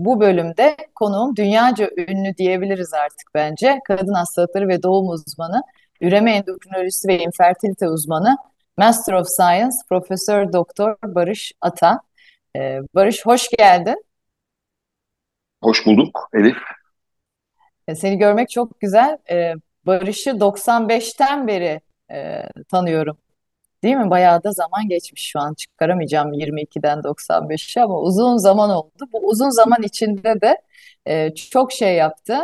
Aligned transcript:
Bu 0.00 0.20
bölümde 0.20 0.76
konuğum 0.94 1.36
dünyaca 1.36 1.90
ünlü 1.96 2.36
diyebiliriz 2.36 2.94
artık 2.94 3.30
bence. 3.34 3.80
Kadın 3.84 4.14
hastalıkları 4.14 4.68
ve 4.68 4.82
doğum 4.82 5.08
uzmanı, 5.08 5.62
üreme 6.00 6.32
endokrinolojisi 6.32 7.08
ve 7.08 7.18
infertilite 7.18 7.88
uzmanı, 7.88 8.36
Master 8.76 9.12
of 9.12 9.26
Science, 9.28 9.76
Profesör 9.88 10.52
Doktor 10.52 10.96
Barış 11.04 11.52
Ata. 11.60 12.00
Ee, 12.56 12.80
Barış 12.94 13.26
hoş 13.26 13.48
geldin. 13.48 14.04
Hoş 15.62 15.86
bulduk 15.86 16.30
Elif. 16.34 16.56
Ee, 17.88 17.94
seni 17.94 18.18
görmek 18.18 18.50
çok 18.50 18.80
güzel. 18.80 19.18
Ee, 19.30 19.54
Barış'ı 19.86 20.30
95'ten 20.30 21.46
beri 21.46 21.80
e, 22.10 22.42
tanıyorum. 22.68 23.18
Değil 23.82 23.96
mi? 23.96 24.10
Bayağı 24.10 24.44
da 24.44 24.52
zaman 24.52 24.88
geçmiş 24.88 25.22
şu 25.32 25.40
an 25.40 25.54
çıkaramayacağım 25.54 26.32
22'den 26.32 27.04
95'e 27.04 27.82
ama 27.82 28.00
uzun 28.00 28.36
zaman 28.36 28.70
oldu. 28.70 29.08
Bu 29.12 29.18
uzun 29.18 29.50
zaman 29.50 29.82
içinde 29.82 30.40
de 30.40 30.62
e, 31.06 31.34
çok 31.34 31.72
şey 31.72 31.94
yaptı. 31.94 32.38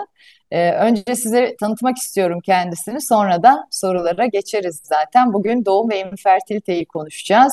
E, 0.51 0.73
önce 0.73 1.15
size 1.17 1.57
tanıtmak 1.61 1.97
istiyorum 1.97 2.41
kendisini. 2.41 3.01
Sonra 3.01 3.43
da 3.43 3.67
sorulara 3.71 4.27
geçeriz 4.27 4.81
zaten. 4.85 5.33
Bugün 5.33 5.65
doğum 5.65 5.91
ve 5.91 6.01
infertiliteyi 6.01 6.87
konuşacağız. 6.87 7.53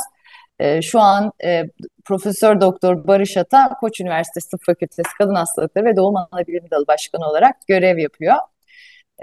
E, 0.60 0.82
şu 0.82 1.00
an 1.00 1.32
e, 1.44 1.64
Profesör 2.06 2.62
Doktor 2.62 3.08
Barış 3.08 3.38
Ata 3.38 3.70
Koç 3.80 4.02
Üniversitesi 4.02 4.50
Tıp 4.50 4.62
Fakültesi 4.66 5.10
Kadın 5.18 5.36
Hastalıkları 5.36 5.86
ve 5.86 5.96
Doğum 5.96 6.16
Anabilim 6.16 6.64
Dalı 6.72 6.88
Başkanı 6.88 7.30
olarak 7.30 7.68
görev 7.68 7.98
yapıyor. 7.98 8.36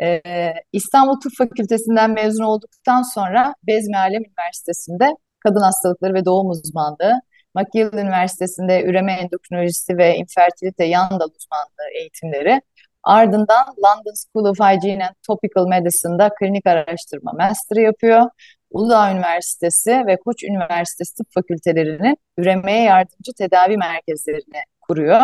Ee, 0.02 0.54
İstanbul 0.72 1.20
Tıp 1.20 1.32
Fakültesinden 1.38 2.10
mezun 2.10 2.44
olduktan 2.44 3.02
sonra 3.14 3.54
Bezmi 3.66 3.98
Alem 3.98 4.22
Üniversitesi'nde 4.24 5.16
kadın 5.40 5.60
hastalıkları 5.60 6.14
ve 6.14 6.24
doğum 6.24 6.50
uzmanlığı, 6.50 7.20
McGill 7.54 7.98
Üniversitesi'nde 7.98 8.82
üreme 8.84 9.12
endokrinolojisi 9.12 9.98
ve 9.98 10.16
infertilite 10.16 10.84
yan 10.84 11.10
dal 11.10 11.28
uzmanlığı 11.38 11.90
eğitimleri, 11.98 12.60
ardından 13.02 13.66
London 13.66 14.14
School 14.14 14.44
of 14.50 14.60
Hygiene 14.60 15.06
and 15.06 15.14
Topical 15.26 15.66
Medicine'da 15.66 16.30
klinik 16.40 16.66
araştırma 16.66 17.32
master 17.32 17.76
yapıyor. 17.76 18.22
Uludağ 18.70 19.12
Üniversitesi 19.12 19.90
ve 20.06 20.16
Koç 20.16 20.42
Üniversitesi 20.44 21.14
Tıp 21.14 21.26
Fakültelerinin 21.34 22.16
üremeye 22.38 22.82
yardımcı 22.82 23.32
tedavi 23.38 23.76
merkezlerini 23.76 24.62
kuruyor. 24.80 25.22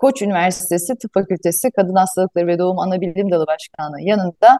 Koç 0.00 0.22
Üniversitesi 0.22 0.98
Tıp 0.98 1.14
Fakültesi 1.14 1.70
Kadın 1.70 1.94
Hastalıkları 1.94 2.46
ve 2.46 2.58
Doğum 2.58 2.78
Anabilim 2.78 3.30
Dalı 3.30 3.46
Başkanlığı 3.46 4.00
yanında 4.00 4.58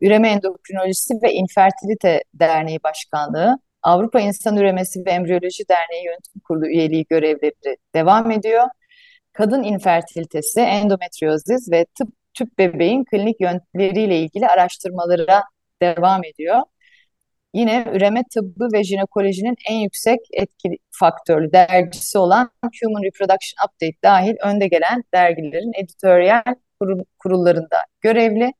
Üreme 0.00 0.28
Endokrinolojisi 0.28 1.14
ve 1.22 1.32
İnfertilite 1.32 2.22
Derneği 2.34 2.78
Başkanlığı, 2.84 3.58
Avrupa 3.82 4.20
İnsan 4.20 4.56
Üremesi 4.56 5.06
ve 5.06 5.10
Embriyoloji 5.10 5.68
Derneği 5.68 6.04
Yönetim 6.04 6.40
Kurulu 6.44 6.66
üyeliği 6.66 7.06
görevleri 7.10 7.76
devam 7.94 8.30
ediyor. 8.30 8.66
Kadın 9.32 9.62
infertilitesi, 9.62 10.60
endometriozis 10.60 11.70
ve 11.70 11.86
tıp 11.98 12.08
tüp 12.34 12.58
bebeğin 12.58 13.04
klinik 13.04 13.40
yöntemleriyle 13.40 14.18
ilgili 14.20 14.48
araştırmalara 14.48 15.42
devam 15.82 16.24
ediyor. 16.24 16.62
Yine 17.56 17.84
üreme 17.92 18.22
tıbbı 18.34 18.68
ve 18.72 18.84
jinekolojinin 18.84 19.56
en 19.70 19.74
yüksek 19.74 20.20
etki 20.32 20.68
faktörlü 20.90 21.52
dergisi 21.52 22.18
olan 22.18 22.50
Human 22.82 23.02
Reproduction 23.02 23.66
Update 23.66 23.96
dahil 24.02 24.34
önde 24.42 24.68
gelen 24.68 25.04
dergilerin 25.14 25.72
editoryal 25.82 26.42
kurullarında 27.18 27.84
görevli. 28.00 28.52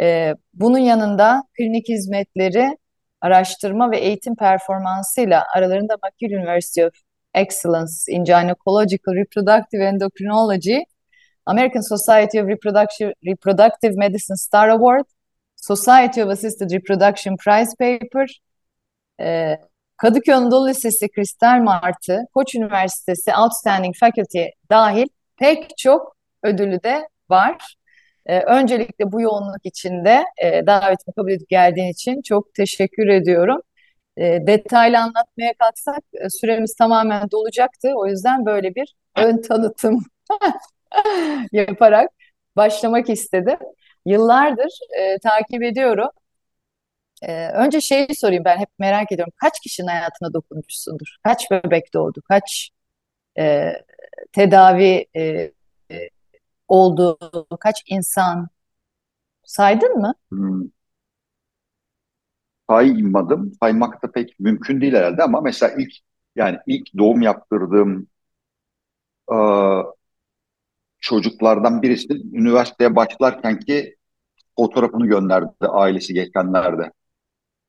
Ee, 0.00 0.34
bunun 0.54 0.78
yanında 0.78 1.42
klinik 1.56 1.88
hizmetleri, 1.88 2.76
araştırma 3.20 3.90
ve 3.90 3.98
eğitim 3.98 4.36
performansıyla 4.36 5.44
aralarında 5.54 5.96
McGill 6.02 6.38
University 6.38 6.84
of 6.84 6.92
Excellence 7.34 7.92
in 8.08 8.24
Gynecological 8.24 9.14
Reproductive 9.14 9.84
Endocrinology, 9.84 10.78
American 11.46 11.96
Society 11.96 12.40
of 12.40 12.48
Reproductive, 12.48 13.12
Reproductive 13.26 13.92
Medicine 13.96 14.36
Star 14.36 14.68
Award 14.68 15.04
Society 15.60 16.22
of 16.22 16.30
Assisted 16.30 16.70
Reproduction 16.70 17.36
Prize 17.36 17.70
Paper, 17.78 18.40
e, 19.20 19.56
Kadıköy 19.96 20.34
Anadolu 20.34 20.68
Lisesi 20.68 21.08
Kristal 21.08 21.62
Martı, 21.62 22.20
Koç 22.34 22.54
Üniversitesi 22.54 23.34
Outstanding 23.34 23.94
Faculty 23.96 24.42
dahil 24.70 25.06
pek 25.36 25.78
çok 25.78 26.16
ödülü 26.42 26.82
de 26.82 27.08
var. 27.30 27.76
E, 28.26 28.40
öncelikle 28.40 29.12
bu 29.12 29.20
yoğunluk 29.20 29.60
içinde 29.64 30.24
e, 30.42 30.66
davetimi 30.66 31.14
kabul 31.14 31.30
edip 31.30 31.48
geldiğin 31.48 31.92
için 31.92 32.22
çok 32.22 32.54
teşekkür 32.54 33.08
ediyorum. 33.08 33.60
E, 34.16 34.46
detaylı 34.46 34.98
anlatmaya 34.98 35.54
kalksak 35.58 36.04
e, 36.14 36.30
süremiz 36.30 36.74
tamamen 36.74 37.30
dolacaktı. 37.30 37.92
O 37.96 38.06
yüzden 38.06 38.46
böyle 38.46 38.74
bir 38.74 38.94
ön 39.16 39.42
tanıtım 39.42 40.04
yaparak 41.52 42.10
başlamak 42.56 43.10
istedim. 43.10 43.58
Yıllardır 44.08 44.78
e, 45.00 45.18
takip 45.18 45.62
ediyorum. 45.62 46.08
E, 47.22 47.48
önce 47.48 47.80
şeyi 47.80 48.14
sorayım 48.14 48.44
ben 48.44 48.58
hep 48.58 48.68
merak 48.78 49.12
ediyorum. 49.12 49.32
Kaç 49.36 49.60
kişinin 49.60 49.88
hayatına 49.88 50.32
dokunmuşsundur? 50.32 51.16
Kaç 51.24 51.50
bebek 51.50 51.94
doğdu? 51.94 52.22
Kaç 52.28 52.70
e, 53.38 53.72
tedavi 54.32 55.06
e, 55.16 55.22
e, 55.90 56.08
oldu? 56.68 57.18
Kaç 57.60 57.82
insan? 57.86 58.48
Saydın 59.44 59.98
mı? 59.98 60.14
Hmm. 60.30 60.62
Saymadım. 62.70 63.52
Saymak 63.62 64.02
da 64.02 64.12
pek 64.12 64.40
mümkün 64.40 64.80
değil 64.80 64.94
herhalde 64.94 65.22
ama 65.22 65.40
mesela 65.40 65.74
ilk 65.78 65.92
yani 66.36 66.58
ilk 66.66 66.98
doğum 66.98 67.22
yaptırdığım 67.22 68.08
e, 69.28 69.36
çocuklardan 71.00 71.82
birisi 71.82 72.08
üniversiteye 72.32 72.96
başlarken 72.96 73.60
ki 73.60 73.96
fotoğrafını 74.58 75.06
gönderdi 75.06 75.66
ailesi 75.68 76.14
geçenlerde. 76.14 76.92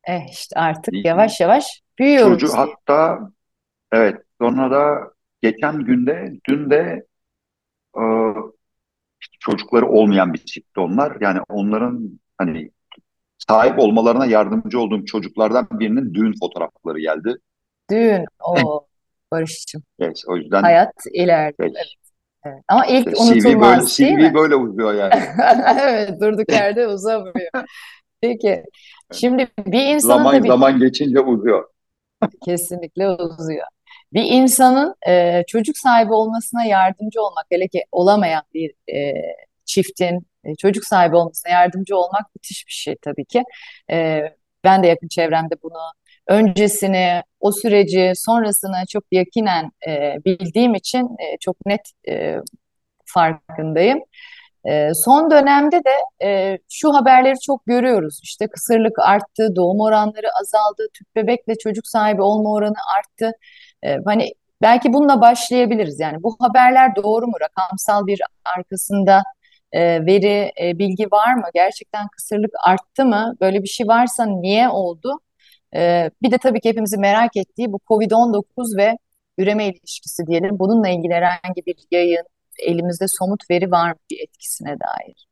Eh 0.08 0.32
işte 0.32 0.60
artık 0.60 1.06
yavaş 1.06 1.40
yavaş 1.40 1.82
büyüyoruz. 2.00 2.40
Çocuğu 2.40 2.58
hatta 2.58 3.20
evet 3.92 4.16
sonra 4.42 4.72
da 4.72 5.12
geçen 5.42 5.80
günde 5.86 6.34
dün 6.50 6.70
de 6.70 7.06
e, 7.98 8.04
işte 9.22 9.38
çocukları 9.40 9.88
olmayan 9.88 10.34
bir 10.34 10.40
çiftti 10.40 10.80
onlar. 10.80 11.18
Yani 11.22 11.40
onların 11.50 12.20
hani 12.38 12.72
sahip 13.38 13.80
olmalarına 13.80 14.26
yardımcı 14.26 14.80
olduğum 14.80 15.06
çocuklardan 15.06 15.68
birinin 15.72 16.14
düğün 16.14 16.34
fotoğrafları 16.40 17.00
geldi. 17.00 17.36
Düğün 17.92 18.26
o 18.44 18.86
Barış'cığım. 19.32 19.84
Evet, 20.00 20.24
o 20.28 20.38
yüzden 20.38 20.62
hayat 20.62 20.94
ileride. 21.14 21.56
Evet. 21.60 21.76
Evet. 22.46 22.64
Ama 22.68 22.86
ilk 22.86 23.06
CV 23.08 23.22
unutulmaz 23.22 24.00
böyle, 24.00 24.10
değil 24.10 24.18
CV 24.18 24.22
mi? 24.22 24.34
böyle 24.34 24.56
uzuyor 24.56 24.94
yani. 24.94 25.14
Evet, 25.82 26.22
durduk 26.22 26.52
yerde 26.52 26.88
uzamıyor. 26.88 27.50
Peki, 28.22 28.64
şimdi 29.14 29.48
bir 29.68 29.86
insanın 29.86 30.18
Zaman 30.18 30.32
tabii 30.38 30.48
zaman 30.48 30.80
geçince 30.80 31.20
uzuyor. 31.20 31.68
kesinlikle 32.46 33.10
uzuyor. 33.10 33.68
Bir 34.14 34.24
insanın 34.24 34.96
e, 35.08 35.44
çocuk 35.48 35.78
sahibi 35.78 36.14
olmasına 36.14 36.66
yardımcı 36.66 37.22
olmak, 37.22 37.46
hele 37.50 37.68
ki 37.68 37.84
olamayan 37.92 38.44
bir 38.54 38.74
e, 38.94 39.14
çiftin 39.66 40.28
e, 40.44 40.56
çocuk 40.56 40.86
sahibi 40.86 41.16
olmasına 41.16 41.52
yardımcı 41.52 41.98
olmak 41.98 42.36
müthiş 42.36 42.68
bir 42.68 42.74
şey 42.74 42.96
tabii 43.02 43.26
ki. 43.26 43.44
E, 43.92 44.22
ben 44.64 44.84
de 44.84 44.88
yakın 44.88 45.08
çevremde 45.08 45.56
bunu 45.64 45.78
öncesini, 46.30 47.22
o 47.40 47.52
süreci, 47.52 48.14
sonrasını 48.16 48.86
çok 48.90 49.04
yakinen 49.12 49.72
e, 49.88 50.16
bildiğim 50.26 50.76
için 50.76 51.06
e, 51.06 51.38
çok 51.40 51.66
net 51.66 51.82
e, 52.10 52.38
farkındayım. 53.06 54.00
E, 54.70 54.90
son 54.94 55.32
dönemde 55.32 55.78
de 55.78 56.26
e, 56.26 56.58
şu 56.70 56.94
haberleri 56.94 57.40
çok 57.40 57.66
görüyoruz. 57.66 58.20
İşte 58.24 58.48
kısırlık 58.48 59.00
arttı, 59.00 59.56
doğum 59.56 59.80
oranları 59.80 60.28
azaldı, 60.42 60.88
tüp 60.94 61.16
bebekle 61.16 61.56
çocuk 61.58 61.88
sahibi 61.88 62.22
olma 62.22 62.52
oranı 62.54 62.78
arttı. 62.98 63.32
E, 63.84 63.98
hani 64.06 64.32
belki 64.62 64.94
bununla 64.94 65.22
başlayabiliriz. 65.22 66.00
Yani 66.00 66.24
bu 66.24 66.38
haberler 66.40 66.96
doğru 66.96 67.28
mu? 67.28 67.34
Rakamsal 67.42 68.08
bir 68.08 68.22
arkasında 68.58 69.24
e, 69.72 70.06
veri, 70.06 70.52
e, 70.62 70.80
bilgi 70.80 71.06
var 71.12 71.34
mı? 71.34 71.44
Gerçekten 71.54 72.08
kısırlık 72.08 72.52
arttı 72.68 73.06
mı? 73.06 73.36
Böyle 73.42 73.64
bir 73.64 73.68
şey 73.68 73.88
varsa 73.88 74.26
niye 74.26 74.70
oldu? 74.70 75.20
E, 75.76 76.12
bir 76.22 76.32
de 76.32 76.38
tabii 76.38 76.60
ki 76.60 76.70
hepimizin 76.70 77.02
merak 77.02 77.38
ettiği 77.38 77.72
bu 77.72 77.80
COVID-19 77.88 78.78
ve 78.78 78.98
üreme 79.38 79.68
ilişkisi 79.68 80.28
diyelim. 80.28 80.60
Bununla 80.60 80.90
ilgili 80.90 81.14
herhangi 81.14 81.66
bir 81.66 81.76
yayın, 81.92 82.24
elimizde 82.60 83.08
somut 83.08 83.50
veri 83.52 83.72
var 83.72 83.90
mı 83.90 83.98
bir 84.12 84.20
etkisine 84.20 84.70
dair? 84.80 85.28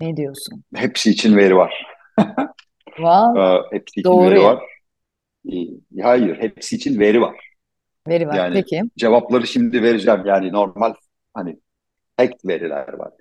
Ne 0.00 0.16
diyorsun? 0.16 0.64
Hepsi 0.74 1.10
için 1.10 1.36
veri 1.36 1.56
var. 1.56 1.86
Valla 2.98 3.58
Ee, 3.58 3.76
hepsi 3.76 4.00
için 4.00 4.10
doğru 4.10 4.30
veri 4.30 4.42
var. 4.42 4.62
Ee, 5.52 6.02
Hayır, 6.02 6.36
hepsi 6.40 6.76
için 6.76 7.00
veri 7.00 7.20
var. 7.20 7.36
Veri 8.08 8.26
var. 8.26 8.34
Yani 8.34 8.54
Peki. 8.54 8.82
cevapları 8.96 9.46
şimdi 9.46 9.82
vereceğim. 9.82 10.22
Yani 10.26 10.52
normal 10.52 10.94
hani 11.34 11.56
tek 12.16 12.32
veriler 12.44 12.92
var. 12.92 13.12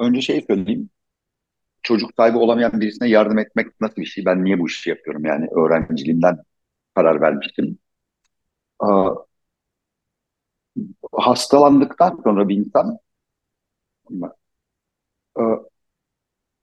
Önce 0.00 0.20
şey 0.20 0.44
söyleyeyim. 0.46 0.90
Çocuk 1.82 2.10
sahibi 2.16 2.38
olamayan 2.38 2.80
birisine 2.80 3.08
yardım 3.08 3.38
etmek 3.38 3.80
nasıl 3.80 3.96
bir 3.96 4.06
şey? 4.06 4.24
Ben 4.24 4.44
niye 4.44 4.58
bu 4.58 4.66
işi 4.66 4.90
yapıyorum? 4.90 5.24
Yani 5.24 5.48
öğrenciliğimden 5.56 6.38
karar 6.94 7.20
vermiştim. 7.20 7.78
Aa, 8.80 9.14
hastalandıktan 11.12 12.20
sonra 12.24 12.48
bir 12.48 12.56
insan 12.56 12.98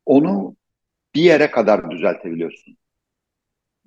onu 0.06 0.56
bir 1.16 1.22
yere 1.24 1.52
kadar 1.52 1.92
düzeltebiliyorsun. 1.92 2.78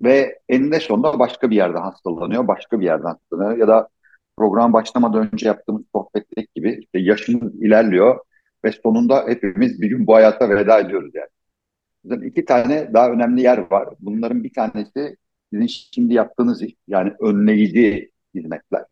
Ve 0.01 0.39
eninde 0.49 0.79
sonunda 0.79 1.19
başka 1.19 1.49
bir 1.49 1.55
yerde 1.55 1.77
hastalanıyor, 1.77 2.47
başka 2.47 2.79
bir 2.79 2.85
yerden 2.85 3.05
hastalanıyor. 3.09 3.57
Ya 3.57 3.67
da 3.67 3.89
program 4.37 4.73
başlamadan 4.73 5.29
önce 5.33 5.47
yaptığımız 5.47 5.83
sohbetteki 5.95 6.47
gibi 6.55 6.79
işte 6.81 6.99
yaşımız 6.99 7.55
ilerliyor 7.63 8.19
ve 8.65 8.71
sonunda 8.71 9.27
hepimiz 9.27 9.81
bir 9.81 9.89
gün 9.89 10.07
bu 10.07 10.15
hayata 10.15 10.49
veda 10.49 10.79
ediyoruz 10.79 11.11
yani. 11.15 11.29
Zaten 12.05 12.27
iki 12.27 12.45
tane 12.45 12.93
daha 12.93 13.11
önemli 13.11 13.41
yer 13.41 13.57
var. 13.71 13.89
Bunların 13.99 14.43
bir 14.43 14.53
tanesi 14.53 15.17
sizin 15.53 15.67
şimdi 15.67 16.13
yaptığınız 16.13 16.61
iş, 16.61 16.75
yani 16.87 17.13
önleyici 17.19 18.11
hizmetler. 18.35 18.85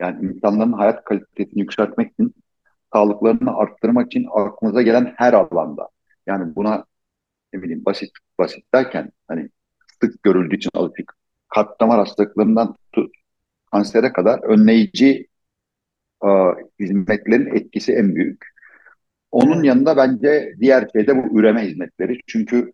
Yani 0.00 0.26
insanların 0.34 0.72
hayat 0.72 1.04
kalitesini 1.04 1.60
yükseltmek 1.60 2.12
için, 2.12 2.34
sağlıklarını 2.92 3.56
arttırmak 3.56 4.06
için 4.06 4.26
aklınıza 4.32 4.82
gelen 4.82 5.14
her 5.16 5.32
alanda. 5.32 5.88
Yani 6.26 6.56
buna 6.56 6.84
ne 7.52 7.62
bileyim 7.62 7.84
basit 7.84 8.10
basit 8.38 8.74
derken 8.74 9.12
hani 9.28 9.48
sık 10.02 10.22
görüldüğü 10.22 10.56
için 10.56 10.70
alışık 10.74 11.16
kalp 11.48 11.80
hastalıklarından 11.80 12.76
tut, 12.92 13.14
kansere 13.72 14.12
kadar 14.12 14.42
önleyici 14.42 15.28
e, 16.24 16.28
hizmetlerin 16.80 17.54
etkisi 17.56 17.92
en 17.92 18.14
büyük. 18.14 18.55
Onun 19.32 19.62
yanında 19.62 19.96
bence 19.96 20.54
diğer 20.60 20.88
şey 20.92 21.06
de 21.06 21.16
bu 21.16 21.40
üreme 21.40 21.62
hizmetleri. 21.62 22.18
Çünkü 22.26 22.72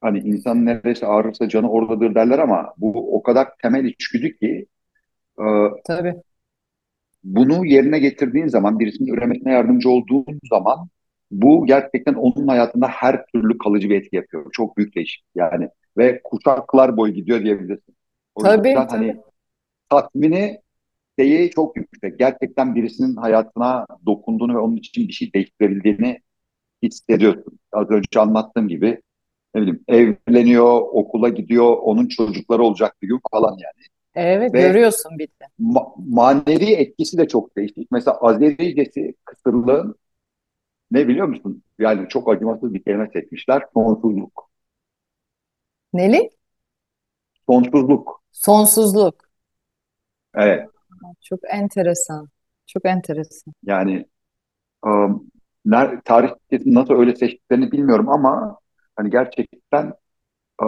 hani 0.00 0.18
insan 0.18 0.66
neresi 0.66 1.06
ağrırsa 1.06 1.48
canı 1.48 1.70
oradadır 1.70 2.14
derler 2.14 2.38
ama 2.38 2.74
bu 2.78 3.16
o 3.16 3.22
kadar 3.22 3.48
temel 3.62 3.84
içgüdü 3.84 4.36
ki 4.36 4.66
e, 5.38 5.44
Tabii. 5.86 6.14
bunu 7.24 7.66
yerine 7.66 7.98
getirdiğin 7.98 8.48
zaman 8.48 8.78
birisinin 8.78 9.12
üremesine 9.12 9.52
yardımcı 9.52 9.90
olduğun 9.90 10.40
zaman 10.50 10.88
bu 11.30 11.66
gerçekten 11.66 12.14
onun 12.14 12.48
hayatında 12.48 12.88
her 12.88 13.26
türlü 13.26 13.58
kalıcı 13.58 13.90
bir 13.90 13.96
etki 13.96 14.16
yapıyor. 14.16 14.46
Çok 14.52 14.76
büyük 14.76 14.94
değişik 14.96 15.24
yani 15.34 15.68
ve 15.98 16.20
kuşaklar 16.24 16.96
boyu 16.96 17.14
gidiyor 17.14 17.42
diyebilirsin. 17.42 17.96
O 18.34 18.42
Tabii. 18.42 18.68
yüzden 18.68 18.88
Tabii. 18.88 19.06
hani 19.06 19.20
tatmini 19.90 20.60
şeyi 21.18 21.50
çok 21.50 21.76
yüksek. 21.76 22.18
Gerçekten 22.18 22.74
birisinin 22.74 23.16
hayatına 23.16 23.86
dokunduğunu 24.06 24.54
ve 24.54 24.58
onun 24.58 24.76
için 24.76 25.08
bir 25.08 25.12
şey 25.12 25.32
değiştirebildiğini 25.32 26.18
hissediyorsun. 26.82 27.58
Az 27.72 27.90
önce 27.90 28.20
anlattığım 28.20 28.68
gibi 28.68 29.02
ne 29.54 29.62
bileyim 29.62 29.84
evleniyor, 29.88 30.80
okula 30.92 31.28
gidiyor, 31.28 31.76
onun 31.82 32.08
çocukları 32.08 32.62
olacak 32.62 32.96
bir 33.02 33.08
gün 33.08 33.20
falan 33.32 33.50
yani. 33.52 33.86
Evet. 34.14 34.54
Ve 34.54 34.60
Görüyorsun 34.60 35.18
bir 35.18 35.26
de. 35.28 35.46
ma- 35.60 35.94
manevi 36.14 36.72
etkisi 36.74 37.18
de 37.18 37.28
çok 37.28 37.56
değişik. 37.56 37.90
Mesela 37.92 38.18
Azericesi 38.20 39.14
kısırlığın 39.24 39.96
ne 40.90 41.08
biliyor 41.08 41.26
musun? 41.28 41.62
Yani 41.78 42.08
çok 42.08 42.30
acımasız 42.30 42.74
bir 42.74 42.84
kelime 42.84 43.10
seçmişler. 43.14 43.62
Sonsuzluk. 43.74 44.50
Neli? 45.92 46.30
Sonsuzluk. 47.46 48.20
Sonsuzluk. 48.32 49.30
Evet. 50.34 50.71
Çok 51.22 51.40
enteresan. 51.50 52.28
Çok 52.66 52.84
enteresan. 52.86 53.54
Yani 53.62 54.06
um, 54.86 55.28
ner- 55.66 56.02
tarih 56.04 56.30
nasıl 56.66 56.94
öyle 56.94 57.16
seçtiklerini 57.16 57.72
bilmiyorum 57.72 58.08
ama 58.08 58.58
hani 58.96 59.10
gerçekten 59.10 59.94
e, 60.62 60.66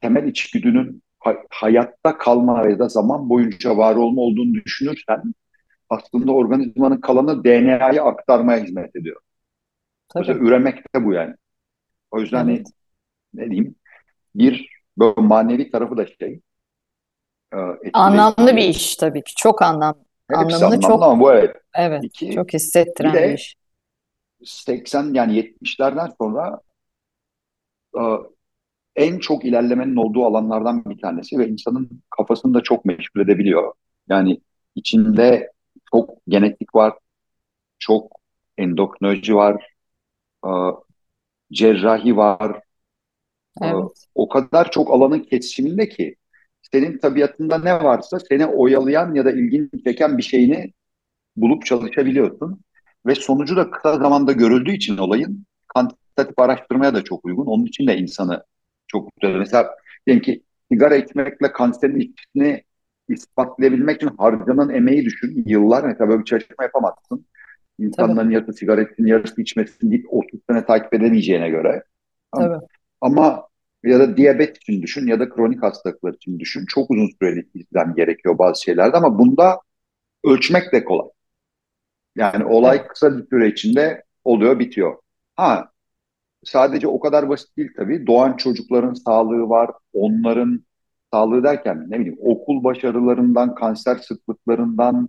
temel 0.00 0.28
içgüdünün 0.28 1.02
ha- 1.20 1.36
hayatta 1.50 2.18
kalma 2.18 2.68
ya 2.70 2.80
da 2.80 2.88
zaman 2.88 3.28
boyunca 3.30 3.78
var 3.78 3.96
olma 3.96 4.22
olduğunu 4.22 4.54
düşünürsen 4.54 5.22
aslında 5.90 6.32
organizmanın 6.32 7.00
kalanı 7.02 7.44
DNA'yı 7.44 8.02
aktarmaya 8.02 8.64
hizmet 8.64 8.96
ediyor. 8.96 9.20
Mesela 10.18 10.38
Tabii. 10.38 10.48
üremek 10.48 10.94
de 10.96 11.04
bu 11.04 11.12
yani. 11.12 11.34
O 12.10 12.20
yüzden 12.20 12.38
hani 12.38 12.54
Evet. 12.54 12.66
ne 13.34 13.46
diyeyim 13.50 13.76
bir 14.36 14.70
böyle 14.98 15.22
manevi 15.22 15.70
tarafı 15.72 15.96
da 15.96 16.06
şey 16.06 16.42
e, 17.52 17.56
Anlamlı 17.92 18.56
bir 18.56 18.62
etkileyici. 18.62 18.70
iş 18.70 18.96
tabii 18.96 19.22
ki. 19.24 19.32
Çok 19.36 19.62
anlam, 19.62 19.94
Hepsi 20.30 20.56
anlamını 20.56 20.56
anlamlı 20.66 20.80
çok 20.80 21.02
ama 21.02 21.20
bu 21.20 21.32
evet. 21.32 21.56
evet, 21.74 22.04
İki, 22.04 22.30
çok 22.30 22.54
bir 22.54 22.54
hissettiren 22.54 23.12
bir 23.14 23.18
de 23.18 23.34
iş. 23.34 23.56
80 24.44 25.14
yani 25.14 25.36
70'lerden 25.36 26.10
sonra 26.18 26.60
e, 27.98 28.02
en 28.96 29.18
çok 29.18 29.44
ilerlemenin 29.44 29.96
olduğu 29.96 30.24
alanlardan 30.26 30.84
bir 30.84 30.98
tanesi 31.00 31.38
ve 31.38 31.48
insanın 31.48 32.02
kafasını 32.10 32.54
da 32.54 32.62
çok 32.62 32.84
meşgul 32.84 33.20
edebiliyor. 33.20 33.72
Yani 34.08 34.40
içinde 34.74 35.52
çok 35.92 36.10
genetik 36.28 36.74
var, 36.74 36.94
çok 37.78 38.12
endokrinoloji 38.58 39.34
var, 39.34 39.68
e, 40.46 40.50
cerrahi 41.52 42.16
var. 42.16 42.60
Evet, 43.62 44.06
o 44.14 44.28
kadar 44.28 44.70
çok 44.70 44.90
alanın 44.90 45.20
kesişiminde 45.20 45.88
ki 45.88 46.16
senin 46.74 46.98
tabiatında 46.98 47.58
ne 47.58 47.74
varsa 47.74 48.18
seni 48.20 48.46
oyalayan 48.46 49.14
ya 49.14 49.24
da 49.24 49.30
ilgini 49.30 49.68
çeken 49.84 50.18
bir 50.18 50.22
şeyini 50.22 50.72
bulup 51.36 51.66
çalışabiliyorsun. 51.66 52.60
Ve 53.06 53.14
sonucu 53.14 53.56
da 53.56 53.70
kısa 53.70 53.98
zamanda 53.98 54.32
görüldüğü 54.32 54.72
için 54.72 54.96
olayın 54.96 55.46
kantitatif 55.74 56.38
araştırmaya 56.38 56.94
da 56.94 57.04
çok 57.04 57.24
uygun. 57.24 57.46
Onun 57.46 57.64
için 57.64 57.86
de 57.86 57.96
insanı 57.96 58.44
çok 58.86 59.08
güzel. 59.20 59.36
Mesela 59.36 59.70
diyelim 60.06 60.22
ki 60.22 60.42
sigara 60.72 60.96
içmekle 60.96 61.52
kanserin 61.52 61.96
ilişkisini 61.96 62.62
ispatlayabilmek 63.08 63.96
için 63.96 64.10
harcanan 64.18 64.70
emeği 64.70 65.04
düşün. 65.04 65.44
Yıllar 65.46 65.84
mesela 65.84 66.08
böyle 66.08 66.20
bir 66.20 66.24
çalışma 66.24 66.64
yapamazsın. 66.64 67.26
tabii, 67.76 67.86
İnsanların 67.86 68.30
yarısı 68.30 68.52
sigara 68.52 68.82
içsin, 68.82 69.06
yarısı 69.06 69.42
içmesin 69.42 69.90
deyip 69.90 70.06
30 70.10 70.40
sene 70.50 70.66
takip 70.66 70.94
edemeyeceğine 70.94 71.50
göre. 71.50 71.82
Tabii. 72.36 72.66
Ama 73.00 73.46
ya 73.84 73.98
da 74.00 74.16
diyabet 74.16 74.56
için 74.56 74.82
düşün 74.82 75.06
ya 75.06 75.20
da 75.20 75.28
kronik 75.28 75.62
hastalıklar 75.62 76.14
için 76.14 76.38
düşün. 76.38 76.66
Çok 76.68 76.90
uzun 76.90 77.08
süreli 77.20 77.48
izlem 77.54 77.94
gerekiyor 77.96 78.38
bazı 78.38 78.62
şeylerde 78.62 78.96
ama 78.96 79.18
bunda 79.18 79.60
ölçmek 80.24 80.72
de 80.72 80.84
kolay. 80.84 81.08
Yani 82.16 82.44
olay 82.44 82.86
kısa 82.86 83.18
bir 83.18 83.26
süre 83.28 83.48
içinde 83.48 84.04
oluyor, 84.24 84.58
bitiyor. 84.58 84.96
Ha, 85.36 85.70
sadece 86.44 86.88
o 86.88 87.00
kadar 87.00 87.28
basit 87.28 87.56
değil 87.56 87.70
tabii. 87.76 88.06
Doğan 88.06 88.36
çocukların 88.36 88.94
sağlığı 88.94 89.48
var. 89.48 89.70
Onların 89.92 90.64
sağlığı 91.12 91.44
derken 91.44 91.86
ne 91.90 92.00
bileyim 92.00 92.18
okul 92.20 92.64
başarılarından, 92.64 93.54
kanser 93.54 93.96
sıklıklarından, 93.96 95.08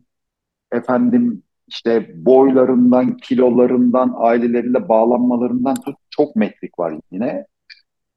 efendim 0.72 1.44
işte 1.68 2.12
boylarından, 2.26 3.18
kilolarından, 3.18 4.14
aileleriyle 4.18 4.90
bağlanmalarından 4.90 5.76
tut 5.76 5.96
çok 6.10 6.36
metrik 6.36 6.80
var 6.80 6.96
yine. 7.12 7.46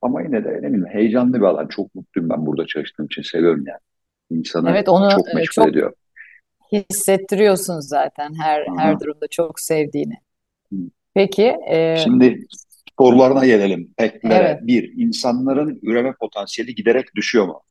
Ama 0.02 0.23
yine 0.23 0.45
de 0.45 0.49
ne 0.49 0.62
bileyim 0.62 0.87
heyecanlı 0.87 1.35
bir 1.35 1.45
alan. 1.45 1.67
Çok 1.69 1.95
mutluyum 1.95 2.31
ben 2.31 2.47
burada 2.47 2.67
çalıştığım 2.67 3.07
için. 3.07 3.23
Seviyorum 3.23 3.64
yani. 3.67 3.78
İnsanı 4.31 4.71
evet 4.71 4.88
onu 4.88 5.11
çok 5.11 5.28
e, 5.28 5.35
meşgul 5.35 5.55
çok 5.55 5.69
ediyor. 5.69 5.93
hissettiriyorsun 6.73 7.81
zaten 7.81 8.35
her 8.43 8.67
her 8.78 8.93
Aha. 8.93 9.00
durumda 9.00 9.26
çok 9.31 9.61
sevdiğini. 9.61 10.14
Peki, 11.14 11.57
e, 11.69 11.97
Şimdi 11.97 12.47
sorularına 13.00 13.47
gelelim. 13.47 13.95
Peklere. 13.97 14.35
evet, 14.35 14.59
Bir, 14.62 14.93
insanların 14.97 15.78
üreme 15.83 16.12
potansiyeli 16.21 16.75
giderek 16.75 17.14
düşüyor 17.17 17.47
mu? 17.47 17.62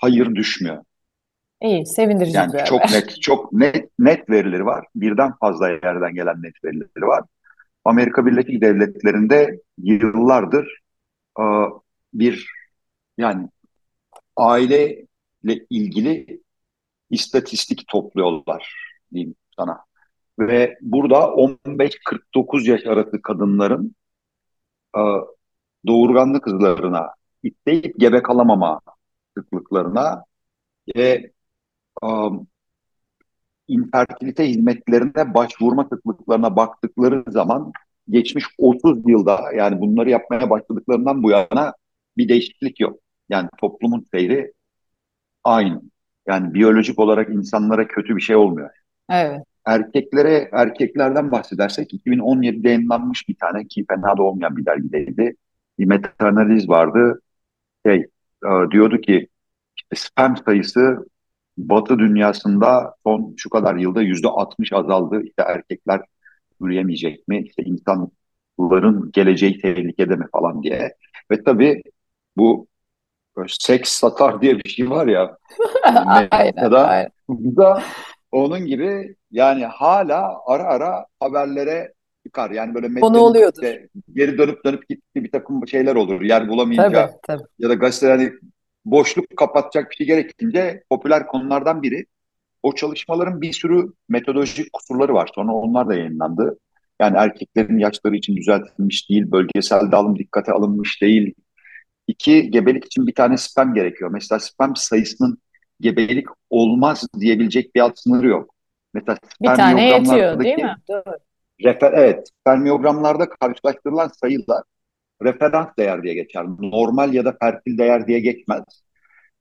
Hayır 0.00 0.34
düşmüyor. 0.34 0.84
iyi, 1.62 1.86
sevindirici 1.86 2.36
Yani 2.36 2.52
bir 2.52 2.64
çok 2.64 2.80
haber. 2.80 2.92
net, 2.92 3.20
çok 3.22 3.52
net, 3.52 3.88
net 3.98 4.30
verileri 4.30 4.66
var. 4.66 4.86
Birden 4.96 5.32
fazla 5.40 5.68
yerden 5.68 6.14
gelen 6.14 6.42
net 6.42 6.64
verileri 6.64 7.06
var. 7.06 7.24
Amerika 7.84 8.26
Birleşik 8.26 8.60
Devletleri'nde 8.62 9.60
yıllardır 9.78 10.80
bir 12.14 12.50
yani 13.18 13.48
aileyle 14.36 15.66
ilgili 15.70 16.40
istatistik 17.10 17.88
topluyorlar 17.88 18.74
diyeyim 19.12 19.34
sana. 19.56 19.84
Ve 20.38 20.78
burada 20.80 21.16
15-49 21.16 22.70
yaş 22.70 22.86
arası 22.86 23.22
kadınların 23.22 23.94
doğurganlık 25.86 26.46
hızlarına, 26.46 27.14
itleyip 27.42 27.98
gebe 27.98 28.22
kalamama 28.22 28.80
sıklıklarına 29.36 30.24
ve 30.96 31.32
um, 32.02 32.46
infertilite 33.68 34.48
hizmetlerine 34.48 35.34
başvurma 35.34 35.84
sıklıklarına 35.92 36.56
baktıkları 36.56 37.24
zaman 37.28 37.72
geçmiş 38.10 38.44
30 38.58 39.08
yılda 39.08 39.40
yani 39.56 39.80
bunları 39.80 40.10
yapmaya 40.10 40.50
başladıklarından 40.50 41.22
bu 41.22 41.30
yana 41.30 41.74
bir 42.16 42.28
değişiklik 42.28 42.80
yok. 42.80 42.98
Yani 43.28 43.48
toplumun 43.60 44.06
seyri 44.12 44.52
aynı. 45.44 45.82
Yani 46.28 46.54
biyolojik 46.54 46.98
olarak 46.98 47.28
insanlara 47.28 47.86
kötü 47.88 48.16
bir 48.16 48.20
şey 48.20 48.36
olmuyor. 48.36 48.70
Evet. 49.10 49.42
Erkeklere, 49.66 50.48
erkeklerden 50.52 51.30
bahsedersek 51.30 51.92
2017'de 51.94 52.68
yayınlanmış 52.68 53.28
bir 53.28 53.34
tane 53.34 53.66
ki 53.66 53.84
fena 53.88 54.16
da 54.16 54.22
olmayan 54.22 54.56
bir 54.56 54.66
dergideydi. 54.66 55.36
Bir 55.78 55.86
meta-analiz 55.86 56.68
vardı. 56.68 57.20
Şey, 57.86 57.96
e, 58.44 58.70
diyordu 58.70 59.00
ki 59.00 59.28
işte 59.76 59.96
sperm 59.96 60.36
sayısı 60.36 61.06
Batı 61.58 61.98
dünyasında 61.98 62.94
son 63.04 63.34
şu 63.36 63.50
kadar 63.50 63.76
yılda 63.76 64.02
yüzde 64.02 64.28
60 64.28 64.72
azaldı. 64.72 65.22
İşte 65.24 65.42
erkekler 65.42 66.00
üreyemeyecek 66.60 67.28
mi? 67.28 67.42
İşte 67.46 67.62
insanların 67.62 69.10
geleceği 69.12 69.60
tehlikede 69.60 70.16
mi 70.16 70.26
falan 70.32 70.62
diye. 70.62 70.94
Ve 71.30 71.44
tabii 71.44 71.82
bu 72.36 72.66
seks 73.48 73.90
satar 73.90 74.42
diye 74.42 74.58
bir 74.58 74.68
şey 74.68 74.90
var 74.90 75.06
ya 75.06 75.36
Aynen, 76.06 76.70
da 76.72 76.88
aynen. 76.88 77.10
bu 77.28 77.56
da 77.56 77.82
onun 78.32 78.66
gibi 78.66 79.16
yani 79.30 79.64
hala 79.66 80.40
ara 80.46 80.62
ara 80.64 81.06
haberlere 81.20 81.92
çıkar. 82.26 82.50
Yani 82.50 82.74
böyle 82.74 83.00
Konu 83.00 83.18
oluyordur. 83.18 83.62
işte 83.62 83.88
geri 84.14 84.38
dönüp 84.38 84.64
dönüp 84.64 84.88
gittiği 84.88 85.24
bir 85.24 85.30
takım 85.30 85.68
şeyler 85.68 85.94
olur. 85.96 86.22
Yer 86.22 86.40
Tabii, 86.40 86.48
bulamayınca 86.48 87.10
tabii. 87.26 87.42
ya 87.58 87.68
da 87.68 87.74
gazeteler 87.74 88.18
hani 88.18 88.32
boşluk 88.84 89.36
kapatacak 89.36 89.90
bir 89.90 89.96
şey 89.96 90.06
gerekince 90.06 90.82
popüler 90.90 91.26
konulardan 91.26 91.82
biri. 91.82 92.06
O 92.64 92.74
çalışmaların 92.74 93.40
bir 93.40 93.52
sürü 93.52 93.92
metodolojik 94.08 94.72
kusurları 94.72 95.14
var. 95.14 95.30
Sonra 95.34 95.52
onlar 95.52 95.88
da 95.88 95.94
yayınlandı. 95.94 96.58
Yani 97.00 97.16
erkeklerin 97.16 97.78
yaşları 97.78 98.16
için 98.16 98.36
düzeltilmiş 98.36 99.10
değil, 99.10 99.30
bölgesel 99.30 99.92
dağılım 99.92 100.18
dikkate 100.18 100.52
alınmış 100.52 101.02
değil. 101.02 101.34
İki, 102.06 102.50
gebelik 102.50 102.84
için 102.84 103.06
bir 103.06 103.14
tane 103.14 103.36
sperm 103.36 103.74
gerekiyor. 103.74 104.10
Mesela 104.10 104.38
sperm 104.38 104.74
sayısının 104.74 105.38
gebelik 105.80 106.26
olmaz 106.50 107.06
diyebilecek 107.20 107.74
bir 107.74 107.80
alt 107.80 107.98
sınırı 107.98 108.26
yok. 108.26 108.54
Mesela 108.94 109.18
Bir 109.42 109.46
tane 109.46 109.88
yetiyor, 109.88 110.40
değil 110.40 110.58
mi? 110.58 110.76
Doğru. 110.88 111.16
refer, 111.64 111.92
evet, 111.92 112.28
spermiyogramlarda 112.40 113.28
karşılaştırılan 113.28 114.10
sayılar 114.20 114.62
referans 115.22 115.68
değer 115.78 116.02
diye 116.02 116.14
geçer. 116.14 116.44
Normal 116.58 117.14
ya 117.14 117.24
da 117.24 117.36
fertil 117.40 117.78
değer 117.78 118.06
diye 118.06 118.20
geçmez. 118.20 118.64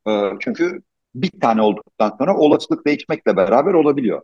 Ee, 0.07 0.29
çünkü 0.39 0.81
bir 1.15 1.39
tane 1.41 1.62
olduktan 1.62 2.15
sonra 2.17 2.38
olasılık 2.38 2.86
değişmekle 2.88 3.38
beraber 3.38 3.74
olabiliyor. 3.74 4.22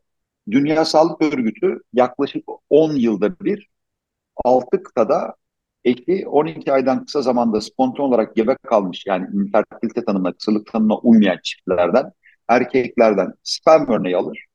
Dünya 0.52 0.86
Sağlık 0.86 1.22
Örgütü 1.22 1.82
yaklaşık 1.94 2.44
10 2.70 2.96
yılda 2.96 3.40
bir 3.40 3.70
6 4.46 4.84
kıtada 4.84 5.36
eşi 5.86 6.28
12 6.28 6.74
aydan 6.74 7.06
kısa 7.06 7.22
zamanda 7.22 7.62
spontan 7.62 8.06
olarak 8.06 8.36
gebe 8.36 8.56
kalmış 8.56 9.04
yani 9.08 9.28
infertilite 9.34 10.06
tanımına, 10.06 10.34
kısırlık 10.34 10.72
tanımına 10.72 10.98
uymayan 10.98 11.40
çiftlerden, 11.44 12.12
erkeklerden 12.48 13.34
sperm 13.44 13.88
örneği 13.92 14.18
alır, 14.18 14.46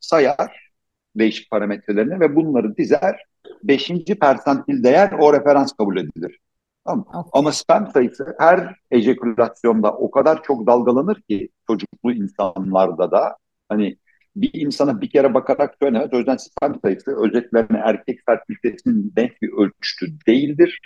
sayar 0.00 0.70
değişik 1.16 1.50
parametrelerini 1.50 2.20
ve 2.20 2.36
bunları 2.36 2.76
dizer. 2.76 3.16
Beşinci 3.64 4.18
persantil 4.18 4.84
değer 4.84 5.12
o 5.20 5.32
referans 5.32 5.72
kabul 5.72 5.96
edilir. 5.96 6.38
Tamam. 6.84 7.06
Okay. 7.08 7.30
Ama 7.32 7.52
sperm 7.52 7.86
sayısı 7.86 8.34
her 8.38 8.76
ejekülasyonda 8.90 9.92
o 9.92 10.10
kadar 10.10 10.42
çok 10.42 10.66
dalgalanır 10.66 11.22
ki 11.22 11.48
çocuklu 11.66 12.12
insanlarda 12.12 13.10
da 13.10 13.36
hani 13.68 13.96
bir 14.36 14.50
insana 14.54 15.00
bir 15.00 15.10
kere 15.10 15.34
bakarak 15.34 15.74
söylemez. 15.82 16.12
O 16.12 16.18
yüzden 16.18 16.36
sperm 16.36 16.74
sayısı 16.84 17.16
özetlerine 17.24 17.78
erkek 17.84 18.20
fertilitesinin 18.26 19.12
denk 19.16 19.42
bir 19.42 19.52
ölçütü 19.52 20.06
değildir. 20.26 20.78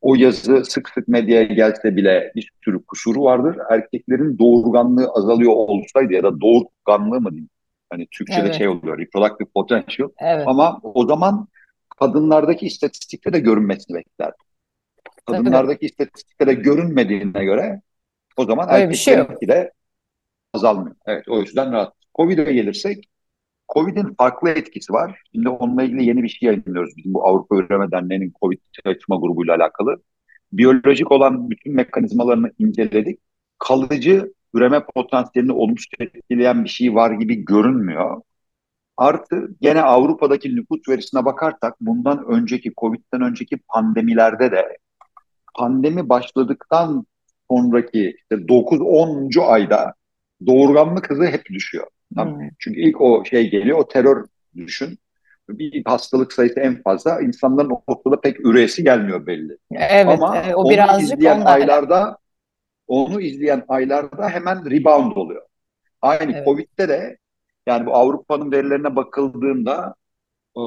O 0.00 0.14
yazı 0.14 0.64
sık 0.64 0.88
sık 0.88 1.08
medyaya 1.08 1.42
gelse 1.42 1.96
bile 1.96 2.32
bir 2.36 2.52
sürü 2.64 2.84
kusuru 2.84 3.22
vardır. 3.22 3.56
Erkeklerin 3.70 4.38
doğurganlığı 4.38 5.08
azalıyor 5.14 5.52
olsaydı 5.52 6.12
ya 6.12 6.22
da 6.22 6.40
doğurganlığı 6.40 7.20
mı 7.20 7.30
diyeyim? 7.30 7.50
Hani 7.90 8.06
Türkçe'de 8.10 8.40
Evet. 8.40 8.54
şey 8.54 8.68
oluyor, 8.68 8.98
reproductive 8.98 9.48
potential. 9.54 10.08
Evet. 10.18 10.44
Ama 10.48 10.80
o 10.82 11.06
zaman 11.06 11.48
kadınlardaki 11.98 12.66
istatistikte 12.66 13.32
de 13.32 13.40
görünmesini 13.40 13.96
bekler. 13.96 14.32
Kadınlardaki 15.32 15.86
istatistikte 15.86 16.46
de 16.46 16.54
görünmediğine 16.54 17.44
göre 17.44 17.82
o 18.36 18.44
zaman 18.44 18.68
Öyle 18.72 18.90
bir 18.90 18.94
şey 18.94 19.14
erkeklerinki 19.14 19.48
de 19.48 19.72
azalmıyor. 20.54 20.96
Evet 21.06 21.28
o 21.28 21.40
yüzden 21.40 21.72
rahat. 21.72 21.94
Covid'e 22.14 22.52
gelirsek 22.52 23.08
Covid'in 23.74 24.14
farklı 24.14 24.50
etkisi 24.50 24.92
var. 24.92 25.22
Şimdi 25.32 25.48
onunla 25.48 25.82
ilgili 25.82 26.04
yeni 26.04 26.22
bir 26.22 26.28
şey 26.28 26.46
yayınlıyoruz. 26.46 26.96
Bizim 26.96 27.14
bu 27.14 27.26
Avrupa 27.28 27.56
Üreme 27.56 27.90
Derneği'nin 27.90 28.32
Covid 28.42 28.58
çalışma 28.72 29.16
grubuyla 29.16 29.56
alakalı. 29.56 29.96
Biyolojik 30.52 31.12
olan 31.12 31.50
bütün 31.50 31.74
mekanizmalarını 31.74 32.52
inceledik. 32.58 33.20
Kalıcı 33.58 34.32
üreme 34.54 34.84
potansiyelini 34.94 35.52
olumsuz 35.52 35.88
etkileyen 36.00 36.64
bir 36.64 36.68
şey 36.68 36.94
var 36.94 37.10
gibi 37.10 37.44
görünmüyor. 37.44 38.22
Artı 38.96 39.48
gene 39.60 39.82
Avrupa'daki 39.82 40.56
nüfus 40.56 40.88
verisine 40.88 41.24
bakarsak 41.24 41.76
bundan 41.80 42.24
önceki 42.26 42.72
Covid'den 42.80 43.20
önceki 43.20 43.56
pandemilerde 43.68 44.52
de 44.52 44.78
pandemi 45.54 46.08
başladıktan 46.08 47.06
sonraki 47.50 48.16
işte 48.18 48.34
9-10. 48.34 49.40
ayda 49.40 49.94
doğurganlık 50.46 51.10
hızı 51.10 51.26
hep 51.26 51.46
düşüyor. 51.46 51.86
Tamam. 52.16 52.40
Hmm. 52.40 52.48
Çünkü 52.58 52.80
ilk 52.80 53.00
o 53.00 53.24
şey 53.24 53.50
geliyor, 53.50 53.78
o 53.78 53.88
terör 53.88 54.26
düşün. 54.56 54.98
Bir 55.48 55.82
hastalık 55.84 56.32
sayısı 56.32 56.60
en 56.60 56.82
fazla. 56.82 57.20
insanların 57.20 57.72
ortada 57.86 58.20
pek 58.20 58.40
üresi 58.46 58.84
gelmiyor 58.84 59.26
belli. 59.26 59.58
Evet, 59.72 60.06
Ama 60.06 60.38
e, 60.38 60.54
o 60.54 60.64
onu 60.64 60.70
birazcık 60.70 61.18
izleyen 61.18 61.36
onunla 61.36 61.50
alakalı. 61.50 61.62
aylarda 61.62 62.18
onu 62.86 63.20
izleyen 63.20 63.64
aylarda 63.68 64.28
hemen 64.28 64.70
rebound 64.70 65.16
oluyor. 65.16 65.42
Aynı 66.02 66.32
Evet. 66.32 66.44
Covid'de 66.44 66.88
de 66.88 67.18
yani 67.66 67.86
bu 67.86 67.94
Avrupa'nın 67.94 68.52
verilerine 68.52 68.96
bakıldığında 68.96 69.94
e, 70.56 70.62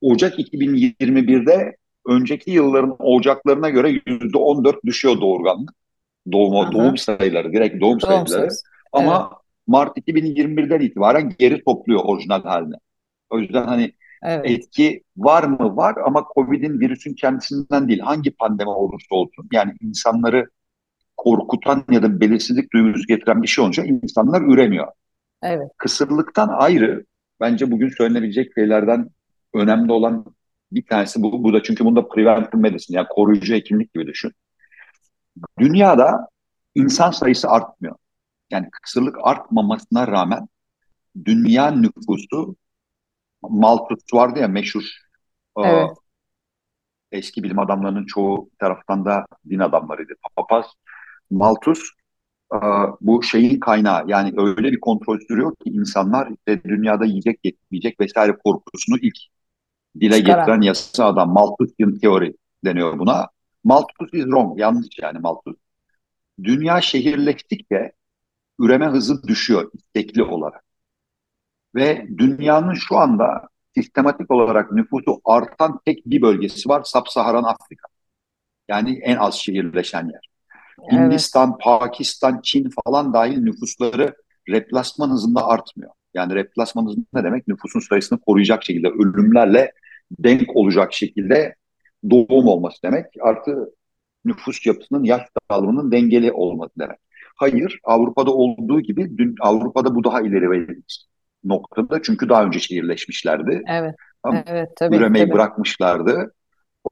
Ocak 0.00 0.38
2021'de 0.38 1.76
önceki 2.06 2.50
yılların 2.50 2.96
Ocaklarına 2.98 3.70
göre 3.70 4.00
yüzde 4.06 4.38
14 4.38 4.84
düşüyor 4.84 5.20
doğurganlık. 5.20 5.70
Doğum, 6.32 6.56
Aha. 6.56 6.72
doğum 6.72 6.96
sayıları, 6.96 7.52
direkt 7.52 7.80
doğum, 7.80 8.00
Doğum 8.00 8.00
sayıları. 8.00 8.28
sayısı. 8.28 8.62
Ama 8.92 9.30
Mart 9.66 9.98
2021'den 9.98 10.80
itibaren 10.80 11.32
geri 11.38 11.64
topluyor 11.64 12.00
orijinal 12.04 12.42
haline. 12.42 12.74
O 13.30 13.38
yüzden 13.38 13.64
hani 13.66 13.92
Evet. 14.22 14.50
etki 14.50 15.02
var 15.16 15.44
mı? 15.44 15.76
Var 15.76 15.94
ama 16.06 16.24
Covid'in 16.34 16.80
virüsün 16.80 17.14
kendisinden 17.14 17.88
değil. 17.88 18.00
Hangi 18.00 18.30
pandemi 18.30 18.70
olursa 18.70 19.14
olsun 19.14 19.48
yani 19.52 19.72
insanları 19.80 20.50
korkutan 21.16 21.84
ya 21.90 22.02
da 22.02 22.20
belirsizlik 22.20 22.72
duygusu 22.72 23.06
getiren 23.06 23.42
bir 23.42 23.48
şey 23.48 23.62
olunca 23.64 23.84
insanlar 23.84 24.42
üremiyor. 24.42 24.88
Evet. 25.42 25.70
Kısırlıktan 25.78 26.48
ayrı 26.48 27.04
bence 27.40 27.70
bugün 27.70 27.88
söylenebilecek 27.88 28.52
şeylerden 28.54 29.10
önemli 29.54 29.92
olan 29.92 30.24
bir 30.72 30.86
tanesi 30.86 31.22
bu. 31.22 31.44
Bu 31.44 31.52
da 31.52 31.62
çünkü 31.62 31.84
bunda 31.84 32.08
preventive 32.08 32.60
medicine 32.62 32.96
yani 32.96 33.06
koruyucu 33.10 33.54
hekimlik 33.54 33.94
gibi 33.94 34.06
düşün. 34.06 34.32
Dünyada 35.58 36.28
insan 36.74 37.10
sayısı 37.10 37.48
artmıyor. 37.48 37.96
Yani 38.50 38.68
kısırlık 38.82 39.16
artmamasına 39.22 40.06
rağmen 40.06 40.48
dünya 41.24 41.70
nüfusu 41.70 42.56
Malthus 43.42 44.14
vardı 44.14 44.38
ya 44.40 44.48
meşhur 44.48 44.82
e, 45.58 45.62
Evet. 45.62 45.90
eski 47.12 47.42
bilim 47.42 47.58
adamlarının 47.58 48.06
çoğu 48.06 48.50
taraftan 48.58 49.04
da 49.04 49.26
din 49.50 49.58
adamlarıydı. 49.58 50.12
Papaz 50.36 50.66
Malthus 51.30 51.80
e, 52.54 52.58
bu 53.00 53.22
şeyin 53.22 53.60
kaynağı 53.60 54.04
yani 54.08 54.32
öyle 54.36 54.72
bir 54.72 54.80
kontrol 54.80 55.18
sürüyor 55.28 55.56
ki 55.56 55.70
insanlar 55.70 56.28
işte 56.30 56.64
dünyada 56.64 57.04
yiyecek 57.04 57.40
yetmeyecek 57.44 58.00
vesaire 58.00 58.36
korkusunu 58.44 58.98
ilk 58.98 59.16
dile 60.00 60.16
Çıkaran. 60.16 60.38
getiren 60.38 60.60
yasa 60.60 61.06
adam 61.06 61.32
Malthusian 61.32 61.98
teori 61.98 62.36
deniyor 62.64 62.98
buna. 62.98 63.28
Malthus 63.64 64.08
is 64.12 64.24
wrong 64.24 64.60
yanlış 64.60 64.98
yani 64.98 65.18
Malthus. 65.18 65.56
Dünya 66.42 66.80
şehirleştikçe 66.80 67.92
üreme 68.58 68.86
hızı 68.86 69.22
düşüyor 69.22 69.70
istekli 69.74 70.22
olarak. 70.22 70.64
Ve 71.74 72.06
dünyanın 72.18 72.74
şu 72.74 72.96
anda 72.96 73.48
sistematik 73.74 74.30
olarak 74.30 74.72
nüfusu 74.72 75.20
artan 75.24 75.80
tek 75.84 76.06
bir 76.06 76.22
bölgesi 76.22 76.68
var. 76.68 76.82
Sub-Saharan 76.84 77.44
Afrika. 77.44 77.88
Yani 78.68 78.98
en 78.98 79.16
az 79.16 79.34
şehirleşen 79.34 80.08
yer. 80.08 80.30
Evet. 80.82 80.92
Hindistan, 80.92 81.58
Pakistan, 81.58 82.40
Çin 82.42 82.70
falan 82.84 83.12
dahil 83.12 83.38
nüfusları 83.38 84.14
replasman 84.48 85.10
hızında 85.10 85.46
artmıyor. 85.46 85.90
Yani 86.14 86.34
replasman 86.34 86.86
hızı 86.86 87.00
ne 87.14 87.24
demek? 87.24 87.48
Nüfusun 87.48 87.80
sayısını 87.80 88.20
koruyacak 88.20 88.64
şekilde, 88.64 88.88
ölümlerle 88.88 89.72
denk 90.18 90.56
olacak 90.56 90.92
şekilde 90.92 91.54
doğum 92.10 92.48
olması 92.48 92.82
demek. 92.84 93.04
Artı 93.20 93.74
nüfus 94.24 94.66
yapısının 94.66 95.04
yaş 95.04 95.22
dağılımının 95.50 95.92
dengeli 95.92 96.32
olması 96.32 96.72
demek. 96.78 96.98
Hayır, 97.36 97.80
Avrupa'da 97.84 98.30
olduğu 98.30 98.80
gibi 98.80 99.18
dün 99.18 99.34
Avrupa'da 99.40 99.94
bu 99.94 100.04
daha 100.04 100.20
ileri 100.20 100.76
noktada 101.44 102.02
çünkü 102.02 102.28
daha 102.28 102.44
önce 102.44 102.58
şehirleşmişlerdi. 102.58 103.62
Evet. 103.68 103.94
Tamam. 104.24 104.44
Evet 104.46 104.68
tabii 104.76 104.96
Üremeyi 104.96 105.24
tabii. 105.24 105.34
bırakmışlardı. 105.34 106.34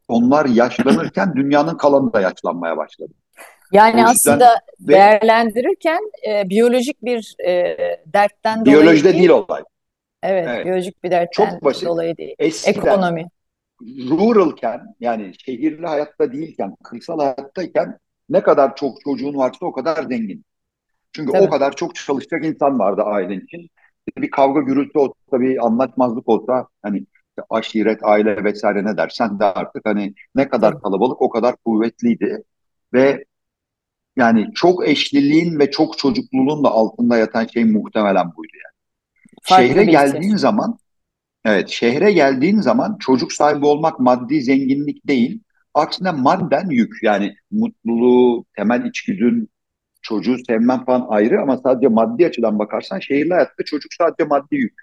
Onlar 0.08 0.46
yaşlanırken 0.46 1.34
dünyanın 1.36 1.76
kalanı 1.76 2.12
da 2.12 2.20
yaşlanmaya 2.20 2.76
başladı. 2.76 3.12
Yani 3.72 3.88
yüzden 3.88 4.04
aslında 4.04 4.54
değerlendirirken 4.80 5.98
e, 6.28 6.50
biyolojik 6.50 7.04
bir 7.04 7.34
e, 7.46 7.76
dertten 8.06 8.66
dolayı 8.66 8.80
biyolojide 8.80 9.12
değil, 9.12 9.28
olay. 9.28 9.62
Evet 10.22 10.48
Evet. 10.48 10.66
biyolojik 10.66 11.04
bir 11.04 11.10
dertten 11.10 11.50
Çok 11.50 11.64
basit. 11.64 11.84
dolayı 11.84 12.16
değil. 12.16 12.34
Eskiden 12.38 12.80
Ekonomi 12.80 13.28
ruralken 14.10 14.94
yani 15.00 15.32
şehirli 15.38 15.86
hayatta 15.86 16.32
değilken, 16.32 16.76
kırsal 16.84 17.18
hayattayken 17.18 17.98
ne 18.28 18.42
kadar 18.42 18.76
çok 18.76 19.00
çocuğun 19.04 19.34
varsa 19.36 19.66
o 19.66 19.72
kadar 19.72 20.02
zengin. 20.02 20.44
Çünkü 21.12 21.30
o 21.30 21.32
tabii 21.32 21.50
kadar 21.50 21.76
çok 21.76 21.94
çalışacak 21.94 22.44
insan 22.44 22.78
vardı 22.78 23.02
ailen 23.02 23.40
için. 23.40 23.68
Bir 24.18 24.30
kavga 24.30 24.60
gürültü 24.60 24.98
olsa, 24.98 25.14
bir 25.32 25.66
anlaşmazlık 25.66 26.28
olsa 26.28 26.68
hani 26.82 27.06
aşiret, 27.50 27.98
aile 28.04 28.44
vesaire 28.44 28.84
ne 28.84 28.96
dersen 28.96 29.40
de 29.40 29.44
artık 29.44 29.86
hani 29.86 30.14
ne 30.34 30.48
kadar 30.48 30.82
kalabalık 30.82 31.22
o 31.22 31.28
kadar 31.30 31.56
kuvvetliydi. 31.56 32.44
Ve 32.94 33.24
yani 34.16 34.46
çok 34.54 34.88
eşliliğin 34.88 35.58
ve 35.58 35.70
çok 35.70 35.98
çocukluluğun 35.98 36.64
da 36.64 36.70
altında 36.70 37.16
yatan 37.18 37.46
şey 37.46 37.64
muhtemelen 37.64 38.26
buydu 38.36 38.52
yani. 38.64 38.77
Şehre 39.48 39.74
farklı 39.74 39.82
geldiğin 39.82 40.36
zaman 40.36 40.78
Evet, 41.44 41.68
şehre 41.68 42.12
geldiğin 42.12 42.60
zaman 42.60 42.96
çocuk 43.00 43.32
sahibi 43.32 43.66
olmak 43.66 44.00
maddi 44.00 44.42
zenginlik 44.42 45.06
değil, 45.06 45.40
aksine 45.74 46.10
madden 46.10 46.68
yük. 46.70 47.02
Yani 47.02 47.34
mutluluğu, 47.50 48.44
temel 48.56 48.84
içgüdün, 48.84 49.48
çocuğu 50.02 50.36
sevmen 50.46 50.84
falan 50.84 51.06
ayrı 51.08 51.42
ama 51.42 51.56
sadece 51.56 51.88
maddi 51.88 52.26
açıdan 52.26 52.58
bakarsan 52.58 52.98
şehirli 52.98 53.34
hayatta 53.34 53.64
çocuk 53.64 53.92
sadece 53.94 54.24
maddi 54.24 54.56
yük. 54.56 54.74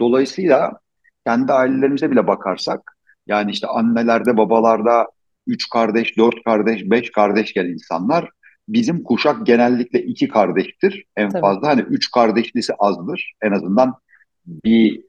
Dolayısıyla 0.00 0.72
kendi 1.26 1.52
ailelerimize 1.52 2.10
bile 2.10 2.26
bakarsak, 2.26 2.96
yani 3.26 3.50
işte 3.50 3.66
annelerde, 3.66 4.36
babalarda 4.36 5.06
üç 5.46 5.68
kardeş, 5.68 6.18
dört 6.18 6.44
kardeş, 6.44 6.82
beş 6.84 7.12
kardeşken 7.12 7.66
insanlar, 7.66 8.28
bizim 8.68 9.02
kuşak 9.02 9.46
genellikle 9.46 10.02
iki 10.02 10.28
kardeştir 10.28 11.04
en 11.16 11.28
Tabii 11.28 11.40
fazla. 11.40 11.68
Hani 11.68 11.80
üç 11.80 12.10
kardeşlisi 12.10 12.74
azdır 12.78 13.32
en 13.42 13.52
azından 13.52 13.94
bir 14.46 15.04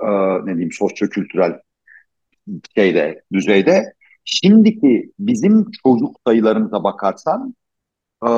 e, 0.00 0.08
ne 0.44 0.46
diyeyim 0.46 0.72
sosyo-kültürel 0.72 1.60
şeyde, 2.74 3.22
düzeyde. 3.32 3.92
Şimdiki 4.24 5.12
bizim 5.18 5.70
çocuk 5.84 6.16
sayılarımıza 6.26 6.84
bakarsan 6.84 7.54
e, 8.26 8.30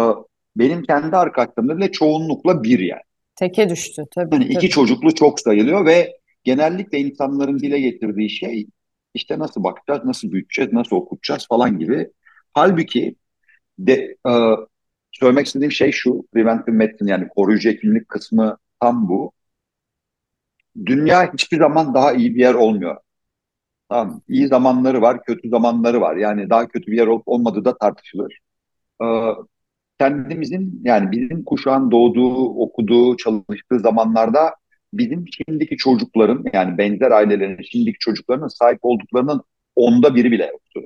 benim 0.57 0.83
kendi 0.83 1.17
arkadaşlarımda 1.17 1.77
bile 1.77 1.93
çoğunlukla 1.93 2.63
bir 2.63 2.79
yani. 2.79 3.01
teke 3.37 3.69
düştü 3.69 4.05
tabii 4.11 4.35
Yani 4.35 4.45
iki 4.45 4.55
tabii. 4.55 4.69
çocuklu 4.69 5.15
çok 5.15 5.41
sayılıyor 5.41 5.87
ve 5.87 6.17
genellikle 6.45 6.99
insanların 6.99 7.59
dile 7.59 7.81
getirdiği 7.81 8.31
şey 8.31 8.67
işte 9.15 9.39
nasıl 9.39 9.65
bakacağız, 9.65 10.05
nasıl 10.05 10.33
büyüteceğiz, 10.33 10.73
nasıl 10.73 10.97
okutacağız 10.97 11.47
falan 11.49 11.79
gibi. 11.79 12.11
Halbuki 12.53 13.15
de, 13.87 14.17
e, 14.29 14.33
söylemek 15.13 15.47
istediğim 15.47 15.73
şey 15.73 15.93
şu, 15.93 16.25
preventive 16.33 16.77
medicine 16.77 17.11
yani 17.11 17.29
koruyucu 17.29 17.71
hekimlik 17.71 18.09
kısmı 18.09 18.59
tam 18.81 19.09
bu. 19.09 19.33
Dünya 20.87 21.33
hiçbir 21.33 21.59
zaman 21.59 21.95
daha 21.95 22.13
iyi 22.13 22.35
bir 22.35 22.41
yer 22.41 22.55
olmuyor. 22.55 22.97
Tamam, 23.89 24.23
iyi 24.29 24.49
zamanları 24.49 25.03
var, 25.03 25.25
kötü 25.25 25.49
zamanları 25.49 26.01
var. 26.01 26.17
Yani 26.17 26.51
daha 26.51 26.69
kötü 26.69 26.93
bir 26.93 26.97
yer 26.97 27.07
olup 27.07 27.29
olmadığı 27.29 27.65
da 27.65 27.79
tartışılır. 27.79 28.39
Ee, 29.03 29.07
kendimizin 29.99 30.81
yani 30.85 31.13
bizim 31.13 31.45
kuşağın 31.45 31.91
doğduğu, 31.91 32.45
okuduğu, 32.45 33.17
çalıştığı 33.17 33.81
zamanlarda 33.81 34.55
bizim 34.93 35.25
şimdiki 35.29 35.77
çocukların 35.77 36.45
yani 36.53 36.79
benzer 36.79 37.11
ailelerin 37.11 37.63
şimdiki 37.63 37.99
çocuklarının 37.99 38.49
sahip 38.49 38.79
olduklarının 38.83 39.43
onda 39.77 40.15
biri 40.15 40.33
bile 40.33 40.47
yoktu. 40.47 40.81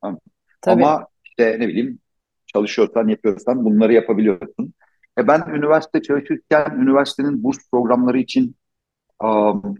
Tamam. 0.00 0.20
Tabii 0.60 0.84
Ama 0.84 1.06
işte 1.24 1.56
ne 1.60 1.68
bileyim 1.68 1.98
çalışıyorsan, 2.54 3.08
yapıyorsan 3.08 3.64
bunları 3.64 3.92
yapabiliyorsun. 3.92 4.74
E 5.18 5.28
ben 5.28 5.44
üniversite 5.54 6.02
çalışırken 6.02 6.78
üniversitenin 6.80 7.42
burs 7.42 7.58
programları 7.72 8.18
için 8.18 8.56
um, 9.22 9.74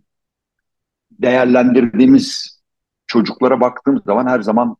değerlendirdiğimiz 1.10 2.60
çocuklara 3.06 3.60
baktığım 3.60 4.02
zaman 4.06 4.26
her 4.26 4.40
zaman 4.40 4.76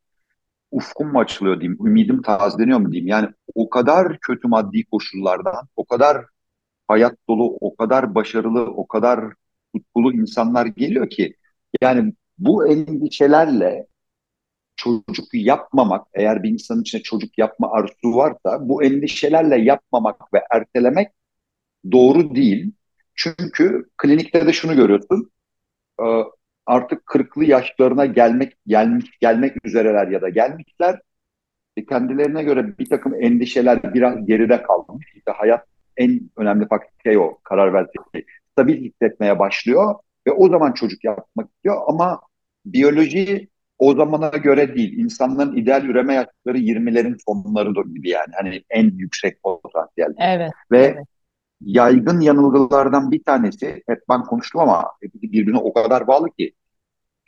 ufkum 0.71 1.13
mu 1.13 1.21
açılıyor 1.21 1.61
diyeyim, 1.61 1.87
ümidim 1.87 2.23
tazeleniyor 2.23 2.79
mu 2.79 2.93
diyeyim. 2.93 3.09
Yani 3.09 3.29
o 3.55 3.71
kadar 3.71 4.19
kötü 4.19 4.49
maddi 4.49 4.85
koşullardan, 4.85 5.69
o 5.77 5.85
kadar 5.85 6.25
hayat 6.89 7.17
dolu, 7.29 7.57
o 7.61 7.77
kadar 7.77 8.15
başarılı, 8.15 8.61
o 8.63 8.87
kadar 8.87 9.25
tutkulu 9.75 10.13
insanlar 10.13 10.67
geliyor 10.67 11.11
ki 11.11 11.37
yani 11.83 12.15
bu 12.39 12.69
endişelerle 12.69 13.87
çocuk 14.77 15.27
yapmamak, 15.35 16.07
eğer 16.15 16.43
bir 16.43 16.51
insanın 16.51 16.83
içinde 16.83 17.03
çocuk 17.03 17.39
yapma 17.39 17.73
arzusu 17.73 18.17
varsa 18.17 18.69
bu 18.69 18.85
endişelerle 18.85 19.57
yapmamak 19.59 20.35
ve 20.35 20.45
ertelemek 20.51 21.09
doğru 21.93 22.35
değil. 22.35 22.73
Çünkü 23.15 23.91
klinikte 23.99 24.47
de 24.47 24.53
şunu 24.53 24.77
görüyorsun, 24.77 25.31
e, 26.01 26.05
artık 26.67 27.07
kırklı 27.07 27.45
yaşlarına 27.45 28.07
gelmek 28.07 28.57
gelmiş 28.67 29.19
gelmek 29.21 29.67
üzereler 29.67 30.09
ya 30.09 30.23
da 30.23 30.29
gelmişler. 30.29 31.01
E, 31.77 31.87
kendilerine 31.87 32.43
göre 32.43 32.79
bir 32.79 32.87
takım 32.91 33.15
endişeler 33.23 33.95
biraz 33.95 34.27
geride 34.27 34.63
kalmış. 34.63 35.07
İşte 35.17 35.33
hayat 35.33 35.67
en 35.97 36.31
önemli 36.37 36.69
faktör 36.69 36.91
şey 37.05 37.19
o 37.19 37.39
karar 37.45 37.73
verdiği 37.73 37.99
şey. 38.15 38.27
Stabil 38.53 38.85
hissetmeye 38.85 39.39
başlıyor 39.39 39.95
ve 40.27 40.33
o 40.33 40.49
zaman 40.49 40.73
çocuk 40.73 41.05
yapmak 41.05 41.51
istiyor 41.51 41.83
ama 41.87 42.21
biyoloji 42.67 43.49
o 43.79 43.95
zamana 43.95 44.29
göre 44.29 44.75
değil. 44.75 44.99
İnsanların 44.99 45.57
ideal 45.57 45.85
üreme 45.85 46.15
yaşları 46.15 46.59
20'lerin 46.59 47.17
sonları 47.29 47.73
gibi 47.95 48.09
yani. 48.09 48.33
Hani 48.37 48.63
en 48.71 48.91
yüksek 48.99 49.43
potansiyel. 49.43 50.15
evet 50.19 50.53
Ve 50.71 50.79
evet 50.79 51.07
yaygın 51.61 52.21
yanılgılardan 52.21 53.11
bir 53.11 53.25
tanesi, 53.25 53.83
hep 53.89 54.01
ben 54.11 54.23
konuştum 54.23 54.61
ama 54.61 54.93
birbirine 55.03 55.59
o 55.59 55.73
kadar 55.73 56.07
bağlı 56.07 56.31
ki, 56.39 56.53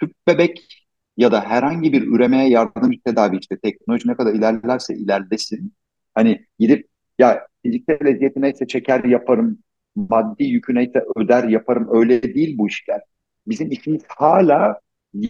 tüp 0.01 0.13
bebek 0.29 0.87
ya 1.17 1.33
da 1.33 1.41
herhangi 1.45 1.93
bir 1.93 2.07
üremeye 2.07 2.49
yardımcı 2.49 2.99
tedavi 3.07 3.39
işte 3.39 3.59
teknoloji 3.59 4.09
ne 4.09 4.17
kadar 4.17 4.35
ilerlerse 4.35 4.95
ilerlesin. 4.95 5.75
Hani 6.15 6.47
gidip 6.59 6.89
ya 7.19 7.47
fiziksel 7.63 8.07
eziyeti 8.07 8.41
neyse 8.43 8.67
çeker 8.67 9.05
yaparım, 9.05 9.59
maddi 9.97 10.45
yükü 10.45 10.75
neyse 10.75 11.05
öder 11.17 11.45
yaparım 11.45 11.89
öyle 11.91 12.35
değil 12.35 12.59
bu 12.59 12.69
işler. 12.69 13.01
Bizim 13.47 13.71
işimiz 13.71 14.03
hala 14.09 14.81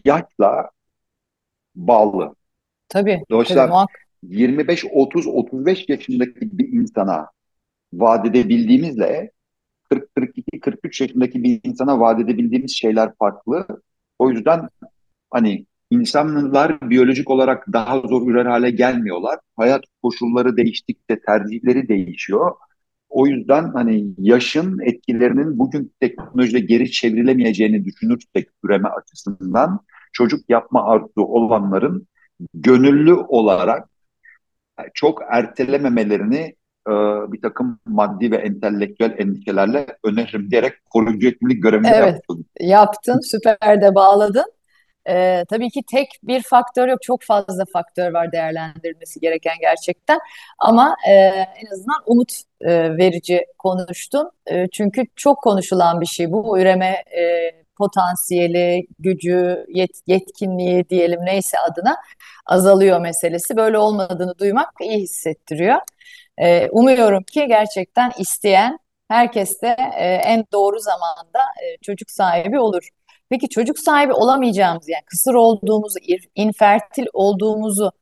yaşla 0.05 0.71
bağlı. 1.77 2.35
tabii 2.89 3.11
tabii 3.11 3.25
Dolayısıyla 3.31 3.67
muhakkak 3.67 4.07
25, 4.23 4.85
30, 4.93 5.27
35 5.27 5.89
yaşındaki 5.89 6.59
bir 6.59 6.69
insana 6.69 7.29
vaat 7.93 8.27
edebildiğimizle 8.27 9.31
40, 9.91 10.15
42, 10.15 10.61
43 10.61 11.01
yaşındaki 11.01 11.43
bir 11.43 11.61
insana 11.65 12.01
vaat 12.01 12.21
edebildiğimiz 12.21 12.77
şeyler 12.77 13.11
farklı. 13.19 13.67
O 14.19 14.31
yüzden 14.31 14.69
hani 15.31 15.67
insanlar 15.91 16.91
biyolojik 16.91 17.31
olarak 17.31 17.73
daha 17.73 18.01
zor 18.01 18.29
ürer 18.31 18.47
hale 18.47 18.71
gelmiyorlar. 18.71 19.39
Hayat 19.57 19.85
koşulları 20.03 20.57
değiştikçe 20.57 21.21
tercihleri 21.27 21.89
değişiyor. 21.89 22.53
O 23.09 23.27
yüzden 23.27 23.73
hani 23.73 24.07
yaşın 24.19 24.79
etkilerinin 24.81 25.59
bugün 25.59 25.93
teknolojide 26.01 26.61
geri 26.61 26.91
çevrilemeyeceğini 26.91 27.85
düşünürsek 27.85 28.49
üreme 28.65 28.89
açısından 28.89 29.81
çocuk 30.17 30.51
yapma 30.51 30.85
arzusu 30.85 31.23
olanların 31.23 32.07
gönüllü 32.55 33.15
olarak 33.15 33.89
çok 34.95 35.23
ertelememelerini 35.31 36.55
e, 36.89 36.93
bir 37.33 37.41
takım 37.43 37.79
maddi 37.87 38.31
ve 38.31 38.37
entelektüel 38.37 39.15
endişelerle 39.19 39.87
öneririm 40.05 40.51
diyerek 40.51 40.73
koruyucu 40.91 41.29
hekimlik 41.29 41.63
görevini 41.63 41.89
evet 41.89 42.15
yaptım. 42.15 42.45
yaptın 42.61 43.21
süper 43.21 43.83
de 43.83 43.95
bağladın. 43.95 44.53
Ee, 45.09 45.45
tabii 45.51 45.71
ki 45.71 45.83
tek 45.91 46.09
bir 46.23 46.43
faktör 46.43 46.89
yok, 46.89 47.03
çok 47.03 47.23
fazla 47.23 47.65
faktör 47.73 48.13
var 48.13 48.33
değerlendirilmesi 48.33 49.21
gereken 49.21 49.55
gerçekten. 49.61 50.19
Ama 50.59 50.97
e, 51.09 51.13
en 51.13 51.73
azından 51.73 52.03
umut 52.07 52.33
e, 52.61 52.97
verici 52.97 53.47
konuştun. 53.59 54.31
E, 54.47 54.69
çünkü 54.73 55.03
çok 55.17 55.43
konuşulan 55.43 56.01
bir 56.01 56.07
şey 56.07 56.33
bu. 56.33 56.59
Üreme 56.59 57.05
e, 57.19 57.53
potansiyeli, 57.79 58.87
gücü, 58.99 59.67
yet- 59.69 60.03
yetkinliği 60.07 60.89
diyelim 60.89 61.21
neyse 61.25 61.59
adına 61.59 61.97
azalıyor 62.47 63.01
meselesi. 63.01 63.57
Böyle 63.57 63.79
olmadığını 63.79 64.39
duymak 64.39 64.71
iyi 64.83 64.99
hissettiriyor. 64.99 65.77
E, 66.39 66.69
umuyorum 66.71 67.23
ki 67.23 67.47
gerçekten 67.49 68.13
isteyen 68.19 68.79
herkes 69.09 69.63
de 69.63 69.77
e, 69.97 70.15
en 70.15 70.45
doğru 70.53 70.81
zamanda 70.81 71.39
e, 71.39 71.77
çocuk 71.83 72.11
sahibi 72.11 72.61
olur. 72.61 72.89
Peki 73.29 73.49
çocuk 73.49 73.79
sahibi 73.79 74.13
olamayacağımız 74.13 74.89
yani 74.89 75.05
kısır 75.07 75.35
olduğumuzu, 75.35 75.99
infertil 76.35 77.07
olduğumuzu 77.13 77.93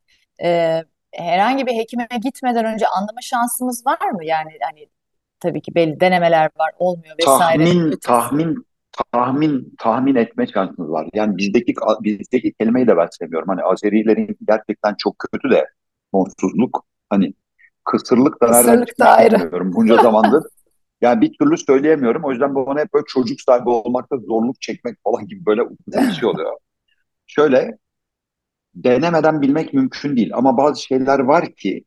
e, 0.42 0.80
herhangi 1.12 1.66
bir 1.66 1.74
hekime 1.76 2.08
gitmeden 2.22 2.64
önce 2.64 2.86
anlama 2.86 3.20
şansımız 3.22 3.86
var 3.86 4.10
mı? 4.10 4.24
Yani 4.24 4.50
hani 4.62 4.88
tabii 5.40 5.62
ki 5.62 5.74
belli 5.74 6.00
denemeler 6.00 6.50
var, 6.56 6.70
olmuyor 6.78 7.16
vesaire. 7.18 7.64
tahmin 7.64 7.96
tahmin 7.96 8.66
tahmin 9.12 9.74
tahmin 9.78 10.14
etme 10.14 10.46
şansınız 10.46 10.90
var. 10.90 11.08
Yani 11.14 11.36
bizdeki 11.36 11.74
bizdeki 12.02 12.52
kelimeyi 12.60 12.86
de 12.86 12.96
ben 12.96 13.08
sevmiyorum. 13.20 13.48
Hani 13.48 13.62
Azerilerin 13.62 14.36
gerçekten 14.48 14.94
çok 14.98 15.18
kötü 15.18 15.50
de 15.50 15.66
sonsuzluk 16.14 16.84
hani 17.10 17.34
kısırlık 17.84 18.42
da 18.42 18.46
nereden 18.46 18.60
Kısırlık 18.62 18.98
da 19.00 19.08
ayrı. 19.10 19.34
bilmiyorum. 19.36 19.72
Bunca 19.74 19.96
zamandır 20.02 20.44
yani 21.00 21.20
bir 21.20 21.32
türlü 21.40 21.56
söyleyemiyorum. 21.58 22.24
O 22.24 22.30
yüzden 22.30 22.54
bu 22.54 22.66
bana 22.66 22.80
hep 22.80 22.94
böyle 22.94 23.04
çocuk 23.08 23.40
sahibi 23.40 23.70
olmakta 23.70 24.16
zorluk 24.16 24.60
çekmek 24.60 24.96
falan 25.04 25.26
gibi 25.26 25.46
böyle 25.46 25.62
bir 25.86 26.12
şey 26.12 26.28
oluyor. 26.28 26.52
Şöyle 27.26 27.78
denemeden 28.74 29.42
bilmek 29.42 29.74
mümkün 29.74 30.16
değil 30.16 30.30
ama 30.34 30.56
bazı 30.56 30.82
şeyler 30.82 31.18
var 31.18 31.54
ki 31.54 31.84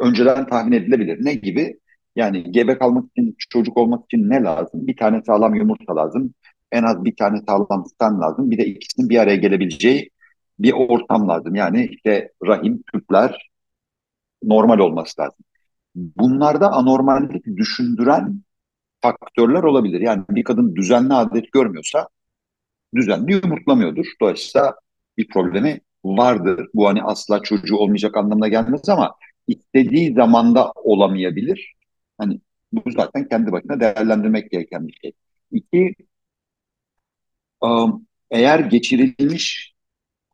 önceden 0.00 0.46
tahmin 0.46 0.72
edilebilir. 0.72 1.18
Ne 1.24 1.34
gibi? 1.34 1.80
Yani 2.16 2.52
gebe 2.52 2.78
kalmak 2.78 3.04
için, 3.10 3.36
çocuk 3.50 3.76
olmak 3.76 4.04
için 4.04 4.30
ne 4.30 4.42
lazım? 4.42 4.86
Bir 4.86 4.96
tane 4.96 5.22
sağlam 5.26 5.54
yumurta 5.54 5.96
lazım. 5.96 6.34
En 6.72 6.82
az 6.82 7.04
bir 7.04 7.16
tane 7.16 7.38
sağlam 7.48 7.86
sperm 7.86 8.20
lazım. 8.20 8.50
Bir 8.50 8.58
de 8.58 8.66
ikisinin 8.66 9.10
bir 9.10 9.18
araya 9.18 9.36
gelebileceği 9.36 10.10
bir 10.58 10.72
ortam 10.72 11.28
lazım. 11.28 11.54
Yani 11.54 11.88
işte 11.92 12.32
rahim, 12.46 12.82
tüpler 12.92 13.50
normal 14.42 14.78
olması 14.78 15.20
lazım. 15.22 15.44
Bunlarda 15.94 16.72
anormallik 16.72 17.46
düşündüren 17.56 18.42
faktörler 19.02 19.62
olabilir. 19.62 20.00
Yani 20.00 20.24
bir 20.30 20.44
kadın 20.44 20.76
düzenli 20.76 21.14
adet 21.14 21.52
görmüyorsa 21.52 22.08
düzenli 22.96 23.32
yumurtlamıyordur. 23.32 24.06
Dolayısıyla 24.22 24.74
bir 25.18 25.28
problemi 25.28 25.80
vardır. 26.04 26.68
Bu 26.74 26.88
hani 26.88 27.02
asla 27.02 27.42
çocuğu 27.42 27.76
olmayacak 27.76 28.16
anlamına 28.16 28.48
gelmez 28.48 28.88
ama 28.88 29.14
istediği 29.48 30.14
zamanda 30.14 30.72
olamayabilir. 30.76 31.75
Hani 32.18 32.40
bu 32.72 32.90
zaten 32.90 33.28
kendi 33.28 33.52
başına 33.52 33.80
değerlendirmek 33.80 34.50
gereken 34.50 34.88
bir 34.88 34.92
şey. 35.02 35.12
İki, 35.52 35.94
ım, 37.64 38.06
eğer 38.30 38.58
geçirilmiş 38.60 39.74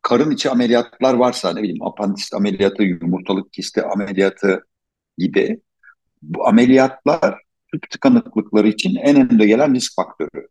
karın 0.01 0.31
içi 0.31 0.49
ameliyatlar 0.49 1.13
varsa 1.13 1.53
ne 1.53 1.63
bileyim 1.63 1.83
apandis 1.83 2.33
ameliyatı, 2.33 2.83
yumurtalık 2.83 3.53
kisti 3.53 3.83
ameliyatı 3.83 4.67
gibi 5.17 5.61
bu 6.21 6.47
ameliyatlar 6.47 7.41
tüp 7.73 7.91
tıkanıklıkları 7.91 8.67
için 8.67 8.95
en 8.95 9.31
önde 9.31 9.47
gelen 9.47 9.75
risk 9.75 9.95
faktörü 9.95 10.47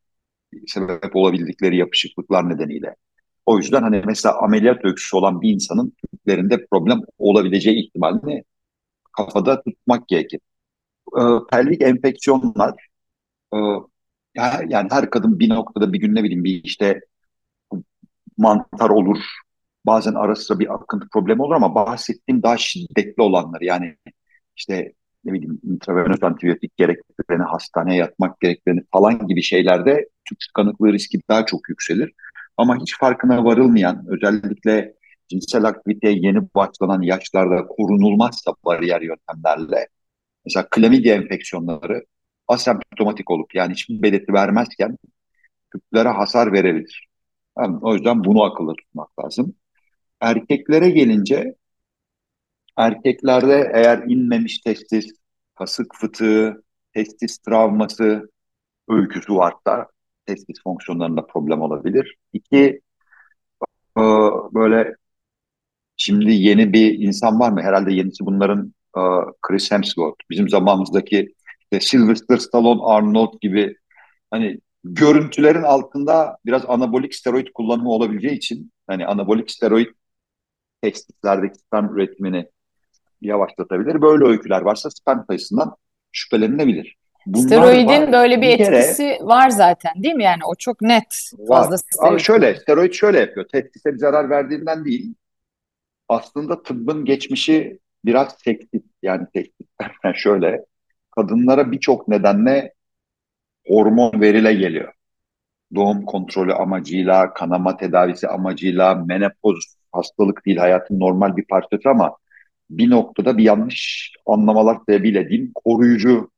sebep 0.66 1.16
olabildikleri 1.16 1.76
yapışıklıklar 1.76 2.50
nedeniyle. 2.50 2.96
O 3.46 3.58
yüzden 3.58 3.82
hani 3.82 4.02
mesela 4.06 4.42
ameliyat 4.42 4.84
öyküsü 4.84 5.16
olan 5.16 5.42
bir 5.42 5.50
insanın 5.50 5.92
tüplerinde 6.12 6.66
problem 6.66 7.00
olabileceği 7.18 7.86
ihtimalini 7.86 8.44
kafada 9.16 9.62
tutmak 9.62 10.08
gerekir. 10.08 10.40
Ee, 11.18 11.22
pelvik 11.50 11.82
enfeksiyonlar 11.82 12.74
e, 13.54 13.58
yani 14.68 14.88
her 14.90 15.10
kadın 15.10 15.38
bir 15.38 15.48
noktada 15.48 15.92
bir 15.92 16.00
gün 16.00 16.14
ne 16.14 16.24
bileyim 16.24 16.44
bir 16.44 16.64
işte 16.64 17.00
mantar 18.38 18.90
olur. 18.90 19.18
Bazen 19.86 20.14
ara 20.14 20.36
sıra 20.36 20.58
bir 20.58 20.74
akıntı 20.74 21.08
problemi 21.12 21.42
olur 21.42 21.54
ama 21.54 21.74
bahsettiğim 21.74 22.42
daha 22.42 22.56
şiddetli 22.56 23.22
olanlar 23.22 23.60
yani 23.60 23.96
işte 24.56 24.92
ne 25.24 25.32
bileyim 25.32 25.60
intravenöz 25.64 26.22
antibiyotik 26.22 26.76
gereklerini, 26.76 27.44
hastaneye 27.44 27.98
yatmak 27.98 28.40
gereklerini 28.40 28.80
falan 28.92 29.26
gibi 29.28 29.42
şeylerde 29.42 30.08
tüp 30.24 30.38
tıkanıklığı 30.40 30.92
riski 30.92 31.20
daha 31.28 31.46
çok 31.46 31.68
yükselir. 31.68 32.12
Ama 32.56 32.76
hiç 32.80 32.98
farkına 32.98 33.44
varılmayan, 33.44 34.04
özellikle 34.08 34.94
cinsel 35.28 35.64
aktiviteye 35.64 36.14
yeni 36.16 36.54
başlanan 36.54 37.02
yaşlarda 37.02 37.66
korunulmazsa 37.66 38.52
bariyer 38.64 39.00
yöntemlerle, 39.00 39.88
mesela 40.44 40.68
klamidya 40.70 41.14
enfeksiyonları 41.14 42.04
asemptomatik 42.48 43.30
olup 43.30 43.54
yani 43.54 43.72
hiçbir 43.72 44.02
belirti 44.02 44.32
vermezken 44.32 44.98
tüplere 45.72 46.08
hasar 46.08 46.52
verebilir. 46.52 47.08
Yani 47.58 47.78
o 47.82 47.94
yüzden 47.94 48.24
bunu 48.24 48.42
akılda 48.44 48.72
tutmak 48.74 49.18
lazım. 49.24 49.54
Erkeklere 50.20 50.90
gelince 50.90 51.54
erkeklerde 52.76 53.70
eğer 53.74 53.98
inmemiş 54.08 54.58
testis, 54.58 55.12
kasık 55.54 55.94
fıtığı, 55.94 56.64
testis 56.94 57.38
travması 57.38 58.30
öyküsü 58.88 59.34
varsa 59.34 59.86
testis 60.26 60.62
fonksiyonlarında 60.64 61.26
problem 61.26 61.60
olabilir. 61.60 62.16
İki, 62.32 62.80
e, 63.98 64.02
böyle 64.54 64.94
şimdi 65.96 66.32
yeni 66.32 66.72
bir 66.72 66.98
insan 66.98 67.40
var 67.40 67.52
mı? 67.52 67.62
Herhalde 67.62 67.92
yenisi 67.92 68.26
bunların 68.26 68.74
e, 68.96 69.00
Chris 69.42 69.70
Hemsworth. 69.70 70.18
Bizim 70.30 70.48
zamanımızdaki 70.48 71.34
işte 71.60 71.80
Sylvester 71.80 72.36
Stallone, 72.36 72.80
Arnold 72.84 73.32
gibi 73.40 73.76
hani 74.30 74.58
görüntülerin 74.84 75.62
altında 75.62 76.38
biraz 76.46 76.62
anabolik 76.68 77.14
steroid 77.14 77.46
kullanımı 77.54 77.90
olabileceği 77.90 78.36
için 78.36 78.72
hani 78.86 79.06
anabolik 79.06 79.50
steroid 79.50 79.88
testislerdeki 80.82 81.58
sperm 81.58 81.94
üretimini 81.94 82.46
yavaşlatabilir. 83.20 84.02
Böyle 84.02 84.24
öyküler 84.24 84.60
varsa 84.60 84.90
sperm 84.90 85.24
sayısından 85.26 85.76
şüphelenilebilir. 86.12 86.96
Bunlar 87.26 87.44
var. 87.44 87.46
Steroidin 87.46 88.12
böyle 88.12 88.42
bir 88.42 88.58
Bir 88.58 88.64
kere 88.64 88.76
etkisi 88.76 89.18
var 89.20 89.50
zaten 89.50 89.92
değil 90.02 90.14
mi? 90.14 90.24
Yani 90.24 90.40
o 90.44 90.54
çok 90.54 90.82
net. 90.82 91.30
var. 91.38 91.62
Fazla 91.62 91.78
steroid 91.78 92.20
şöyle, 92.20 92.54
steroid 92.54 92.92
şöyle 92.92 93.20
yapıyor. 93.20 93.46
Testise 93.52 93.92
bir 93.92 93.98
zarar 93.98 94.30
verdiğinden 94.30 94.84
değil. 94.84 95.14
Aslında 96.08 96.62
tıbbın 96.62 97.04
geçmişi 97.04 97.78
biraz 98.04 98.36
seksist. 98.44 98.86
Yani 99.02 99.26
seksist 99.34 99.70
şöyle. 100.14 100.64
Kadınlara 101.10 101.72
birçok 101.72 102.08
nedenle 102.08 102.74
hormon 103.68 104.20
verile 104.20 104.54
geliyor. 104.54 104.92
Doğum 105.74 106.04
kontrolü 106.04 106.54
amacıyla, 106.54 107.34
kanama 107.34 107.76
tedavisi 107.76 108.28
amacıyla, 108.28 108.94
menopoz 108.94 109.76
hastalık 109.92 110.46
değil, 110.46 110.56
hayatın 110.58 111.00
normal 111.00 111.36
bir 111.36 111.44
parçası 111.46 111.88
ama 111.90 112.16
bir 112.70 112.90
noktada 112.90 113.38
bir 113.38 113.44
yanlış 113.44 114.12
anlamalar 114.26 114.78
sebebiyle 114.88 115.28
diyeyim 115.28 115.52
koruyucu 115.54 116.30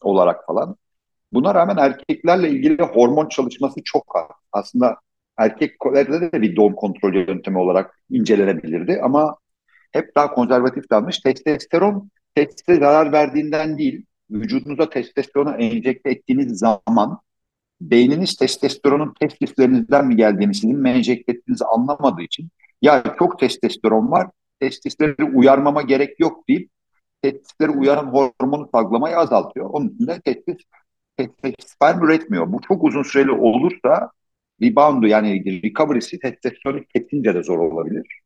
olarak 0.00 0.46
falan. 0.46 0.76
Buna 1.32 1.54
rağmen 1.54 1.76
erkeklerle 1.76 2.50
ilgili 2.50 2.82
hormon 2.82 3.28
çalışması 3.28 3.80
çok 3.84 4.16
az. 4.16 4.36
Aslında 4.52 4.96
erkeklerde 5.38 6.32
de 6.32 6.42
bir 6.42 6.56
doğum 6.56 6.74
kontrol 6.74 7.14
yöntemi 7.14 7.58
olarak 7.58 8.00
incelenebilirdi 8.10 9.00
ama 9.02 9.36
hep 9.94 10.16
daha 10.16 10.34
konservatif 10.34 10.88
kalmış. 10.88 11.18
Testosteron 11.18 12.10
testise 12.34 12.76
zarar 12.76 13.12
verdiğinden 13.12 13.78
değil, 13.78 14.06
vücudunuza 14.30 14.90
testosteronu 14.90 15.56
enjekte 15.56 16.10
ettiğiniz 16.10 16.58
zaman 16.58 17.18
beyniniz 17.80 18.36
testosteronun 18.36 19.14
testislerinizden 19.20 20.06
mi 20.06 20.16
geldiğini 20.16 20.54
sizin 20.54 20.78
mi 20.78 20.90
enjekte 20.90 21.32
ettiğinizi 21.32 21.64
anlamadığı 21.64 22.22
için 22.22 22.48
ya 22.82 23.04
çok 23.18 23.38
testosteron 23.38 24.10
var, 24.10 24.30
testisleri 24.60 25.24
uyarmama 25.24 25.82
gerek 25.82 26.20
yok 26.20 26.48
deyip 26.48 26.70
testisleri 27.22 27.70
uyaran 27.70 28.06
hormonu 28.06 28.68
salgılamayı 28.72 29.16
azaltıyor. 29.16 29.70
Onun 29.70 29.88
için 29.88 30.06
de 30.06 30.20
testis, 30.20 30.56
testis 31.16 31.54
sperm 31.58 32.04
üretmiyor. 32.04 32.52
Bu 32.52 32.60
çok 32.68 32.84
uzun 32.84 33.02
süreli 33.02 33.30
olursa 33.30 34.10
rebound'u 34.62 35.06
yani 35.06 35.62
recovery'si 35.62 36.18
testosteronu 36.18 36.84
kesince 36.94 37.34
de 37.34 37.42
zor 37.42 37.58
olabilir. 37.58 38.23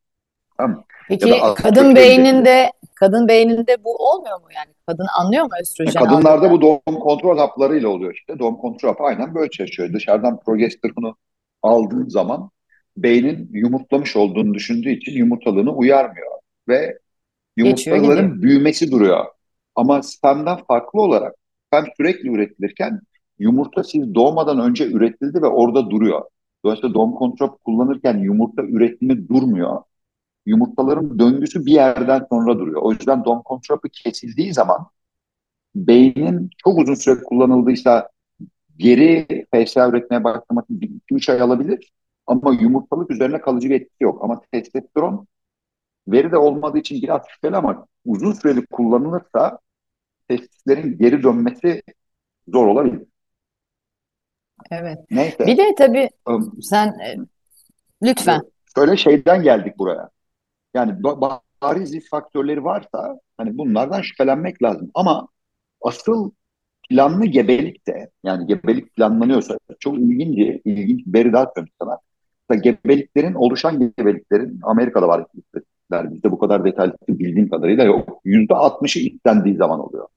Tamam. 0.58 0.84
Peki 1.08 1.34
kadın 1.56 1.90
gidebilir. 1.90 1.96
beyninde 1.96 2.72
kadın 2.94 3.28
beyninde 3.28 3.84
bu 3.84 3.96
olmuyor 3.96 4.40
mu 4.40 4.46
yani? 4.56 4.74
Kadın 4.86 5.06
anlıyor 5.20 5.44
mu 5.44 5.50
E, 5.58 5.60
östrojen 5.60 6.04
kadınlarda 6.04 6.30
aldığını? 6.30 6.52
bu 6.52 6.60
doğum 6.60 7.00
kontrol 7.00 7.38
haplarıyla 7.38 7.88
oluyor 7.88 8.14
işte. 8.14 8.38
Doğum 8.38 8.56
kontrol 8.56 8.88
hapı 8.88 9.02
aynen 9.02 9.34
böyle 9.34 9.50
çalışıyor. 9.50 9.92
Dışarıdan 9.92 10.40
progesteronu 10.40 11.16
aldığın 11.62 12.08
zaman 12.08 12.50
beynin 12.96 13.48
yumurtlamış 13.52 14.16
olduğunu 14.16 14.54
düşündüğü 14.54 14.90
için 14.90 15.12
yumurtalığını 15.12 15.72
uyarmıyor. 15.72 16.32
Ve 16.68 16.98
yumurtaların 17.56 18.42
büyümesi 18.42 18.90
duruyor. 18.90 19.24
Ama 19.74 20.02
spermden 20.02 20.56
farklı 20.68 21.00
olarak 21.00 21.34
sperm 21.66 21.84
sürekli 21.96 22.28
üretilirken 22.30 23.00
yumurta 23.38 23.84
siz 23.84 24.14
doğmadan 24.14 24.60
önce 24.60 24.86
üretildi 24.86 25.42
ve 25.42 25.46
orada 25.46 25.90
duruyor. 25.90 26.22
Dolayısıyla 26.64 26.94
doğum 26.94 27.12
kontrol 27.12 27.48
kullanırken 27.64 28.18
yumurta 28.18 28.62
üretimi 28.62 29.28
durmuyor. 29.28 29.82
Yumurtaların 30.48 31.18
döngüsü 31.18 31.66
bir 31.66 31.72
yerden 31.72 32.26
sonra 32.30 32.58
duruyor. 32.58 32.82
O 32.82 32.92
yüzden 32.92 33.24
doğum 33.24 33.42
kontrol 33.42 33.78
kesildiği 33.92 34.54
zaman 34.54 34.86
beynin 35.74 36.50
çok 36.64 36.78
uzun 36.78 36.94
süre 36.94 37.22
kullanıldıysa 37.22 38.08
geri 38.76 39.26
PSA 39.52 39.88
üretmeye 39.88 40.24
başlaması 40.24 40.72
2-3 40.72 41.28
ay 41.28 41.40
alabilir. 41.40 41.92
Ama 42.26 42.54
yumurtalık 42.60 43.10
üzerine 43.10 43.40
kalıcı 43.40 43.70
bir 43.70 43.74
etkisi 43.74 44.04
yok. 44.04 44.24
Ama 44.24 44.40
testosteron 44.52 45.26
veri 46.08 46.32
de 46.32 46.36
olmadığı 46.36 46.78
için 46.78 47.02
biraz 47.02 47.22
şüpheli 47.28 47.56
ama 47.56 47.86
uzun 48.04 48.32
süreli 48.32 48.66
kullanılırsa 48.66 49.58
testislerin 50.28 50.98
geri 50.98 51.22
dönmesi 51.22 51.82
zor 52.48 52.66
olabilir. 52.66 53.02
Evet. 54.70 54.98
Neyse. 55.10 55.46
Bir 55.46 55.56
de 55.56 55.74
tabii 55.78 56.10
ım, 56.28 56.62
sen 56.62 56.86
e, 56.86 57.16
lütfen. 58.02 58.40
Şöyle 58.76 58.96
şeyden 58.96 59.42
geldik 59.42 59.78
buraya. 59.78 60.10
Yani 60.74 60.92
ba- 60.92 61.40
bariz 61.62 61.92
risk 61.94 62.10
faktörleri 62.10 62.64
varsa 62.64 63.18
hani 63.36 63.58
bunlardan 63.58 64.02
şüphelenmek 64.02 64.62
lazım. 64.62 64.90
Ama 64.94 65.28
Asıl 65.82 66.32
planlı 66.90 67.26
gebelik 67.26 67.88
de 67.88 68.10
yani 68.24 68.46
gebelik 68.46 68.96
planlanıyorsa 68.96 69.58
çok 69.80 69.98
ilginç, 69.98 70.62
ilginç 70.66 71.06
bir 71.06 71.14
veri 71.20 71.34
daha 71.34 71.52
söyleyeyim 71.56 71.74
gebeliklerin, 72.62 73.34
oluşan 73.34 73.92
gebeliklerin 73.98 74.60
Amerika'da 74.62 75.08
var 75.08 75.20
istatistikler. 75.36 76.12
Bizde 76.14 76.30
bu 76.32 76.38
kadar 76.38 76.64
detaylı 76.64 76.94
bildiğim 77.08 77.50
kadarıyla 77.50 77.84
yok. 77.84 78.20
Yüzde 78.24 78.54
altmışı 78.54 79.00
istendiği 79.00 79.56
zaman 79.56 79.80
oluyor. 79.80 80.08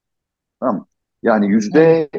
Tamam? 0.59 0.87
Yani 1.23 1.47
yüzde 1.49 2.09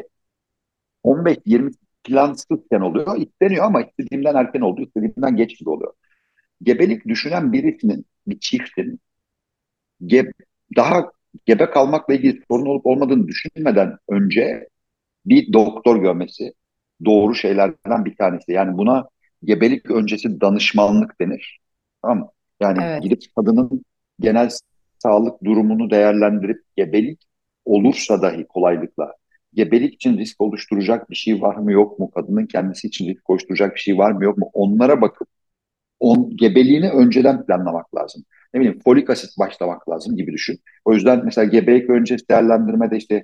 15-20 1.03 1.71
plansızken 2.03 2.81
oluyor. 2.81 3.17
İsteniyor 3.17 3.65
ama 3.65 3.81
istediğimden 3.83 4.35
erken 4.35 4.61
oldu, 4.61 4.81
istediğimden 4.81 5.35
geç 5.37 5.59
gibi 5.59 5.69
oluyor. 5.69 5.93
Gebelik 6.63 7.07
düşünen 7.07 7.53
birisinin, 7.53 8.05
bir 8.27 8.39
çiftin 8.39 8.99
ge 10.05 10.31
daha 10.75 11.11
gebe 11.45 11.69
kalmakla 11.69 12.13
ilgili 12.13 12.41
sorun 12.51 12.65
olup 12.65 12.85
olmadığını 12.85 13.27
düşünmeden 13.27 13.97
önce 14.09 14.67
bir 15.25 15.53
doktor 15.53 15.97
görmesi 16.01 16.53
doğru 17.05 17.35
şeylerden 17.35 18.05
bir 18.05 18.17
tanesi. 18.17 18.51
Yani 18.51 18.77
buna 18.77 19.09
gebelik 19.43 19.91
öncesi 19.91 20.41
danışmanlık 20.41 21.21
denir. 21.21 21.59
Tamam 22.01 22.19
mı? 22.19 22.29
Yani 22.61 22.79
Evet, 22.83 23.03
gidip 23.03 23.23
kadının 23.35 23.85
genel 24.19 24.49
sağlık 24.99 25.43
durumunu 25.43 25.89
değerlendirip 25.91 26.61
gebelik 26.77 27.21
olursa 27.65 28.21
dahi 28.21 28.45
kolaylıkla 28.47 29.13
gebelik 29.53 29.93
için 29.93 30.17
risk 30.17 30.41
oluşturacak 30.41 31.09
bir 31.09 31.15
şey 31.15 31.41
var 31.41 31.55
mı 31.55 31.71
yok 31.71 31.99
mu? 31.99 32.11
Kadının 32.11 32.45
kendisi 32.45 32.87
için 32.87 33.07
risk 33.07 33.29
oluşturacak 33.29 33.75
bir 33.75 33.79
şey 33.79 33.97
var 33.97 34.11
mı 34.11 34.23
yok 34.23 34.37
mu? 34.37 34.49
Onlara 34.53 35.01
bakıp 35.01 35.27
on, 36.03 36.37
gebeliğini 36.37 36.89
önceden 36.89 37.45
planlamak 37.45 37.95
lazım. 37.95 38.23
Ne 38.53 38.59
bileyim 38.59 38.79
folik 38.83 39.09
asit 39.09 39.39
başlamak 39.39 39.89
lazım 39.89 40.15
gibi 40.15 40.31
düşün. 40.33 40.59
O 40.85 40.93
yüzden 40.93 41.25
mesela 41.25 41.45
gebelik 41.45 41.89
öncesi 41.89 42.29
değerlendirmede 42.29 42.97
işte 42.97 43.23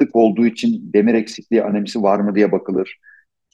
sık 0.00 0.16
olduğu 0.16 0.46
için 0.46 0.92
demir 0.92 1.14
eksikliği 1.14 1.62
anemisi 1.62 2.02
var 2.02 2.20
mı 2.20 2.34
diye 2.34 2.52
bakılır. 2.52 2.98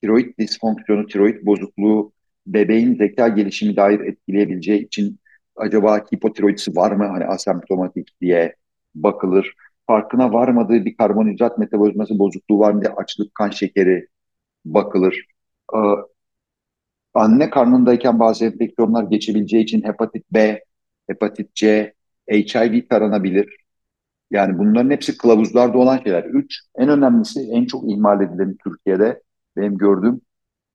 Tiroid 0.00 0.38
disfonksiyonu, 0.38 1.06
tiroid 1.06 1.46
bozukluğu 1.46 2.12
bebeğin 2.46 2.94
zeka 2.94 3.28
gelişimi 3.28 3.76
dair 3.76 4.00
etkileyebileceği 4.00 4.86
için 4.86 5.18
acaba 5.56 6.04
hipotiroidisi 6.12 6.76
var 6.76 6.92
mı 6.92 7.06
hani 7.06 7.24
asemptomatik 7.24 8.20
diye 8.20 8.54
bakılır. 8.94 9.54
Farkına 9.86 10.32
varmadığı 10.32 10.84
bir 10.84 10.96
karbonhidrat 10.96 11.58
metabolizması 11.58 12.18
bozukluğu 12.18 12.58
var 12.58 12.72
mı 12.72 12.82
diye 12.82 12.92
açlık 12.92 13.34
kan 13.34 13.50
şekeri 13.50 14.06
bakılır. 14.64 15.26
Ee, 15.74 15.78
anne 17.14 17.50
karnındayken 17.50 18.18
bazı 18.18 18.44
enfeksiyonlar 18.44 19.04
geçebileceği 19.04 19.64
için 19.64 19.82
hepatit 19.82 20.24
B, 20.32 20.64
hepatit 21.06 21.54
C, 21.54 21.92
HIV 22.30 22.88
taranabilir. 22.88 23.56
Yani 24.30 24.58
bunların 24.58 24.90
hepsi 24.90 25.18
kılavuzlarda 25.18 25.78
olan 25.78 25.98
şeyler. 25.98 26.24
Üç, 26.24 26.60
en 26.78 26.88
önemlisi, 26.88 27.40
en 27.52 27.64
çok 27.66 27.90
ihmal 27.92 28.20
edilen 28.20 28.56
Türkiye'de 28.64 29.22
benim 29.56 29.78
gördüğüm 29.78 30.20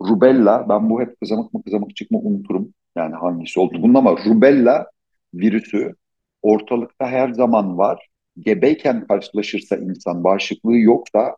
rubella. 0.01 0.69
Ben 0.69 0.89
bu 0.89 1.01
hep 1.01 1.19
kızamık 1.21 1.53
mı 1.53 1.63
kızamık 1.63 1.95
çıkma 1.95 2.19
unuturum. 2.19 2.73
Yani 2.95 3.15
hangisi 3.15 3.59
oldu 3.59 3.77
bunun 3.81 3.93
ama 3.93 4.11
rubella 4.25 4.87
virüsü 5.33 5.95
ortalıkta 6.41 7.07
her 7.07 7.33
zaman 7.33 7.77
var. 7.77 8.07
Gebeyken 8.39 9.07
karşılaşırsa 9.07 9.75
insan 9.75 10.23
bağışıklığı 10.23 10.77
yoksa 10.77 11.35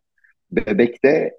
bebekte 0.52 1.32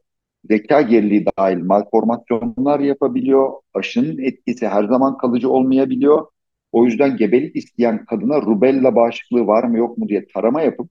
zeka 0.44 0.83
geriliği 0.83 1.26
dahil 1.38 1.59
malformasyonlar 1.59 2.81
yapabiliyor. 2.81 3.52
Aşının 3.74 4.18
etkisi 4.18 4.68
her 4.68 4.85
zaman 4.85 5.16
kalıcı 5.16 5.50
olmayabiliyor. 5.50 6.26
O 6.72 6.85
yüzden 6.85 7.16
gebelik 7.16 7.57
isteyen 7.57 8.05
kadına 8.05 8.42
rubella 8.42 8.94
bağışıklığı 8.96 9.46
var 9.46 9.64
mı 9.64 9.78
yok 9.78 9.98
mu 9.98 10.09
diye 10.09 10.26
tarama 10.35 10.62
yapıp 10.62 10.90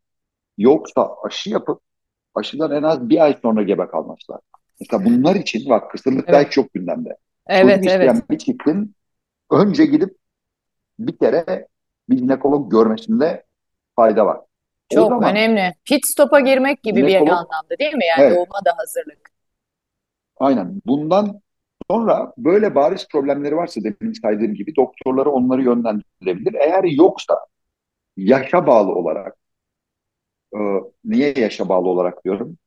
yoksa 0.57 1.09
aşı 1.25 1.49
yapıp 1.49 1.81
aşıdan 2.35 2.71
en 2.71 2.83
az 2.83 3.09
bir 3.09 3.23
ay 3.23 3.37
sonra 3.41 3.63
gebe 3.63 3.87
kalması 3.87 4.31
lazım. 4.31 4.45
Mesela 4.79 5.05
bunlar 5.05 5.35
için 5.35 5.69
bak 5.69 5.91
kısırlık 5.91 6.29
evet, 6.29 6.47
hiç 6.47 6.57
yok 6.57 6.73
gündemde. 6.73 7.09
Çocuk 7.09 7.17
evet, 7.47 7.85
isteyen 7.85 8.13
evet. 8.15 8.29
bir 8.29 8.37
çiftin 8.37 8.95
önce 9.51 9.85
gidip 9.85 10.17
bir 10.99 11.17
kere 11.17 11.67
bir 12.09 12.17
jinekolog 12.17 12.71
görmesinde 12.71 13.43
fayda 13.95 14.25
var. 14.25 14.37
O 14.37 14.95
Çok 14.95 15.09
zaman 15.09 15.31
önemli. 15.31 15.75
Pit 15.85 16.05
stop'a 16.05 16.39
girmek 16.39 16.83
gibi 16.83 17.07
bir 17.07 17.15
anlamda 17.15 17.79
değil 17.79 17.93
mi? 17.93 18.05
Yani 18.05 18.21
evet 18.21 18.35
doğuma 18.35 18.65
da 18.65 18.77
hazırlık. 18.77 19.30
Aynen 20.41 20.81
bundan 20.85 21.41
sonra 21.91 22.33
böyle 22.37 22.75
bariz 22.75 23.07
problemleri 23.11 23.55
varsa 23.57 23.81
demin 23.83 24.13
saydığım 24.13 24.53
gibi 24.53 24.75
doktorları 24.75 25.31
onları 25.31 25.63
yönlendirebilir. 25.63 26.53
Eğer 26.53 26.83
yoksa 26.83 27.39
yaşa 28.17 28.67
bağlı 28.67 28.93
olarak 28.95 29.37
e, 30.55 30.59
niye 31.05 31.33
yaşa 31.37 31.69
bağlı 31.69 31.89
olarak 31.89 32.25
diyorum? 32.25 32.57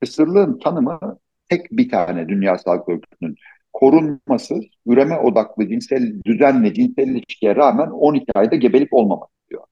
Kısırlığın 0.00 0.58
tanımı 0.58 1.18
tek 1.48 1.72
bir 1.72 1.90
tane 1.90 2.28
Dünya 2.28 2.58
Sağlık 2.58 2.88
Örgütü'nün 2.88 3.36
korunmasız, 3.72 4.64
üreme 4.86 5.18
odaklı 5.18 5.68
cinsel 5.68 6.22
düzenli 6.26 6.74
cinsel 6.74 7.08
ilişkiye 7.08 7.56
rağmen 7.56 7.88
12 7.90 8.26
ayda 8.34 8.56
gebelik 8.56 8.92
olmamak 8.94 9.30
diyor. 9.50 9.64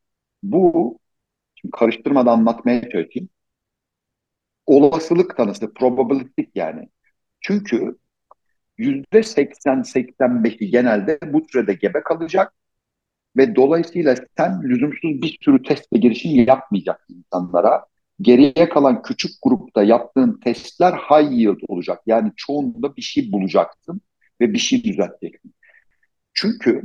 Bu 0.43 0.99
şimdi 1.55 1.73
karıştırmadan 1.73 2.39
anlatmaya 2.39 2.83
çalışayım. 2.91 3.29
Olasılık 4.67 5.37
tanısı, 5.37 5.75
probabilistik 5.75 6.51
yani. 6.57 6.89
Çünkü 7.43 7.99
%80-85'i 8.79 10.71
genelde 10.71 11.19
bu 11.27 11.43
sürede 11.53 11.75
gebe 11.75 12.03
kalacak 12.03 12.55
ve 13.37 13.57
dolayısıyla 13.57 14.15
sen 14.37 14.63
lüzumsuz 14.63 15.23
bir 15.23 15.39
sürü 15.43 15.63
test 15.63 15.93
ve 15.93 15.99
girişim 15.99 16.45
yapmayacaksın 16.47 17.15
insanlara. 17.15 17.85
Geriye 18.21 18.69
kalan 18.69 19.03
küçük 19.03 19.31
grupta 19.43 19.83
yaptığın 19.83 20.41
testler 20.41 20.93
high 20.93 21.33
yield 21.33 21.61
olacak. 21.69 22.01
Yani 22.07 22.33
çoğunda 22.37 22.97
bir 22.97 23.03
şey 23.03 23.33
bulacaksın 23.33 24.01
ve 24.41 24.53
bir 24.53 24.59
şey 24.59 24.85
düzelteceksin. 24.85 25.55
Çünkü 26.35 26.83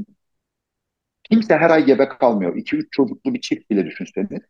kimse 1.24 1.58
her 1.58 1.70
ay 1.70 1.86
gebe 1.86 2.08
kalmıyor. 2.08 2.56
2-3 2.56 2.88
çocuklu 2.92 3.34
bir 3.34 3.42
çift 3.42 3.70
bile 3.70 3.86
düşünseniz. 3.86 4.42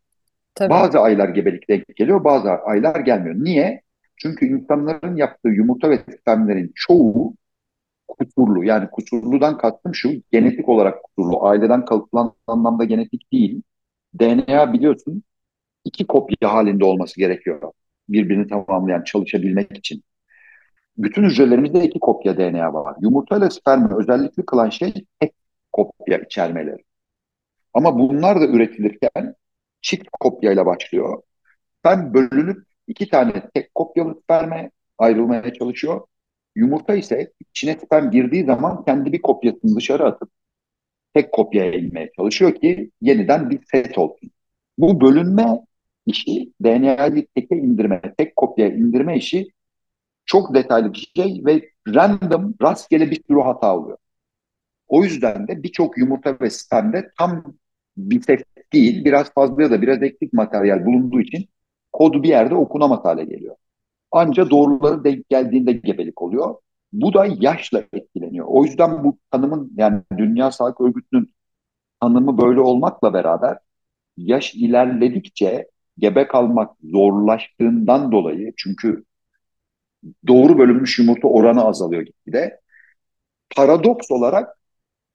Tabii. 0.54 0.70
Bazı 0.70 0.98
aylar 0.98 1.28
gebelik 1.28 1.68
denk 1.68 1.96
geliyor, 1.96 2.24
bazı 2.24 2.50
aylar 2.50 3.00
gelmiyor. 3.00 3.34
Niye? 3.38 3.82
Çünkü 4.22 4.46
insanların 4.46 5.16
yaptığı 5.16 5.48
yumurta 5.48 5.90
ve 5.90 5.98
spermlerin 5.98 6.72
çoğu 6.74 7.34
kusurlu. 8.08 8.64
Yani 8.64 8.90
kusurludan 8.90 9.58
kastım 9.58 9.94
şu, 9.94 10.10
genetik 10.32 10.68
olarak 10.68 11.04
kusurlu. 11.04 11.46
Aileden 11.46 11.84
kalıtılan 11.84 12.32
anlamda 12.46 12.84
genetik 12.84 13.32
değil. 13.32 13.62
DNA 14.20 14.72
biliyorsun 14.72 15.22
iki 15.84 16.06
kopya 16.06 16.54
halinde 16.54 16.84
olması 16.84 17.20
gerekiyor. 17.20 17.72
Birbirini 18.08 18.48
tamamlayan, 18.48 19.04
çalışabilmek 19.04 19.78
için. 19.78 20.02
Bütün 20.98 21.24
hücrelerimizde 21.24 21.84
iki 21.84 22.00
kopya 22.00 22.36
DNA 22.38 22.74
var. 22.74 22.96
Yumurta 23.02 23.38
ile 23.38 23.50
spermi 23.50 23.94
özellikle 23.94 24.46
kılan 24.46 24.70
şey 24.70 24.94
tek 25.20 25.34
kopya 25.72 26.18
içermeleri. 26.18 26.84
Ama 27.74 27.98
bunlar 27.98 28.40
da 28.40 28.46
üretilirken 28.46 29.34
çift 29.82 30.08
kopyayla 30.20 30.66
başlıyor. 30.66 31.22
Sperm 31.78 32.14
bölünüp 32.14 32.66
iki 32.88 33.08
tane 33.08 33.32
tek 33.54 33.74
kopyalı 33.74 34.20
sperme 34.22 34.70
ayrılmaya 34.98 35.52
çalışıyor. 35.52 36.06
Yumurta 36.56 36.94
ise 36.94 37.32
içine 37.50 37.74
sperm 37.74 38.10
girdiği 38.10 38.44
zaman 38.44 38.84
kendi 38.84 39.12
bir 39.12 39.22
kopyasını 39.22 39.76
dışarı 39.76 40.04
atıp 40.04 40.30
tek 41.14 41.32
kopyaya 41.32 41.72
inmeye 41.72 42.10
çalışıyor 42.16 42.54
ki 42.54 42.90
yeniden 43.00 43.50
bir 43.50 43.60
set 43.72 43.98
olsun. 43.98 44.30
Bu 44.78 45.00
bölünme 45.00 45.46
işi, 46.06 46.52
DNA'yı 46.64 47.26
teke 47.34 47.56
indirme, 47.56 48.02
tek 48.18 48.36
kopyaya 48.36 48.72
indirme 48.72 49.16
işi 49.16 49.48
çok 50.26 50.54
detaylı 50.54 50.92
bir 50.92 51.12
şey 51.16 51.42
ve 51.46 51.70
random, 51.94 52.54
rastgele 52.62 53.10
bir 53.10 53.22
sürü 53.28 53.40
hata 53.40 53.76
oluyor. 53.76 53.98
O 54.88 55.04
yüzden 55.04 55.48
de 55.48 55.62
birçok 55.62 55.98
yumurta 55.98 56.36
ve 56.40 56.50
spermde 56.50 57.10
tam 57.18 57.44
bir 57.96 58.22
set 58.22 58.44
değil, 58.72 59.04
biraz 59.04 59.34
fazla 59.34 59.62
ya 59.62 59.70
da 59.70 59.82
biraz 59.82 60.02
eksik 60.02 60.32
materyal 60.32 60.86
bulunduğu 60.86 61.20
için 61.20 61.48
kodu 61.92 62.22
bir 62.22 62.28
yerde 62.28 62.54
okunamaz 62.54 63.04
hale 63.04 63.24
geliyor. 63.24 63.56
Anca 64.12 64.50
doğruları 64.50 65.04
denk 65.04 65.28
geldiğinde 65.28 65.72
gebelik 65.72 66.22
oluyor. 66.22 66.54
Bu 66.92 67.14
da 67.14 67.26
yaşla 67.40 67.84
etkileniyor. 67.92 68.46
O 68.48 68.64
yüzden 68.64 69.04
bu 69.04 69.18
tanımın 69.30 69.72
yani 69.76 70.02
Dünya 70.18 70.50
Sağlık 70.52 70.80
Örgütü'nün 70.80 71.34
tanımı 72.00 72.38
böyle 72.38 72.60
olmakla 72.60 73.14
beraber 73.14 73.58
yaş 74.16 74.54
ilerledikçe 74.54 75.68
gebe 75.98 76.28
kalmak 76.28 76.76
zorlaştığından 76.84 78.12
dolayı 78.12 78.52
çünkü 78.56 79.04
doğru 80.26 80.58
bölünmüş 80.58 80.98
yumurta 80.98 81.28
oranı 81.28 81.64
azalıyor 81.64 82.02
gitgide. 82.02 82.60
Paradoks 83.56 84.10
olarak 84.10 84.58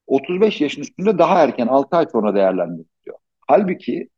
35 0.07 0.62
yaşın 0.62 0.81
üstünde 0.81 1.17
daha 1.17 1.43
erken 1.43 1.67
6 1.67 1.97
ay 1.97 2.05
sonra 2.12 2.36
değerlendiriliyor. 2.36 3.17
Halbuki 3.47 4.09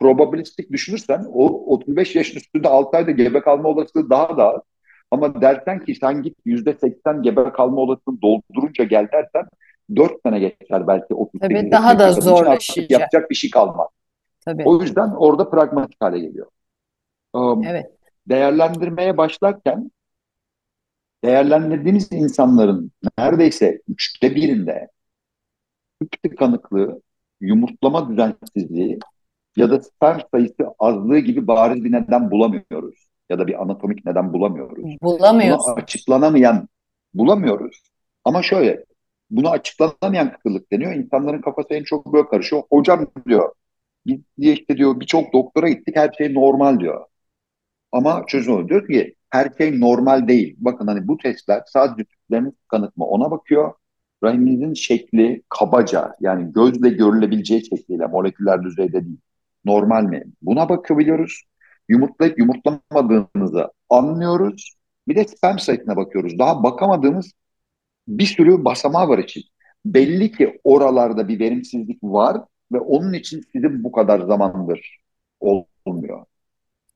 probabilistik 0.00 0.72
düşünürsen 0.72 1.26
o 1.32 1.46
35 1.74 2.16
yaşın 2.16 2.36
üstünde 2.36 2.68
6 2.68 2.96
ayda 2.96 3.10
gebe 3.10 3.40
kalma 3.40 3.68
olasılığı 3.68 4.10
daha 4.10 4.36
da 4.36 4.54
az. 4.54 4.60
Ama 5.10 5.40
dersen 5.42 5.84
ki 5.84 5.94
sen 5.94 6.22
git 6.22 6.38
%80 6.46 7.22
gebe 7.22 7.52
kalma 7.52 7.80
olasılığını 7.80 8.22
doldurunca 8.22 8.84
gel 8.84 9.08
dersen 9.12 9.48
4 9.96 10.12
sene 10.26 10.38
geçer 10.38 10.86
belki 10.86 11.14
38 11.14 11.58
Tabii 11.60 11.70
daha 11.70 11.98
da 11.98 12.12
zorlaşacak. 12.12 12.90
yapacak 12.90 13.30
bir 13.30 13.34
şey 13.34 13.50
kalmaz. 13.50 13.88
Tabii. 14.44 14.62
O 14.66 14.82
yüzden 14.82 15.10
orada 15.10 15.50
pragmatik 15.50 15.96
hale 16.00 16.18
geliyor. 16.18 16.46
Am, 17.32 17.64
Evet. 17.64 17.90
değerlendirmeye 18.28 19.16
başlarken 19.16 19.90
değerlendirdiğimiz 21.24 22.12
insanların 22.12 22.92
neredeyse 23.18 23.82
üçte 23.88 24.34
birinde 24.36 24.88
tüp 26.00 26.22
tıkanıklığı, 26.22 27.02
yumurtlama 27.40 28.10
düzensizliği 28.10 28.98
ya 29.56 29.70
da 29.70 29.80
sperm 29.80 30.20
sayısı 30.30 30.74
azlığı 30.78 31.18
gibi 31.18 31.46
bariz 31.46 31.84
bir 31.84 31.92
neden 31.92 32.30
bulamıyoruz. 32.30 33.06
Ya 33.30 33.38
da 33.38 33.46
bir 33.46 33.62
anatomik 33.62 34.04
neden 34.06 34.32
bulamıyoruz. 34.32 34.84
Bunu 34.84 35.18
Bulamıyorsun. 35.18 35.72
açıklanamayan 35.76 36.68
bulamıyoruz. 37.14 37.82
Ama 38.24 38.42
şöyle, 38.42 38.84
bunu 39.30 39.50
açıklanamayan 39.50 40.32
kıtlık 40.32 40.72
deniyor. 40.72 40.92
İnsanların 40.94 41.40
kafası 41.40 41.74
en 41.74 41.84
çok 41.84 42.12
böyle 42.12 42.28
karışıyor. 42.28 42.62
Hocam 42.70 43.06
diyor, 43.28 43.52
biz 44.06 44.20
diye 44.40 44.52
işte 44.54 44.76
diyor 44.76 45.00
birçok 45.00 45.32
doktora 45.32 45.68
gittik 45.68 45.96
her 45.96 46.12
şey 46.18 46.34
normal 46.34 46.80
diyor. 46.80 47.04
Ama 47.92 48.24
çözüm 48.26 48.68
diyor 48.68 48.86
ki 48.88 49.14
her 49.30 49.48
şey 49.58 49.80
normal 49.80 50.28
değil. 50.28 50.56
Bakın 50.58 50.86
hani 50.86 51.08
bu 51.08 51.16
testler 51.18 51.62
sadece 51.66 52.04
tüpleriniz 52.04 52.52
tıkanık 52.56 52.96
mı 52.96 53.04
ona 53.04 53.30
bakıyor. 53.30 53.72
Rahiminizin 54.24 54.74
şekli 54.74 55.42
kabaca 55.48 56.12
yani 56.20 56.52
gözle 56.52 56.88
görülebileceği 56.88 57.66
şekliyle 57.66 58.06
moleküler 58.06 58.62
düzeyde 58.62 59.04
değil. 59.04 59.18
Normal 59.64 60.02
mi? 60.02 60.24
Buna 60.42 60.68
bakabiliyoruz. 60.68 61.42
Yumurtlayıp 61.88 62.38
yumurtlamadığınızı 62.38 63.72
anlıyoruz. 63.90 64.74
Bir 65.08 65.16
de 65.16 65.24
sperm 65.24 65.58
sayısına 65.58 65.96
bakıyoruz. 65.96 66.38
Daha 66.38 66.62
bakamadığımız 66.62 67.32
bir 68.08 68.26
sürü 68.26 68.64
basamağı 68.64 69.08
var 69.08 69.18
için. 69.18 69.42
Belli 69.84 70.32
ki 70.32 70.60
oralarda 70.64 71.28
bir 71.28 71.40
verimsizlik 71.40 72.02
var 72.02 72.36
ve 72.72 72.80
onun 72.80 73.12
için 73.12 73.42
sizin 73.52 73.84
bu 73.84 73.92
kadar 73.92 74.20
zamandır 74.20 74.98
olmuyor. 75.40 76.24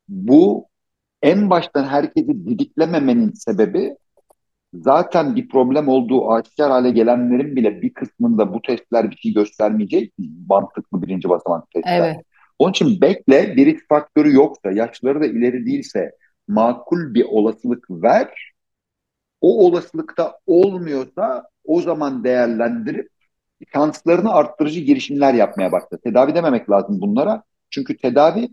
Bu 0.08 0.68
en 1.22 1.50
baştan 1.50 1.84
herkesi 1.84 2.46
didiklememenin 2.46 3.32
sebebi 3.32 3.96
zaten 4.74 5.36
bir 5.36 5.48
problem 5.48 5.88
olduğu 5.88 6.32
aşikar 6.32 6.70
hale 6.70 6.90
gelenlerin 6.90 7.56
bile 7.56 7.82
bir 7.82 7.94
kısmında 7.94 8.54
bu 8.54 8.62
testler 8.62 9.10
bir 9.10 9.16
şey 9.16 9.32
göstermeyecek 9.32 10.12
mantıklı 10.48 11.02
birinci 11.02 11.28
basamak 11.28 11.70
testler. 11.70 11.98
Evet. 11.98 12.16
Onun 12.58 12.70
için 12.70 13.00
bekle 13.00 13.56
bir 13.56 13.66
risk 13.66 13.88
faktörü 13.88 14.34
yoksa, 14.34 14.72
yaşları 14.72 15.20
da 15.20 15.26
ileri 15.26 15.66
değilse 15.66 16.12
makul 16.48 17.14
bir 17.14 17.24
olasılık 17.24 17.90
ver. 17.90 18.52
O 19.40 19.66
olasılıkta 19.66 20.38
olmuyorsa 20.46 21.48
o 21.64 21.80
zaman 21.80 22.24
değerlendirip 22.24 23.08
şanslarını 23.74 24.32
arttırıcı 24.32 24.80
girişimler 24.80 25.34
yapmaya 25.34 25.72
başla. 25.72 25.98
Tedavi 25.98 26.34
dememek 26.34 26.70
lazım 26.70 27.00
bunlara. 27.00 27.42
Çünkü 27.70 27.96
tedavi 27.96 28.48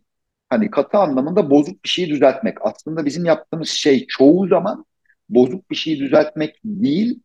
hani 0.49 0.71
katı 0.71 0.97
anlamında 0.97 1.49
bozuk 1.49 1.83
bir 1.83 1.89
şeyi 1.89 2.09
düzeltmek. 2.09 2.57
Aslında 2.61 3.05
bizim 3.05 3.25
yaptığımız 3.25 3.69
şey 3.69 4.07
çoğu 4.07 4.47
zaman 4.47 4.85
bozuk 5.29 5.71
bir 5.71 5.75
şeyi 5.75 5.99
düzeltmek 5.99 6.59
değil, 6.65 7.19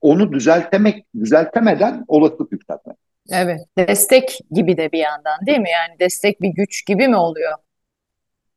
onu 0.00 0.32
düzeltemek, 0.32 1.06
düzeltemeden 1.14 2.04
yükseltmek. 2.10 2.49
Evet. 3.32 3.60
Destek 3.78 4.38
gibi 4.50 4.76
de 4.76 4.92
bir 4.92 4.98
yandan 4.98 5.46
değil 5.46 5.58
mi? 5.58 5.70
Yani 5.70 5.98
destek 6.00 6.40
bir 6.40 6.48
güç 6.48 6.86
gibi 6.86 7.08
mi 7.08 7.16
oluyor? 7.16 7.52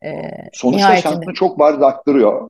Ee, 0.06 0.30
Sonuçta 0.54 0.78
nihayetinde. 0.78 1.13
şansını 1.13 1.34
çok 1.34 1.60
bariz 1.60 1.82
arttırıyor. 1.82 2.49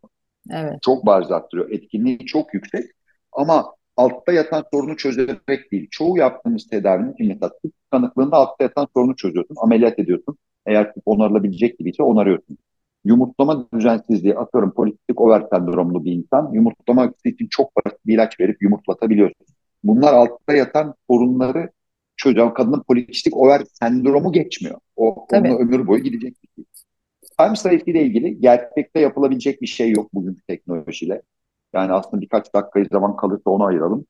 Evet. 0.52 0.82
Çok 0.82 1.06
bariz 1.06 1.32
arttırıyor. 1.32 1.69
Etkinliği 1.71 2.26
çok 2.26 2.54
yüksek. 2.54 2.86
Ama 3.32 3.76
altta 3.97 4.32
yatan 4.32 4.63
sorunu 4.73 4.97
çözerek 4.97 5.71
değil. 5.71 5.88
Çoğu 5.91 6.17
yaptığımız 6.17 6.67
tedavinin 6.67 7.13
ki 7.13 7.23
mesela 7.23 7.49
tıp 7.49 7.73
tanıklığında 7.91 8.36
altta 8.38 8.63
yatan 8.63 8.88
sorunu 8.93 9.15
çözüyorsun. 9.15 9.56
Ameliyat 9.62 9.99
ediyorsun. 9.99 10.38
Eğer 10.65 10.93
tıp 10.93 11.04
onarılabilecek 11.06 11.80
gibiyse 11.80 12.04
onarıyorsun. 12.04 12.58
Yumurtlama 13.06 13.67
düzensizliği 13.73 14.36
atıyorum 14.36 14.73
polikistik 14.73 15.21
over 15.21 15.43
sendromlu 15.54 16.06
bir 16.06 16.12
insan 16.12 16.52
yumurtlama 16.54 17.12
için 17.26 17.47
çok 17.47 17.76
basit 17.76 17.99
bir 18.06 18.13
ilaç 18.13 18.39
verip 18.39 18.62
yumurtlatabiliyorsun. 18.62 19.45
Bunlar 19.84 20.13
altta 20.13 20.54
yatan 20.54 20.95
sorunları 21.10 21.69
çözüyor. 22.17 22.54
Kadının 22.56 22.84
polikistik 22.88 23.38
over 23.38 23.62
sendromu 23.73 24.32
geçmiyor. 24.32 24.80
O 24.95 25.28
Tabii. 25.32 25.47
onunla 25.49 25.60
ömür 25.62 25.88
boyu 25.88 26.04
gidecek 26.04 26.36
bir 26.43 26.49
şey. 26.56 26.65
Sayısı 27.38 27.69
ile 27.91 28.04
ilgili 28.04 28.41
gerçekte 28.41 28.99
yapılabilecek 28.99 29.62
bir 29.62 29.67
şey 29.67 29.91
yok 29.91 30.13
bugünkü 30.13 30.41
teknolojiyle. 30.47 31.21
Yani 31.73 31.91
aslında 31.93 32.21
birkaç 32.21 32.54
dakika 32.56 32.84
zaman 32.91 33.15
kalırsa 33.15 33.49
onu 33.49 33.63
ayıralım. 33.65 34.06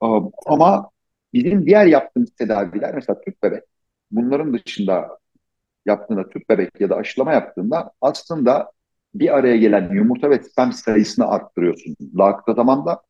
Am- 0.00 0.32
Ama 0.46 0.90
bizim 1.32 1.66
diğer 1.66 1.86
yaptığımız 1.86 2.30
tedaviler 2.30 2.94
mesela 2.94 3.20
tüp 3.20 3.42
bebek. 3.42 3.62
Bunların 4.10 4.54
dışında 4.54 5.18
yaptığında 5.86 6.28
tüp 6.28 6.48
bebek 6.48 6.80
ya 6.80 6.90
da 6.90 6.96
aşılama 6.96 7.32
yaptığında 7.32 7.92
aslında 8.00 8.72
bir 9.14 9.36
araya 9.38 9.56
gelen 9.56 9.94
yumurta 9.94 10.30
ve 10.30 10.42
sperm 10.42 10.72
sayısını 10.72 11.26
arttırıyorsun 11.28 11.96
kısa 12.44 12.54
zamanda 12.54 13.02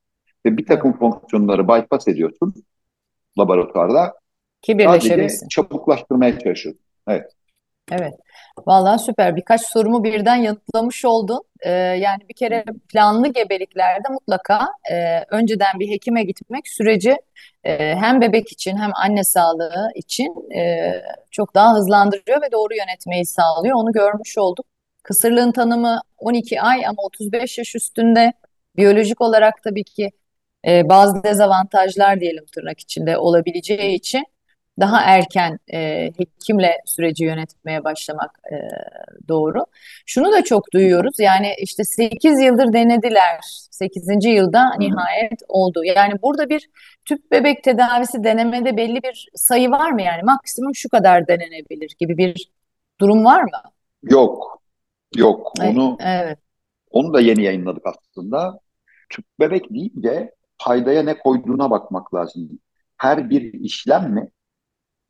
ve 0.46 0.56
bir 0.56 0.66
takım 0.66 0.98
fonksiyonları 0.98 1.68
bypass 1.68 2.08
ediyorsun 2.08 2.54
laboratuvarda. 3.38 4.14
Ki 4.62 4.72
Sadece 4.72 4.88
birleşebilsin. 4.88 5.48
çabuklaştırmaya 5.48 6.38
çalışıyorsun. 6.38 6.82
Evet. 7.08 7.32
Evet. 7.92 8.14
Vallahi 8.66 8.98
süper. 8.98 9.36
Birkaç 9.36 9.60
sorumu 9.66 10.04
birden 10.04 10.36
yanıtlamış 10.36 11.04
oldun. 11.04 11.42
Ee, 11.60 11.70
yani 11.70 12.28
bir 12.28 12.34
kere 12.34 12.64
planlı 12.92 13.28
gebeliklerde 13.28 14.08
mutlaka 14.10 14.68
e, 14.92 15.24
önceden 15.30 15.80
bir 15.80 15.88
hekime 15.88 16.22
gitmek 16.24 16.68
süreci 16.68 17.16
e, 17.64 17.94
hem 17.94 18.20
bebek 18.20 18.52
için 18.52 18.76
hem 18.76 18.90
anne 18.94 19.24
sağlığı 19.24 19.90
için 19.94 20.52
e, 20.58 20.92
çok 21.30 21.54
daha 21.54 21.74
hızlandırıyor 21.74 22.42
ve 22.42 22.52
doğru 22.52 22.74
yönetmeyi 22.74 23.26
sağlıyor. 23.26 23.74
Onu 23.76 23.92
görmüş 23.92 24.38
olduk. 24.38 24.66
Kısırlığın 25.02 25.52
tanımı 25.52 26.00
12 26.18 26.60
ay 26.60 26.86
ama 26.86 27.02
35 27.02 27.58
yaş 27.58 27.74
üstünde 27.74 28.32
biyolojik 28.76 29.20
olarak 29.20 29.62
tabii 29.64 29.84
ki 29.84 30.10
e, 30.66 30.88
bazı 30.88 31.22
dezavantajlar 31.22 32.20
diyelim 32.20 32.44
tırnak 32.54 32.80
içinde 32.80 33.18
olabileceği 33.18 33.94
için 33.96 34.24
daha 34.80 35.00
erken 35.02 35.58
e, 35.72 36.10
hekimle 36.18 36.80
süreci 36.86 37.24
yönetmeye 37.24 37.84
başlamak 37.84 38.38
e, 38.52 38.56
doğru. 39.28 39.64
Şunu 40.06 40.32
da 40.32 40.44
çok 40.44 40.72
duyuyoruz. 40.72 41.20
Yani 41.20 41.54
işte 41.58 41.84
8 41.84 42.40
yıldır 42.40 42.72
denediler. 42.72 43.38
8. 43.70 44.24
yılda 44.24 44.74
nihayet 44.78 45.42
oldu. 45.48 45.84
Yani 45.84 46.14
burada 46.22 46.48
bir 46.48 46.70
tüp 47.04 47.30
bebek 47.30 47.64
tedavisi 47.64 48.24
denemede 48.24 48.76
belli 48.76 49.02
bir 49.02 49.28
sayı 49.34 49.70
var 49.70 49.90
mı? 49.90 50.02
Yani 50.02 50.22
maksimum 50.22 50.74
şu 50.74 50.88
kadar 50.88 51.28
denenebilir 51.28 51.94
gibi 51.98 52.16
bir 52.16 52.50
durum 53.00 53.24
var 53.24 53.42
mı? 53.42 53.62
Yok. 54.02 54.62
Yok. 55.16 55.52
Onu 55.60 55.96
Evet, 56.00 56.38
onu 56.90 57.14
da 57.14 57.20
yeni 57.20 57.42
yayınladık 57.42 57.82
aslında. 57.86 58.60
Tüp 59.10 59.24
bebek 59.40 59.70
deyince 59.70 60.34
faydaya 60.58 61.02
ne 61.02 61.18
koyduğuna 61.18 61.70
bakmak 61.70 62.14
lazım. 62.14 62.60
Her 62.96 63.30
bir 63.30 63.52
işlem 63.52 64.12
mi 64.12 64.30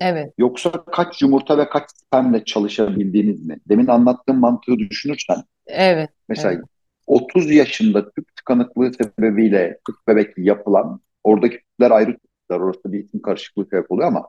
evet, 0.00 0.32
yoksa 0.38 0.72
kaç 0.92 1.22
yumurta 1.22 1.58
ve 1.58 1.68
kaç 1.68 1.90
spermle 1.90 2.44
çalışabildiğiniz 2.44 3.46
mi? 3.46 3.58
Demin 3.68 3.86
anlattığım 3.86 4.40
mantığı 4.40 4.78
düşünürsen 4.78 5.36
evet, 5.66 6.10
mesela 6.28 6.52
evet, 6.52 6.64
30 7.06 7.50
yaşında 7.50 8.10
tüp 8.10 8.36
tıkanıklığı 8.36 8.92
sebebiyle 8.94 9.78
tüp 9.86 9.96
bebek 10.08 10.38
yapılan 10.38 11.00
oradaki 11.24 11.58
tüpler 11.58 11.90
ayrı 11.90 12.18
tüpler 12.18 12.60
orası 12.60 12.92
bir 12.92 13.04
isim 13.04 13.22
karışıklığı 13.22 13.64
sebep 13.64 13.90
oluyor 13.90 14.08
ama 14.08 14.28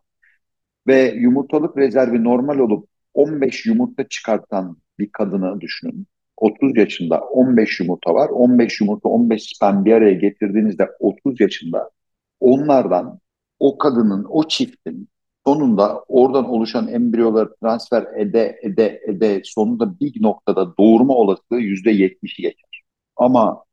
ve 0.88 1.14
yumurtalık 1.16 1.78
rezervi 1.78 2.24
normal 2.24 2.60
olup 2.60 2.90
15 3.14 3.66
yumurta 3.66 4.08
çıkartan 4.08 4.78
bir 5.00 5.12
kadını 5.12 5.62
düşünün. 5.62 6.08
30 6.38 6.78
yaşında 6.78 7.20
15 7.20 7.80
yumurta 7.80 8.14
var. 8.14 8.30
15 8.30 8.82
yumurta 8.82 9.10
15 9.10 9.44
sperm 9.56 9.86
bir 9.86 9.94
araya 9.94 10.14
getirdiğinizde 10.14 10.90
30 11.00 11.40
yaşında 11.40 11.90
onlardan 12.40 13.20
o 13.60 13.78
kadının, 13.78 14.26
o 14.30 14.48
çiftin 14.48 15.10
sonunda 15.50 16.04
oradan 16.08 16.50
oluşan 16.50 16.88
embriyoları 16.88 17.56
transfer 17.62 18.04
ede 18.18 18.60
ede 18.64 19.02
ede 19.08 19.42
sonunda 19.46 20.00
bir 20.00 20.22
noktada 20.22 20.78
doğurma 20.78 21.14
olasılığı 21.14 21.62
%70'i 21.62 22.42
geçer. 22.42 22.84
Ama 23.18 23.64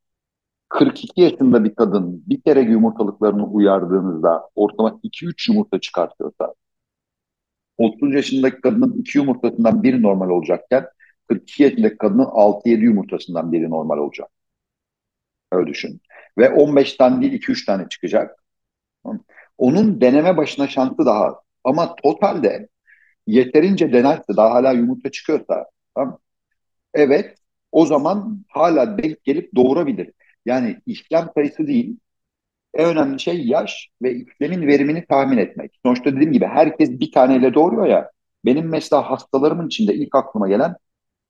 42 0.69 1.21
yaşında 1.21 1.65
bir 1.65 1.75
kadın 1.75 2.25
bir 2.27 2.41
kere 2.43 2.61
yumurtalıklarını 2.61 3.47
uyardığınızda 3.47 4.51
ortalama 4.55 5.01
2-3 5.03 5.53
yumurta 5.53 5.81
çıkartıyorsa 5.81 6.55
30 7.79 8.15
yaşındaki 8.15 8.61
kadının 8.61 8.93
2 9.01 9.19
yumurtasından 9.19 9.83
biri 9.83 10.03
normal 10.03 10.31
olacakken 10.31 10.87
42 11.29 11.63
yaşındaki 11.63 11.99
kadının 11.99 12.25
6-7 12.25 12.81
yumurtasından 12.85 13.53
biri 13.53 13.71
normal 13.71 13.99
olacak. 13.99 14.29
Öyle 15.53 15.67
düşün. 15.71 16.01
Ve 16.39 16.47
15'ten 16.47 17.23
değil 17.23 17.33
2-3 17.33 17.67
tane 17.67 17.89
çıkacak. 17.89 18.45
Onun 19.59 20.01
deneme 20.01 20.37
başına 20.37 20.69
şansı 20.69 21.07
daha 21.07 21.25
az. 21.25 21.46
Ama 21.67 21.97
totalde 21.97 22.69
yeterince 23.29 23.93
denerse 23.95 24.37
daha 24.39 24.51
hala 24.55 24.73
yumurta 24.73 25.11
çıkıyorsa 25.13 25.67
tamam, 25.97 26.19
evet 26.95 27.39
o 27.73 27.87
zaman 27.87 28.45
hala 28.49 28.99
denk 28.99 29.25
gelip 29.25 29.57
doğurabilir. 29.57 30.13
Yani 30.47 30.79
işlem 30.87 31.31
sayısı 31.35 31.67
değil 31.67 31.99
en 32.75 32.87
önemli 32.87 33.21
şey 33.21 33.47
yaş 33.47 33.89
ve 34.03 34.15
işlemin 34.15 34.67
verimini 34.67 35.07
tahmin 35.07 35.39
etmek. 35.39 35.73
Sonuçta 35.87 36.13
dediğim 36.17 36.33
gibi 36.33 36.47
herkes 36.47 36.91
bir 36.91 37.13
taneyle 37.13 37.55
doğuruyor 37.55 37.87
ya. 37.87 38.11
Benim 38.45 38.69
mesela 38.69 39.11
hastalarımın 39.11 39.67
içinde 39.67 39.95
ilk 39.95 40.15
aklıma 40.15 40.49
gelen 40.49 40.77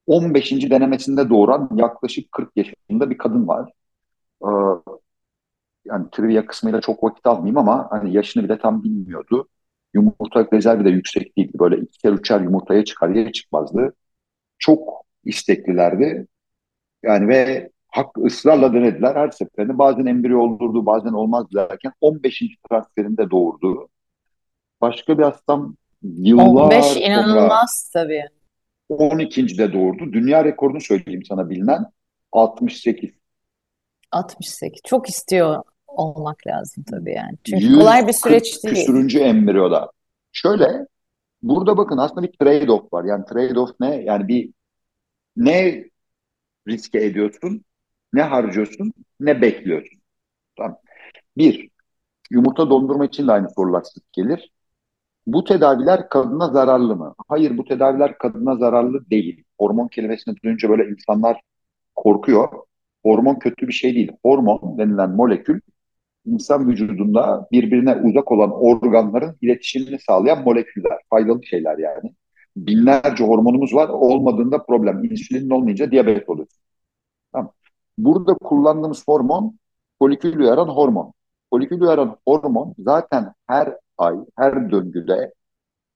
15. 0.07 0.69
denemesinde 0.71 1.29
doğuran 1.29 1.69
yaklaşık 1.75 2.31
40 2.31 2.51
yaşında 2.57 3.09
bir 3.09 3.17
kadın 3.17 3.47
var. 3.47 3.71
Ee, 4.43 4.47
yani 5.85 6.07
trivia 6.11 6.45
kısmıyla 6.45 6.81
çok 6.81 7.03
vakit 7.03 7.25
almayayım 7.27 7.57
ama 7.57 7.87
hani 7.91 8.13
yaşını 8.13 8.43
bile 8.43 8.59
tam 8.59 8.83
bilmiyordu. 8.83 9.47
Yumurta 9.93 10.47
rezervi 10.53 10.85
de 10.85 10.89
yüksek 10.89 11.37
değildi. 11.37 11.59
Böyle 11.59 11.77
ikier 11.77 12.13
üçer 12.13 12.41
yumurtaya 12.41 12.85
çıkar 12.85 13.09
ya 13.09 13.31
çıkmazdı. 13.31 13.93
Çok 14.59 15.05
isteklilerdi. 15.23 16.27
Yani 17.03 17.27
ve 17.27 17.69
hak 17.87 18.17
ısrarla 18.25 18.73
denediler 18.73 19.15
her 19.15 19.31
seferinde. 19.31 19.77
Bazen 19.77 20.05
embriyo 20.05 20.39
olurdu, 20.39 20.85
bazen 20.85 21.13
olmaz 21.13 21.45
derken 21.55 21.91
15. 22.01 22.41
transferinde 22.69 23.29
doğurdu. 23.29 23.89
Başka 24.81 25.17
bir 25.17 25.23
hastam 25.23 25.75
yıllar 26.01 26.63
15 26.63 26.85
sonra 26.85 27.05
inanılmaz 27.05 27.89
tabii. 27.93 28.23
12. 28.89 29.57
de 29.57 29.73
doğurdu. 29.73 30.13
Dünya 30.13 30.43
rekorunu 30.43 30.81
söyleyeyim 30.81 31.23
sana 31.25 31.49
bilinen 31.49 31.85
68. 32.31 33.09
68. 34.11 34.81
Çok 34.85 35.09
istiyor 35.09 35.63
olmak 35.97 36.47
lazım 36.47 36.83
tabii 36.91 37.13
yani. 37.13 37.37
Çünkü 37.43 37.63
140 37.63 37.79
kolay 37.79 38.07
bir 38.07 38.13
süreç 38.13 38.63
değil. 38.63 38.75
küsürüncü 38.75 39.19
embriyoda. 39.19 39.91
Şöyle 40.31 40.87
burada 41.41 41.77
bakın 41.77 41.97
aslında 41.97 42.23
bir 42.23 42.33
trade-off 42.33 42.93
var. 42.93 43.03
Yani 43.03 43.23
trade-off 43.23 43.73
ne? 43.79 43.95
Yani 44.03 44.27
bir 44.27 44.53
ne 45.35 45.85
riske 46.67 47.05
ediyorsun, 47.05 47.65
ne 48.13 48.21
harcıyorsun, 48.21 48.93
ne 49.19 49.41
bekliyorsun. 49.41 49.99
Tamam. 50.57 50.77
Bir, 51.37 51.69
yumurta 52.31 52.69
dondurma 52.69 53.05
için 53.05 53.27
de 53.27 53.31
aynı 53.31 53.49
sorular 53.49 53.81
sık 53.81 54.13
gelir. 54.13 54.51
Bu 55.27 55.43
tedaviler 55.43 56.09
kadına 56.09 56.49
zararlı 56.49 56.95
mı? 56.95 57.15
Hayır 57.27 57.57
bu 57.57 57.65
tedaviler 57.65 58.17
kadına 58.17 58.55
zararlı 58.55 59.09
değil. 59.09 59.43
Hormon 59.59 59.87
kelimesini 59.87 60.35
duyunca 60.43 60.69
böyle 60.69 60.89
insanlar 60.89 61.41
korkuyor. 61.95 62.49
Hormon 63.03 63.35
kötü 63.35 63.67
bir 63.67 63.73
şey 63.73 63.95
değil. 63.95 64.11
Hormon 64.23 64.77
denilen 64.77 65.09
molekül 65.09 65.61
insan 66.27 66.69
vücudunda 66.69 67.47
birbirine 67.51 67.95
uzak 67.95 68.31
olan 68.31 68.51
organların 68.51 69.35
iletişimini 69.41 69.99
sağlayan 69.99 70.43
moleküller. 70.43 70.97
Faydalı 71.09 71.43
şeyler 71.45 71.77
yani. 71.77 72.13
Binlerce 72.57 73.23
hormonumuz 73.23 73.73
var. 73.73 73.89
Olmadığında 73.89 74.63
problem. 74.63 75.03
İnsülinin 75.03 75.49
olmayınca 75.49 75.91
diyabet 75.91 76.29
oluyor. 76.29 76.47
Tamam. 77.31 77.51
Burada 77.97 78.33
kullandığımız 78.33 79.03
hormon 79.07 79.59
folikül 79.99 80.39
uyaran 80.39 80.67
hormon. 80.67 81.13
Folikül 81.49 81.81
uyaran 81.81 82.17
hormon 82.27 82.75
zaten 82.79 83.33
her 83.47 83.73
ay, 83.97 84.15
her 84.37 84.71
döngüde 84.71 85.33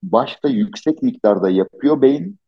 başta 0.02 0.48
yüksek 0.48 1.02
miktarda 1.02 1.50
yapıyor 1.50 2.02
beyin. 2.02 2.38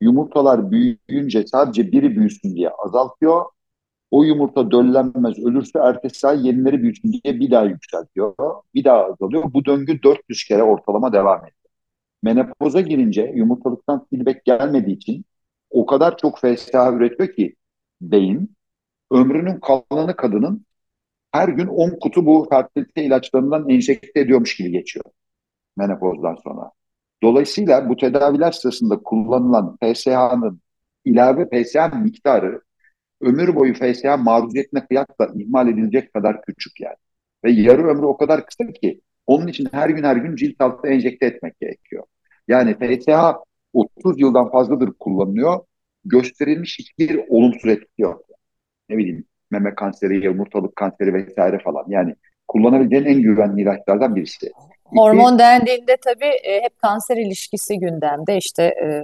Yumurtalar 0.00 0.70
büyüyünce 0.70 1.46
sadece 1.46 1.92
biri 1.92 2.16
büyüsün 2.16 2.56
diye 2.56 2.70
azaltıyor. 2.70 3.44
O 4.14 4.24
yumurta 4.24 4.70
döllenmez, 4.70 5.38
ölürse 5.38 5.78
ertesi 5.78 6.26
ay 6.26 6.46
yenileri 6.46 6.82
büyüsün 6.82 7.12
diye 7.12 7.40
bir 7.40 7.50
daha 7.50 7.64
yükseltiyor. 7.64 8.34
Bir 8.74 8.84
daha 8.84 9.04
azalıyor. 9.04 9.44
Bu 9.54 9.64
döngü 9.64 10.02
400 10.02 10.44
kere 10.44 10.62
ortalama 10.62 11.12
devam 11.12 11.38
ediyor. 11.38 11.72
Menopoza 12.22 12.80
girince 12.80 13.32
yumurtalıktan 13.36 14.06
feedback 14.10 14.44
gelmediği 14.44 14.96
için 14.96 15.24
o 15.70 15.86
kadar 15.86 16.16
çok 16.16 16.38
FSH 16.38 16.74
üretiyor 16.92 17.32
ki 17.32 17.56
beyin 18.00 18.56
ömrünün 19.10 19.60
kalanı 19.60 20.16
kadının 20.16 20.66
her 21.32 21.48
gün 21.48 21.66
10 21.66 21.90
kutu 22.00 22.26
bu 22.26 22.46
fertilite 22.50 23.04
ilaçlarından 23.04 23.68
enjekte 23.68 24.20
ediyormuş 24.20 24.56
gibi 24.56 24.70
geçiyor 24.70 25.04
menopozdan 25.76 26.34
sonra. 26.44 26.70
Dolayısıyla 27.22 27.88
bu 27.88 27.96
tedaviler 27.96 28.52
sırasında 28.52 28.98
kullanılan 28.98 29.78
FSH'nın 29.82 30.60
ilave 31.04 31.64
FSH 31.64 32.02
miktarı 32.02 32.60
ömür 33.24 33.54
boyu 33.54 33.74
FSH 33.74 34.04
maruziyetine 34.18 34.86
kıyasla 34.86 35.28
ihmal 35.34 35.68
edilecek 35.68 36.12
kadar 36.14 36.42
küçük 36.42 36.80
yani. 36.80 36.96
Ve 37.44 37.50
yarı 37.50 37.86
ömrü 37.86 38.06
o 38.06 38.16
kadar 38.16 38.46
kısa 38.46 38.72
ki 38.72 39.00
onun 39.26 39.46
için 39.46 39.68
her 39.72 39.88
gün 39.90 40.04
her 40.04 40.16
gün 40.16 40.36
cilt 40.36 40.60
altı 40.60 40.88
enjekte 40.88 41.26
etmek 41.26 41.60
gerekiyor. 41.60 42.04
Yani 42.48 42.74
FSH 42.74 43.08
30 43.72 44.20
yıldan 44.20 44.50
fazladır 44.50 44.92
kullanılıyor. 44.98 45.60
Gösterilmiş 46.04 46.78
hiçbir 46.78 47.20
olumsuz 47.28 47.70
etki 47.70 48.02
yok. 48.02 48.22
Ne 48.88 48.98
bileyim 48.98 49.24
meme 49.50 49.74
kanseri, 49.74 50.24
yumurtalık 50.24 50.76
kanseri 50.76 51.14
vesaire 51.14 51.58
falan. 51.58 51.84
Yani 51.88 52.14
kullanabileceğin 52.48 53.04
en 53.04 53.22
güvenli 53.22 53.62
ilaçlardan 53.62 54.16
birisi. 54.16 54.50
Hormon 54.84 55.38
dendiğinde 55.38 55.96
tabii 56.04 56.32
e, 56.44 56.62
hep 56.62 56.78
kanser 56.78 57.16
ilişkisi 57.16 57.78
gündemde 57.78 58.36
işte 58.36 58.62
e, 58.62 59.02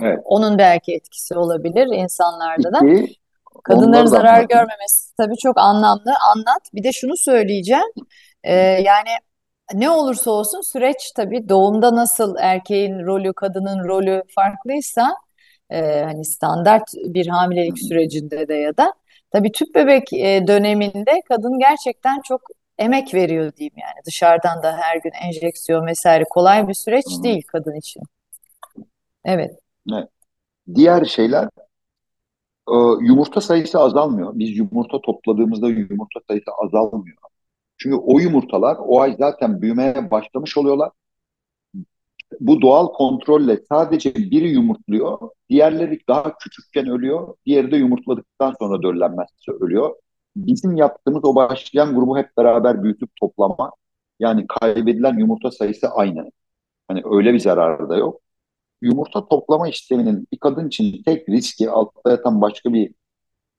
Evet. 0.00 0.20
onun 0.24 0.58
belki 0.58 0.94
etkisi 0.94 1.34
olabilir 1.34 1.86
insanlarda 1.92 2.72
da. 2.72 2.80
Kadınların 3.64 4.06
zarar 4.06 4.24
anlatayım. 4.24 4.48
görmemesi 4.48 5.16
tabii 5.16 5.36
çok 5.36 5.58
anlamlı. 5.58 6.14
Anlat. 6.34 6.62
Bir 6.74 6.84
de 6.84 6.92
şunu 6.92 7.16
söyleyeceğim. 7.16 7.92
E, 8.44 8.54
yani 8.56 9.08
ne 9.74 9.90
olursa 9.90 10.30
olsun 10.30 10.72
süreç 10.72 11.12
tabii 11.16 11.48
doğumda 11.48 11.96
nasıl 11.96 12.36
erkeğin 12.38 13.06
rolü, 13.06 13.32
kadının 13.32 13.88
rolü 13.88 14.22
farklıysa 14.34 15.14
e, 15.70 16.02
hani 16.02 16.24
standart 16.24 16.84
bir 16.94 17.26
hamilelik 17.26 17.78
sürecinde 17.78 18.48
de 18.48 18.54
ya 18.54 18.76
da 18.76 18.92
tabii 19.32 19.52
tüp 19.52 19.74
bebek 19.74 20.12
e, 20.12 20.46
döneminde 20.46 21.20
kadın 21.28 21.58
gerçekten 21.58 22.20
çok 22.20 22.40
emek 22.78 23.14
veriyor 23.14 23.52
diyeyim 23.56 23.74
yani. 23.76 24.04
Dışarıdan 24.06 24.62
da 24.62 24.76
her 24.76 24.96
gün 24.96 25.12
enjeksiyon 25.22 25.86
vesaire 25.86 26.24
kolay 26.30 26.68
bir 26.68 26.74
süreç 26.74 27.04
değil 27.22 27.42
kadın 27.46 27.74
için. 27.74 28.02
Evet. 29.24 29.58
Evet. 29.92 30.08
Diğer 30.74 31.04
şeyler 31.04 31.48
e, 32.68 32.74
yumurta 33.00 33.40
sayısı 33.40 33.78
azalmıyor. 33.78 34.32
Biz 34.34 34.58
yumurta 34.58 35.00
topladığımızda 35.00 35.68
yumurta 35.68 36.20
sayısı 36.28 36.50
azalmıyor. 36.64 37.16
Çünkü 37.78 37.96
o 37.96 38.18
yumurtalar 38.20 38.76
o 38.80 39.00
ay 39.00 39.16
zaten 39.18 39.62
büyümeye 39.62 40.10
başlamış 40.10 40.58
oluyorlar. 40.58 40.90
Bu 42.40 42.60
doğal 42.62 42.86
kontrolle 42.86 43.60
sadece 43.68 44.14
biri 44.14 44.48
yumurtluyor, 44.50 45.18
diğerleri 45.48 45.98
daha 46.08 46.38
küçükken 46.38 46.86
ölüyor, 46.88 47.34
diğeri 47.46 47.70
de 47.72 47.76
yumurtladıktan 47.76 48.54
sonra 48.58 48.82
döllenmezse 48.82 49.52
ölüyor. 49.60 49.96
Bizim 50.36 50.76
yaptığımız 50.76 51.24
o 51.24 51.34
başlayan 51.34 51.94
grubu 51.94 52.18
hep 52.18 52.36
beraber 52.36 52.82
büyütüp 52.82 53.10
toplama. 53.20 53.72
Yani 54.20 54.46
kaybedilen 54.46 55.18
yumurta 55.18 55.50
sayısı 55.50 55.88
aynı. 55.88 56.30
Hani 56.88 57.02
öyle 57.04 57.34
bir 57.34 57.38
zararı 57.38 57.88
da 57.88 57.96
yok. 57.96 58.20
Yumurta 58.82 59.28
toplama 59.28 59.68
işleminin 59.68 60.28
bir 60.32 60.38
kadın 60.38 60.68
için 60.68 61.02
tek 61.02 61.28
riski 61.28 61.70
altta 61.70 62.10
yatan 62.10 62.40
başka 62.40 62.72
bir 62.72 62.94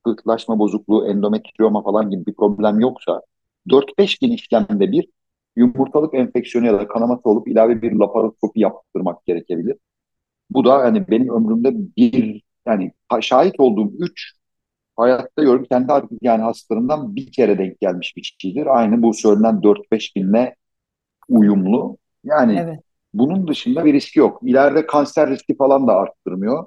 kırklaşma 0.04 0.58
bozukluğu, 0.58 1.06
endometriyoma 1.08 1.82
falan 1.82 2.10
gibi 2.10 2.26
bir 2.26 2.34
problem 2.34 2.80
yoksa 2.80 3.22
4-5 3.70 4.18
gün 4.18 4.30
işlemde 4.30 4.92
bir 4.92 5.08
yumurtalık 5.56 6.14
enfeksiyonu 6.14 6.66
ya 6.66 6.74
da 6.74 6.88
kanaması 6.88 7.28
olup 7.28 7.48
ilave 7.48 7.82
bir 7.82 7.92
laparoskopi 7.92 8.60
yaptırmak 8.60 9.26
gerekebilir. 9.26 9.76
Bu 10.50 10.64
da 10.64 10.74
hani 10.78 11.08
benim 11.08 11.34
ömrümde 11.34 11.72
bir 11.96 12.42
yani 12.66 12.92
şahit 13.20 13.60
olduğum 13.60 13.92
3 13.98 14.34
hayatta 14.96 15.42
yorum 15.42 15.64
kendi 15.64 15.92
yani 16.22 16.42
hastalarımdan 16.42 17.16
bir 17.16 17.32
kere 17.32 17.58
denk 17.58 17.80
gelmiş 17.80 18.16
bir 18.16 18.36
şeydir. 18.38 18.66
Aynı 18.66 19.02
bu 19.02 19.14
söylenen 19.14 19.62
4-5 19.62 20.16
binle 20.16 20.56
uyumlu. 21.28 21.98
Yani 22.24 22.58
Evet. 22.58 22.80
Bunun 23.14 23.48
dışında 23.48 23.84
bir 23.84 23.92
riski 23.92 24.18
yok. 24.18 24.40
İleride 24.42 24.86
kanser 24.86 25.30
riski 25.30 25.56
falan 25.56 25.86
da 25.86 25.94
arttırmıyor. 25.94 26.66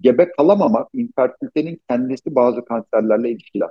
Gebe 0.00 0.30
kalamamak, 0.30 0.88
infertilitenin 0.92 1.80
kendisi 1.88 2.34
bazı 2.34 2.64
kanserlerle 2.64 3.30
ilişkili. 3.30 3.64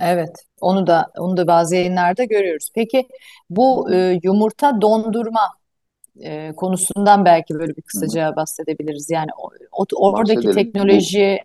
Evet. 0.00 0.30
Onu 0.60 0.86
da 0.86 1.10
onu 1.18 1.36
da 1.36 1.46
bazı 1.46 1.76
yayınlarda 1.76 2.24
görüyoruz. 2.24 2.70
Peki 2.74 3.08
bu 3.50 3.92
e, 3.94 4.20
yumurta 4.22 4.80
dondurma 4.80 5.40
e, 6.20 6.52
konusundan 6.56 7.24
belki 7.24 7.54
böyle 7.54 7.68
bir 7.68 7.76
Hı 7.76 7.80
hı. 7.80 7.86
kısaca 7.86 8.36
bahsedebiliriz. 8.36 9.10
Yani 9.10 9.30
o, 9.72 9.84
oradaki 9.96 10.36
Bahsedelim. 10.36 10.54
Teknoloji 10.54 11.38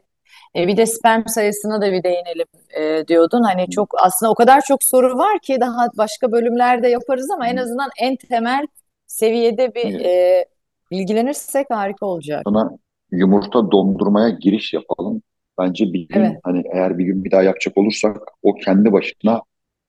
e, 0.55 0.67
bir 0.67 0.77
de 0.77 0.85
sperm 0.85 1.23
sayısına 1.27 1.81
da 1.81 1.91
bir 1.91 2.03
değinelim 2.03 2.47
e, 2.79 3.07
diyordun. 3.07 3.43
Hani 3.43 3.69
çok 3.69 3.93
aslında 4.03 4.31
o 4.31 4.35
kadar 4.35 4.61
çok 4.61 4.83
soru 4.83 5.17
var 5.17 5.39
ki 5.39 5.57
daha 5.59 5.87
başka 5.97 6.31
bölümlerde 6.31 6.87
yaparız 6.87 7.31
ama 7.31 7.47
en 7.47 7.57
azından 7.57 7.89
en 8.01 8.15
temel 8.15 8.67
seviyede 9.07 9.75
bir 9.75 9.93
Hı. 9.93 10.03
e, 10.03 10.45
bilgilenirsek 10.91 11.67
harika 11.69 12.05
olacak. 12.05 12.45
sana 12.45 12.71
yumurta 13.11 13.71
dondurmaya 13.71 14.29
giriş 14.29 14.73
yapalım. 14.73 15.21
Bence 15.59 15.93
bir 15.93 16.07
gün 16.07 16.19
Evet, 16.19 16.39
hani 16.43 16.63
eğer 16.73 16.97
bir 16.97 17.05
gün 17.05 17.23
bir 17.23 17.31
daha 17.31 17.43
yapacak 17.43 17.77
olursak 17.77 18.17
o 18.43 18.55
kendi 18.55 18.91
başına 18.91 19.41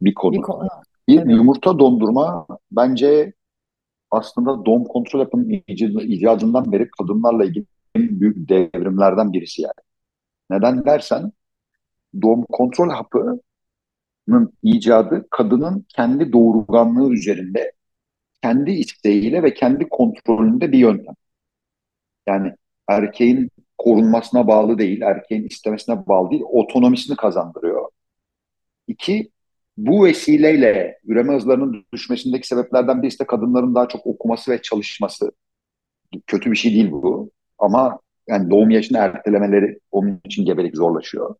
bir 0.02 0.10
bir 0.10 0.14
konu. 0.14 0.42
konu. 0.42 0.68
Bir 1.08 1.16
Tabii. 1.16 1.32
yumurta 1.32 1.78
dondurma 1.78 2.46
bence 2.72 3.32
aslında 4.10 4.66
doğum 4.66 4.84
kontrol 4.84 5.20
yapının 5.20 5.50
icadı- 5.68 6.04
icadından 6.04 6.72
beri 6.72 6.88
kadınlarla 6.98 7.44
ilgili 7.44 7.66
en 7.94 8.20
büyük 8.20 8.48
devrimlerden 8.48 9.32
birisi 9.32 9.62
yani. 9.62 9.72
Neden 10.50 10.84
dersen 10.84 11.32
doğum 12.22 12.44
kontrol 12.52 12.90
hapının 12.90 13.42
icadı 14.62 15.26
kadının 15.30 15.86
kendi 15.88 16.32
doğurganlığı 16.32 17.12
üzerinde 17.12 17.72
kendi 18.42 18.70
isteğiyle 18.70 19.42
ve 19.42 19.54
kendi 19.54 19.88
kontrolünde 19.88 20.72
bir 20.72 20.78
yöntem. 20.78 21.14
Yani 22.26 22.54
erkeğin 22.88 23.50
korunmasına 23.78 24.46
bağlı 24.46 24.78
değil, 24.78 25.00
erkeğin 25.00 25.46
istemesine 25.46 26.06
bağlı 26.06 26.30
değil, 26.30 26.42
otonomisini 26.46 27.16
kazandırıyor. 27.16 27.88
İki, 28.86 29.30
bu 29.76 30.04
vesileyle 30.04 30.98
üreme 31.04 31.34
hızlarının 31.34 31.86
düşmesindeki 31.92 32.46
sebeplerden 32.46 33.02
birisi 33.02 33.18
de 33.20 33.26
kadınların 33.26 33.74
daha 33.74 33.88
çok 33.88 34.06
okuması 34.06 34.50
ve 34.50 34.62
çalışması. 34.62 35.32
Kötü 36.26 36.50
bir 36.52 36.56
şey 36.56 36.72
değil 36.72 36.90
bu. 36.90 37.30
Ama 37.58 38.00
yani 38.28 38.50
doğum 38.50 38.70
yaşını 38.70 38.98
ertelemeleri 38.98 39.78
onun 39.90 40.20
için 40.24 40.44
gebelik 40.44 40.76
zorlaşıyor. 40.76 41.34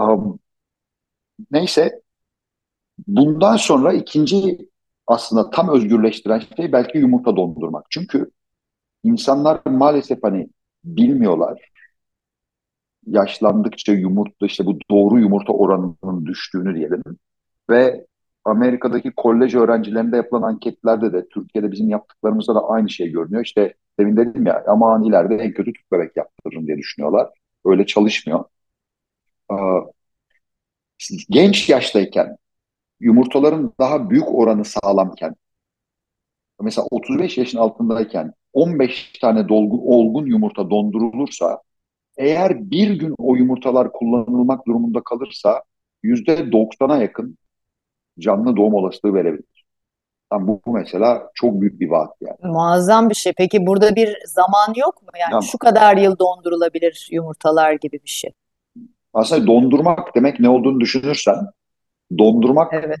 Um, 0.00 0.38
neyse 1.50 2.02
bundan 3.06 3.56
sonra 3.56 3.92
ikinci 3.92 4.58
aslında 5.06 5.50
tam 5.50 5.68
özgürleştiren 5.68 6.42
şey 6.56 6.72
belki 6.72 6.98
yumurta 6.98 7.36
dondurmak. 7.36 7.86
Çünkü 7.90 8.30
insanlar 9.04 9.60
maalesef 9.66 10.22
hani 10.22 10.48
bilmiyorlar. 10.84 11.72
Yaşlandıkça 13.06 13.92
yumurta 13.92 14.46
işte 14.46 14.66
bu 14.66 14.78
doğru 14.90 15.20
yumurta 15.20 15.52
oranının 15.52 16.26
düştüğünü 16.26 16.74
diyelim. 16.74 17.02
Ve 17.70 18.06
Amerika'daki 18.44 19.12
kolej 19.16 19.54
öğrencilerinde 19.54 20.16
yapılan 20.16 20.42
anketlerde 20.42 21.12
de 21.12 21.28
Türkiye'de 21.28 21.72
bizim 21.72 21.88
yaptıklarımızda 21.90 22.54
da 22.54 22.68
aynı 22.68 22.90
şey 22.90 23.10
görünüyor. 23.10 23.44
İşte 23.44 23.74
demin 23.98 24.16
dedim 24.16 24.46
ya 24.46 24.64
aman 24.68 25.04
ileride 25.04 25.34
en 25.36 25.52
kötü 25.52 25.72
tüp 25.72 25.92
bebek 25.92 26.16
yaptırırım 26.16 26.66
diye 26.66 26.78
düşünüyorlar. 26.78 27.28
Öyle 27.64 27.86
çalışmıyor. 27.86 28.44
Genç 31.30 31.68
yaştayken 31.68 32.36
yumurtaların 33.02 33.72
daha 33.80 34.10
büyük 34.10 34.34
oranı 34.34 34.64
sağlamken 34.64 35.34
mesela 36.60 36.86
35 36.90 37.38
yaşın 37.38 37.58
altındayken 37.58 38.32
15 38.52 39.12
tane 39.20 39.48
dolgu, 39.48 39.94
olgun 39.96 40.26
yumurta 40.26 40.70
dondurulursa 40.70 41.62
eğer 42.16 42.70
bir 42.70 42.90
gün 42.90 43.14
o 43.18 43.36
yumurtalar 43.36 43.92
kullanılmak 43.92 44.66
durumunda 44.66 45.02
kalırsa 45.04 45.62
%90'a 46.02 46.96
yakın 46.96 47.38
canlı 48.18 48.56
doğum 48.56 48.74
olasılığı 48.74 49.14
verebilir. 49.14 49.64
Yani 50.32 50.46
bu, 50.48 50.60
bu 50.66 50.72
mesela 50.72 51.30
çok 51.34 51.60
büyük 51.60 51.80
bir 51.80 51.90
vaat 51.90 52.10
yani. 52.20 52.36
Muazzam 52.42 53.10
bir 53.10 53.14
şey. 53.14 53.32
Peki 53.36 53.66
burada 53.66 53.96
bir 53.96 54.16
zaman 54.26 54.74
yok 54.76 55.02
mu? 55.02 55.08
Yani 55.20 55.30
Tamam. 55.30 55.42
şu 55.42 55.58
kadar 55.58 55.96
yıl 55.96 56.18
dondurulabilir 56.18 57.08
yumurtalar 57.10 57.72
gibi 57.72 58.00
bir 58.04 58.10
şey. 58.10 58.30
Aslında 59.14 59.46
dondurmak 59.46 60.14
demek 60.14 60.40
ne 60.40 60.48
olduğunu 60.48 60.80
düşünürsen 60.80 61.36
dondurmak 62.18 62.72
Evet. 62.74 62.98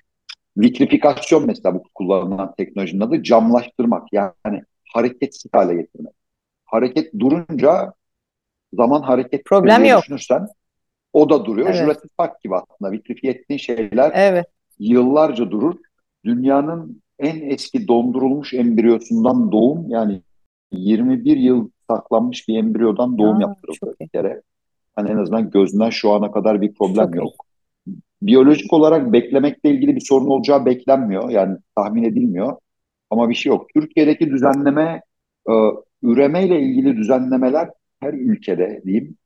vitrifikasyon 0.56 1.46
mesela 1.46 1.74
bu 1.74 1.82
kullanılan 1.94 2.54
teknolojinin 2.56 3.00
adı 3.00 3.22
camlaştırmak 3.22 4.12
yani 4.12 4.62
hareketsiz 4.92 5.50
hale 5.54 5.74
getirmek. 5.74 6.12
Hareket 6.64 7.18
durunca 7.18 7.92
zaman 8.72 9.02
hareket 9.02 9.44
Problem 9.44 9.84
yok. 9.84 10.02
düşünürsen 10.02 10.46
o 11.12 11.30
da 11.30 11.44
duruyor. 11.44 11.66
Evet. 11.68 11.78
Jurassic 11.78 12.08
Park 12.18 12.40
gibi 12.40 12.54
aslında 12.56 12.92
vitrifiye 12.92 13.32
ettiğin 13.32 13.58
şeyler 13.58 14.12
Evet. 14.14 14.46
yıllarca 14.78 15.50
durur. 15.50 15.74
Dünyanın 16.24 17.02
en 17.18 17.50
eski 17.50 17.88
dondurulmuş 17.88 18.54
embriyosundan 18.54 19.52
doğum 19.52 19.90
yani 19.90 20.22
21 20.72 21.36
yıl 21.36 21.68
saklanmış 21.90 22.48
bir 22.48 22.58
embriyodan 22.58 23.18
doğum 23.18 23.36
Aa, 23.36 23.40
yaptırıldı 23.40 23.94
bir 24.00 24.08
kere. 24.08 24.42
Hani 24.96 25.10
en 25.10 25.16
azından 25.16 25.50
gözünden 25.50 25.90
şu 25.90 26.12
ana 26.12 26.32
kadar 26.32 26.60
bir 26.60 26.74
problem 26.74 27.06
Çok 27.06 27.14
yok. 27.16 27.46
Biyolojik 28.22 28.72
olarak 28.72 29.12
beklemekle 29.12 29.70
ilgili 29.70 29.96
bir 29.96 30.00
sorun 30.00 30.26
olacağı 30.26 30.66
beklenmiyor. 30.66 31.30
Yani 31.30 31.58
tahmin 31.76 32.04
edilmiyor. 32.04 32.56
Ama 33.10 33.28
bir 33.28 33.34
şey 33.34 33.50
yok. 33.50 33.66
Türkiye'deki 33.74 34.30
düzenleme, 34.30 35.02
e, 35.48 35.52
üremeyle 36.02 36.60
ilgili 36.60 36.96
düzenlemeler 36.96 37.68
her 38.00 38.14
ülkede 38.14 38.82
diyeyim. 38.84 39.16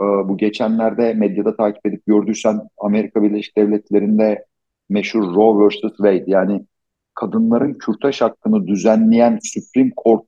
E, 0.00 0.04
bu 0.04 0.36
geçenlerde 0.36 1.14
medyada 1.14 1.56
takip 1.56 1.86
edip 1.86 2.06
gördüysen 2.06 2.60
Amerika 2.78 3.22
Birleşik 3.22 3.56
Devletleri'nde 3.56 4.44
meşhur 4.88 5.34
Roe 5.34 5.68
vs. 5.68 5.80
Wade 5.80 6.24
yani 6.26 6.66
kadınların 7.14 7.74
kürtaj 7.74 8.20
hakkını 8.20 8.66
düzenleyen 8.66 9.38
Supreme 9.42 9.92
Court 10.04 10.24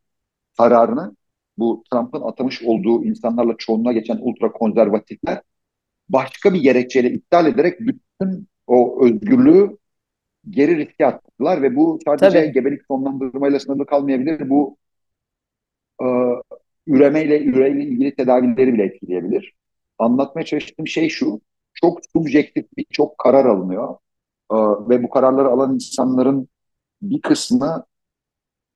kararını 0.59 1.17
bu 1.59 1.85
Trump'ın 1.93 2.21
atamış 2.21 2.63
olduğu 2.63 3.05
insanlarla 3.05 3.55
çoğunluğa 3.59 3.93
geçen 3.93 4.19
ultra 4.21 4.53
konservatifler 4.53 5.41
başka 6.09 6.55
bir 6.55 6.61
gerekçeyle 6.61 7.11
iptal 7.11 7.47
ederek 7.47 7.81
bütün 7.81 8.49
o 8.67 9.05
özgürlüğü 9.07 9.79
geri 10.51 10.77
riske 10.77 11.07
attılar 11.07 11.63
ve 11.63 11.77
bu 11.77 11.99
sadece 12.05 12.41
Tabii. 12.43 12.53
gebelik 12.53 12.83
sonlandırmayla 12.89 13.61
sınırlı 13.61 13.87
kalmayabilir. 13.87 14.51
Bu 14.51 14.77
e, 16.03 16.07
üremeyle, 16.87 17.45
üreyle 17.45 17.83
ilgili 17.85 18.15
tedavileri 18.15 18.75
bile 18.75 18.85
etkileyebilir. 18.85 19.55
Anlatmaya 19.99 20.45
çalıştığım 20.45 20.87
şey 20.87 21.09
şu, 21.09 21.41
çok 21.75 22.01
subjektif 22.13 22.67
birçok 22.77 23.19
karar 23.19 23.45
alınıyor 23.47 23.97
E, 24.53 24.57
ve 24.89 25.03
bu 25.03 25.11
kararları 25.11 25.49
alan 25.49 25.75
insanların 25.75 26.49
bir 27.03 27.21
kısmı, 27.21 27.85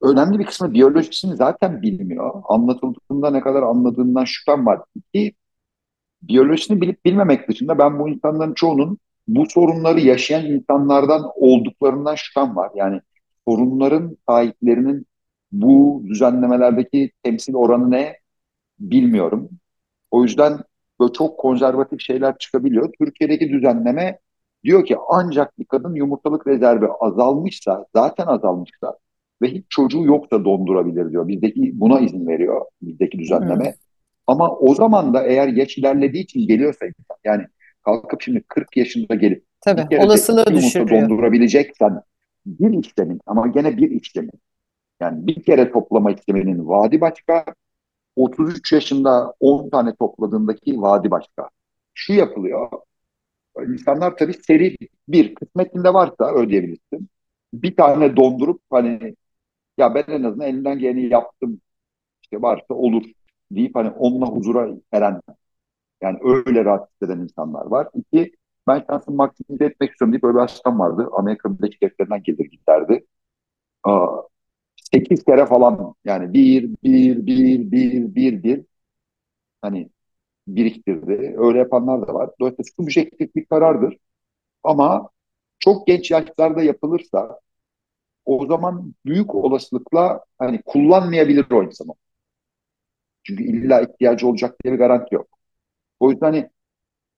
önemli 0.03 0.39
bir 0.39 0.47
kısmı 0.47 0.75
biyolojisini 0.75 1.37
zaten 1.37 1.83
bilmiyor. 1.83 2.43
Anlatıldığında 2.49 3.31
ne 3.31 3.41
kadar 3.41 3.63
anladığından 3.63 4.25
şüphem 4.25 4.67
var. 4.67 4.81
İki, 4.97 5.35
biyolojisini 6.23 6.81
bilip 6.81 7.05
bilmemek 7.05 7.49
dışında 7.49 7.79
ben 7.79 7.99
bu 7.99 8.09
insanların 8.09 8.55
çoğunun 8.55 8.99
bu 9.29 9.47
sorunları 9.47 10.01
yaşayan 10.01 10.47
insanlardan 10.47 11.23
olduklarından 11.35 12.15
şüphem 12.15 12.57
var. 12.57 12.71
Yani 12.75 13.01
sorunların 13.49 14.17
sahiplerinin 14.29 15.07
bu 15.53 16.03
düzenlemelerdeki 16.07 17.11
temsil 17.23 17.55
oranı 17.55 17.91
ne 17.91 18.17
bilmiyorum. 18.79 19.51
O 20.11 20.23
yüzden 20.23 20.59
böyle 21.01 21.13
çok 21.13 21.39
konservatif 21.39 22.01
şeyler 22.01 22.39
çıkabiliyor. 22.39 22.93
Türkiye'deki 22.99 23.49
düzenleme 23.49 24.19
diyor 24.65 24.85
ki 24.85 24.97
ancak 25.09 25.59
bir 25.59 25.65
kadın 25.65 25.95
yumurtalık 25.95 26.47
rezervi 26.47 26.87
azalmışsa, 27.01 27.87
zaten 27.95 28.27
azalmışsa 28.27 28.99
ve 29.43 29.49
hiç 29.49 29.65
çocuğu 29.69 30.05
yoksa 30.05 30.45
dondurabilir 30.45 31.11
diyor. 31.11 31.29
Bizdeki 31.29 31.81
buna 31.81 32.01
izin 32.01 32.27
veriyor 32.27 32.61
bizdeki 32.83 33.19
düzenleme. 33.19 33.71
Hı. 33.71 33.75
Ama 34.27 34.57
o 34.57 34.75
zaman 34.75 35.15
da 35.15 35.25
eğer 35.25 35.49
yaş 35.49 35.79
ilerlediği 35.79 36.23
için 36.23 36.47
geliyorsa 36.47 36.87
insan, 36.87 37.17
yani 37.25 37.47
kalkıp 37.85 38.23
şimdi 38.23 38.43
40 38.49 38.77
yaşında 38.77 39.15
gelip 39.15 39.45
Tabii. 39.61 39.91
bir 39.91 39.97
de 39.97 40.05
Olasılığı 40.05 40.47
düşürüyor. 40.47 41.03
dondurabileceksen 41.03 42.03
bir 42.47 42.85
işlemin 42.85 43.21
ama 43.27 43.47
gene 43.47 43.77
bir 43.77 43.91
işlemin 43.91 44.41
yani 45.01 45.27
bir 45.27 45.43
kere 45.43 45.73
toplama 45.73 46.13
işleminin 46.13 46.69
vadi 46.69 47.01
başka 47.01 47.45
33 48.17 48.73
yaşında 48.73 49.35
10 49.41 49.71
tane 49.71 49.95
topladığındaki 49.95 50.83
vadi 50.83 51.11
başka. 51.11 51.49
Şu 51.95 52.13
yapılıyor. 52.13 52.69
İnsanlar 53.69 54.17
tabii 54.17 54.35
seri 54.35 54.77
bir 55.09 55.35
kısmetinde 55.35 55.95
varsa 55.95 56.35
ödeyebilirsin. 56.35 57.09
Bir 57.55 57.77
tane 57.77 58.17
dondurup 58.17 58.61
hani 58.71 59.17
ya 59.79 59.95
ben 59.95 60.05
en 60.09 60.23
azından 60.23 60.49
elinden 60.49 60.79
geleni 60.79 61.13
yaptım 61.13 61.61
işte 62.23 62.43
varsa 62.43 62.75
olur 62.75 63.05
deyip 63.57 63.77
hani 63.77 63.91
onunla 63.91 64.27
huzura 64.27 64.69
eren 64.93 65.21
yani 66.03 66.19
öyle 66.25 66.65
rahat 66.65 66.91
hisseden 66.93 67.21
insanlar 67.21 67.67
var. 67.67 67.89
İki, 67.95 68.33
ben 68.69 68.85
şansımı 68.91 69.17
maksimize 69.17 69.65
etmek 69.65 69.91
istiyorum 69.93 70.13
deyip 70.13 70.25
öyle 70.25 70.35
bir 70.37 70.41
hastam 70.41 70.79
vardı. 70.81 71.09
Amerika 71.13 71.59
Birleşik 71.59 71.83
Devletleri'nden 71.83 72.23
gelir 72.23 72.51
giderdi. 72.51 73.07
Aa, 73.85 74.09
sekiz 74.77 75.25
kere 75.25 75.47
falan 75.47 75.95
yani 76.05 76.35
bir, 76.35 76.71
bir, 76.85 77.27
bir, 77.27 77.73
bir, 77.73 78.15
bir, 78.17 78.43
bir 78.45 78.65
hani 79.63 79.91
biriktirdi. 80.49 81.35
Öyle 81.39 81.59
yapanlar 81.59 82.09
da 82.09 82.15
var. 82.15 82.31
Dolayısıyla 82.41 82.65
subjektif 82.77 83.37
bir 83.37 83.47
karardır. 83.47 83.99
Ama 84.65 85.11
çok 85.61 85.89
genç 85.89 86.13
yaşlarda 86.13 86.63
yapılırsa 86.63 87.41
o 88.25 88.47
zaman 88.47 88.95
büyük 89.07 89.35
olasılıkla 89.35 90.25
hani 90.39 90.63
kullanmayabilir 90.67 91.47
o 91.53 91.65
insan. 91.65 91.89
Çünkü 93.25 93.45
illa 93.45 93.81
ihtiyacı 93.81 94.29
olacak 94.29 94.57
diye 94.65 94.75
bir 94.75 94.79
garanti 94.79 95.15
yok. 95.15 95.27
O 96.01 96.11
yüzden 96.11 96.27
hani 96.27 96.51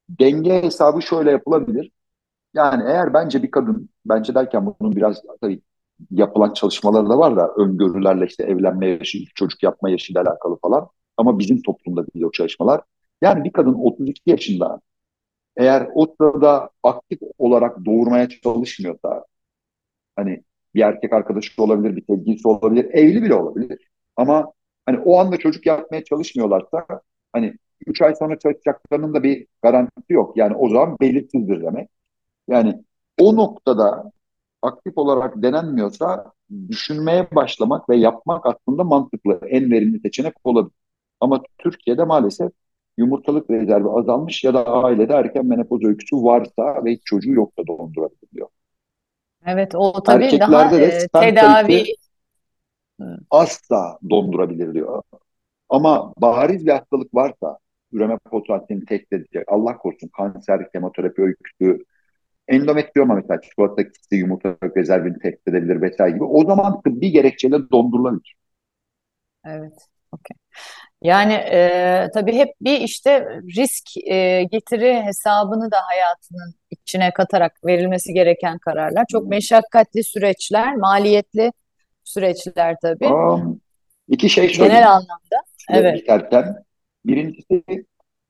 denge 0.09 0.63
hesabı 0.63 1.03
şöyle 1.03 1.31
yapılabilir. 1.31 1.93
Yani 2.55 2.85
eğer 2.89 3.15
bence 3.15 3.43
bir 3.43 3.51
kadın, 3.51 3.91
bence 4.07 4.35
derken 4.35 4.75
bunun 4.81 4.97
biraz 4.97 5.23
tabii 5.41 5.63
yapılan 6.11 6.53
çalışmaları 6.55 7.09
da 7.11 7.19
var 7.19 7.37
da 7.37 7.49
öngörülerle 7.57 8.27
işte 8.27 8.45
evlenme 8.45 8.89
yaşı, 8.89 9.19
çocuk 9.35 9.63
yapma 9.63 9.91
yaşıyla 9.91 10.23
alakalı 10.23 10.57
falan. 10.63 10.89
Ama 11.17 11.39
bizim 11.39 11.63
toplumda 11.63 12.07
değil 12.07 12.25
o 12.25 12.33
çalışmalar. 12.33 12.81
Yani 13.23 13.45
bir 13.45 13.53
kadın 13.53 13.75
32 13.75 14.31
yaşında 14.31 14.81
eğer 15.57 15.89
o 15.95 16.07
sırada 16.21 16.71
aktif 16.83 17.19
olarak 17.39 17.85
doğurmaya 17.85 18.29
çalışmıyorsa 18.29 19.25
hani 20.17 20.45
bir 20.75 20.81
erkek 20.83 21.13
arkadaşı 21.13 21.63
olabilir, 21.63 21.97
bir 21.97 22.05
sevgilisi 22.07 22.49
olabilir, 22.49 22.85
evli 22.93 23.23
bile 23.23 23.35
olabilir. 23.35 23.89
Ama 24.17 24.53
hani 24.87 24.99
o 24.99 25.21
anda 25.21 25.37
çocuk 25.37 25.67
yapmaya 25.67 26.05
çalışmıyorlarsa 26.05 26.87
hani 27.33 27.55
3 27.87 28.03
ay 28.03 28.15
sonra 28.15 28.39
çalışacaklarının 28.39 29.15
da 29.15 29.23
bir 29.23 29.47
garantisi 29.63 30.13
yok. 30.13 30.37
Yani 30.37 30.57
o 30.57 30.69
zaman 30.69 30.97
belirsizdir 31.01 31.63
demek. 31.63 31.89
Yani 32.49 32.85
o 33.21 33.37
noktada 33.37 34.13
aktif 34.63 34.99
olarak 34.99 35.43
denenmiyorsa 35.43 36.33
düşünmeye 36.69 37.29
başlamak 37.35 37.89
ve 37.89 37.97
yapmak 37.97 38.47
aslında 38.47 38.85
mantıklı, 38.85 39.41
en 39.49 39.71
verimli 39.71 40.01
seçenek 40.01 40.35
olabilir. 40.45 40.75
Ama 41.21 41.43
Türkiye'de 41.59 42.05
maalesef 42.05 42.53
yumurtalık 42.97 43.51
rezervi 43.51 43.89
azalmış 43.89 44.45
ya 44.45 44.55
da 44.55 44.67
ailede 44.67 45.15
erken 45.15 45.47
menopoz 45.47 45.85
öyküsü 45.85 46.17
varsa 46.17 46.85
ve 46.85 46.93
hiç 46.93 47.03
çocuğu 47.05 47.33
yok 47.33 47.59
da 47.59 47.67
dondurabiliyor. 47.67 48.49
Evet, 49.47 49.75
o 49.75 50.03
tabii 50.03 50.41
daha 50.41 50.63
Erkeklerde 50.65 50.81
de 50.81 50.87
e, 50.87 51.09
tedavi 51.09 51.73
sayısı 51.73 52.04
asla 53.31 53.99
dondurabilir 54.11 54.75
diyor. 54.75 55.03
Ama 55.69 56.13
bariz 56.19 56.67
bir 56.67 56.71
hastalık 56.73 57.15
varsa 57.15 57.59
üreme 57.93 58.19
potansiyelini 58.31 58.87
tehdit 58.87 59.13
edecek. 59.13 59.45
Allah 59.49 59.79
korusun 59.79 60.09
kanser, 60.09 60.73
kemoterapi 60.73 61.23
öyküsü, 61.23 61.85
endometriyoma 62.49 63.15
mesela 63.15 63.41
çikolata 63.41 63.91
kisti 63.93 64.17
yumurta 64.17 64.57
rezervini 64.77 65.19
tehdit 65.19 65.49
edebilir 65.49 65.83
vesaire 65.83 66.15
gibi. 66.15 66.25
O 66.25 66.45
zaman 66.45 66.83
tıbbi 66.83 67.11
gerekçeyle 67.11 67.71
dondurulabilir. 67.73 68.37
Evet. 69.47 69.89
okey. 70.13 70.37
Yani 71.03 71.33
e, 71.33 72.09
tabii 72.15 72.33
hep 72.37 72.49
bir 72.61 72.81
işte 72.81 73.29
risk 73.57 73.97
e, 74.07 74.45
getiri 74.45 75.03
hesabını 75.03 75.71
da 75.71 75.77
hayatının 75.83 76.55
içine 76.71 77.13
katarak 77.13 77.65
verilmesi 77.67 78.13
gereken 78.13 78.59
kararlar. 78.59 79.05
Çok 79.09 79.27
meşakkatli 79.27 80.05
süreçler, 80.05 80.77
maliyetli 80.77 81.53
süreçler 82.05 82.77
tabii. 82.83 83.07
Um, 83.07 83.61
iki 84.09 84.31
şey 84.31 84.45
Genel 84.45 84.57
söyleyeyim. 84.57 84.87
anlamda. 84.87 85.43
Evet. 85.71 86.57
Birincisi 87.07 87.65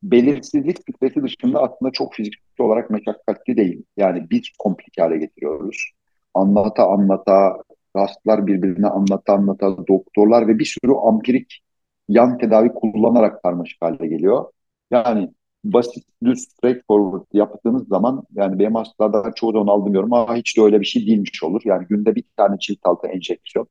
belirsizlik 0.02 0.78
stresi 0.78 1.22
dışında 1.22 1.62
aslında 1.62 1.92
çok 1.92 2.14
fiziksel 2.14 2.66
olarak 2.66 2.90
meşakkatli 2.90 3.56
değil. 3.56 3.82
Yani 3.96 4.30
biz 4.30 4.42
komplike 4.58 5.02
hale 5.02 5.18
getiriyoruz. 5.18 5.90
Anlata 6.34 6.86
anlata, 6.86 7.56
hastalar 7.94 8.46
birbirine 8.46 8.86
anlata 8.86 9.32
anlata, 9.32 9.86
doktorlar 9.88 10.48
ve 10.48 10.58
bir 10.58 10.64
sürü 10.64 10.92
ampirik 10.92 11.62
yan 12.08 12.38
tedavi 12.38 12.68
kullanarak 12.68 13.42
karmaşık 13.42 13.82
hale 13.82 14.06
geliyor. 14.06 14.44
Yani 14.90 15.30
basit, 15.64 16.04
düz, 16.24 16.40
straightforward 16.42 17.26
yaptığınız 17.32 17.88
zaman 17.88 18.24
yani 18.34 18.58
benim 18.58 18.74
hastalardan 18.74 19.32
çoğu 19.32 19.54
da 19.54 19.58
onu 19.60 19.72
aldırmıyorum 19.72 20.12
ama 20.12 20.36
hiç 20.36 20.56
de 20.58 20.62
öyle 20.62 20.80
bir 20.80 20.86
şey 20.86 21.06
değilmiş 21.06 21.42
olur. 21.42 21.62
Yani 21.64 21.86
günde 21.86 22.14
bir 22.14 22.24
tane 22.36 22.58
çift 22.58 22.86
altı 22.86 23.06
enjeksiyon, 23.08 23.68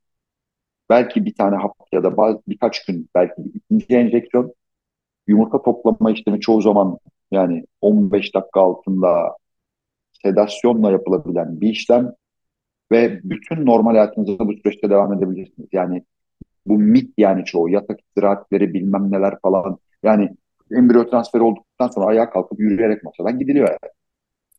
belki 0.90 1.26
bir 1.26 1.36
tane 1.36 1.56
hap 1.56 1.76
ya 1.94 2.04
da 2.04 2.18
bazı, 2.18 2.42
birkaç 2.48 2.86
gün 2.86 3.10
belki 3.16 3.42
ikinci 3.54 3.86
enjeksiyon 3.96 4.54
yumurta 5.28 5.62
toplama 5.64 6.12
işlemi 6.12 6.40
çoğu 6.40 6.62
zaman 6.62 6.98
yani 7.32 7.66
15 7.82 8.36
dakika 8.36 8.62
altında 8.62 9.38
sedasyonla 10.24 10.92
yapılabilen 10.92 11.62
bir 11.62 11.70
işlem 11.70 12.12
ve 12.92 13.22
bütün 13.24 13.66
normal 13.66 13.92
hayatınıza 13.92 14.40
bu 14.40 14.54
süreçte 14.54 14.90
devam 14.90 15.14
edebilirsiniz. 15.14 15.70
Yani 15.74 16.04
bu 16.66 16.80
mit 16.80 17.14
yani 17.18 17.46
çoğu 17.46 17.70
yatak 17.70 18.02
istirahatleri 18.02 18.74
bilmem 18.74 19.12
neler 19.12 19.40
falan 19.42 19.78
yani 20.04 20.30
embriyo 20.78 21.10
transferi 21.10 21.44
olduktan 21.44 21.88
sonra 21.88 22.06
ayağa 22.06 22.30
kalkıp 22.30 22.60
yürüyerek 22.60 23.04
masadan 23.04 23.40
gidiliyor 23.40 23.68
yani. 23.68 23.94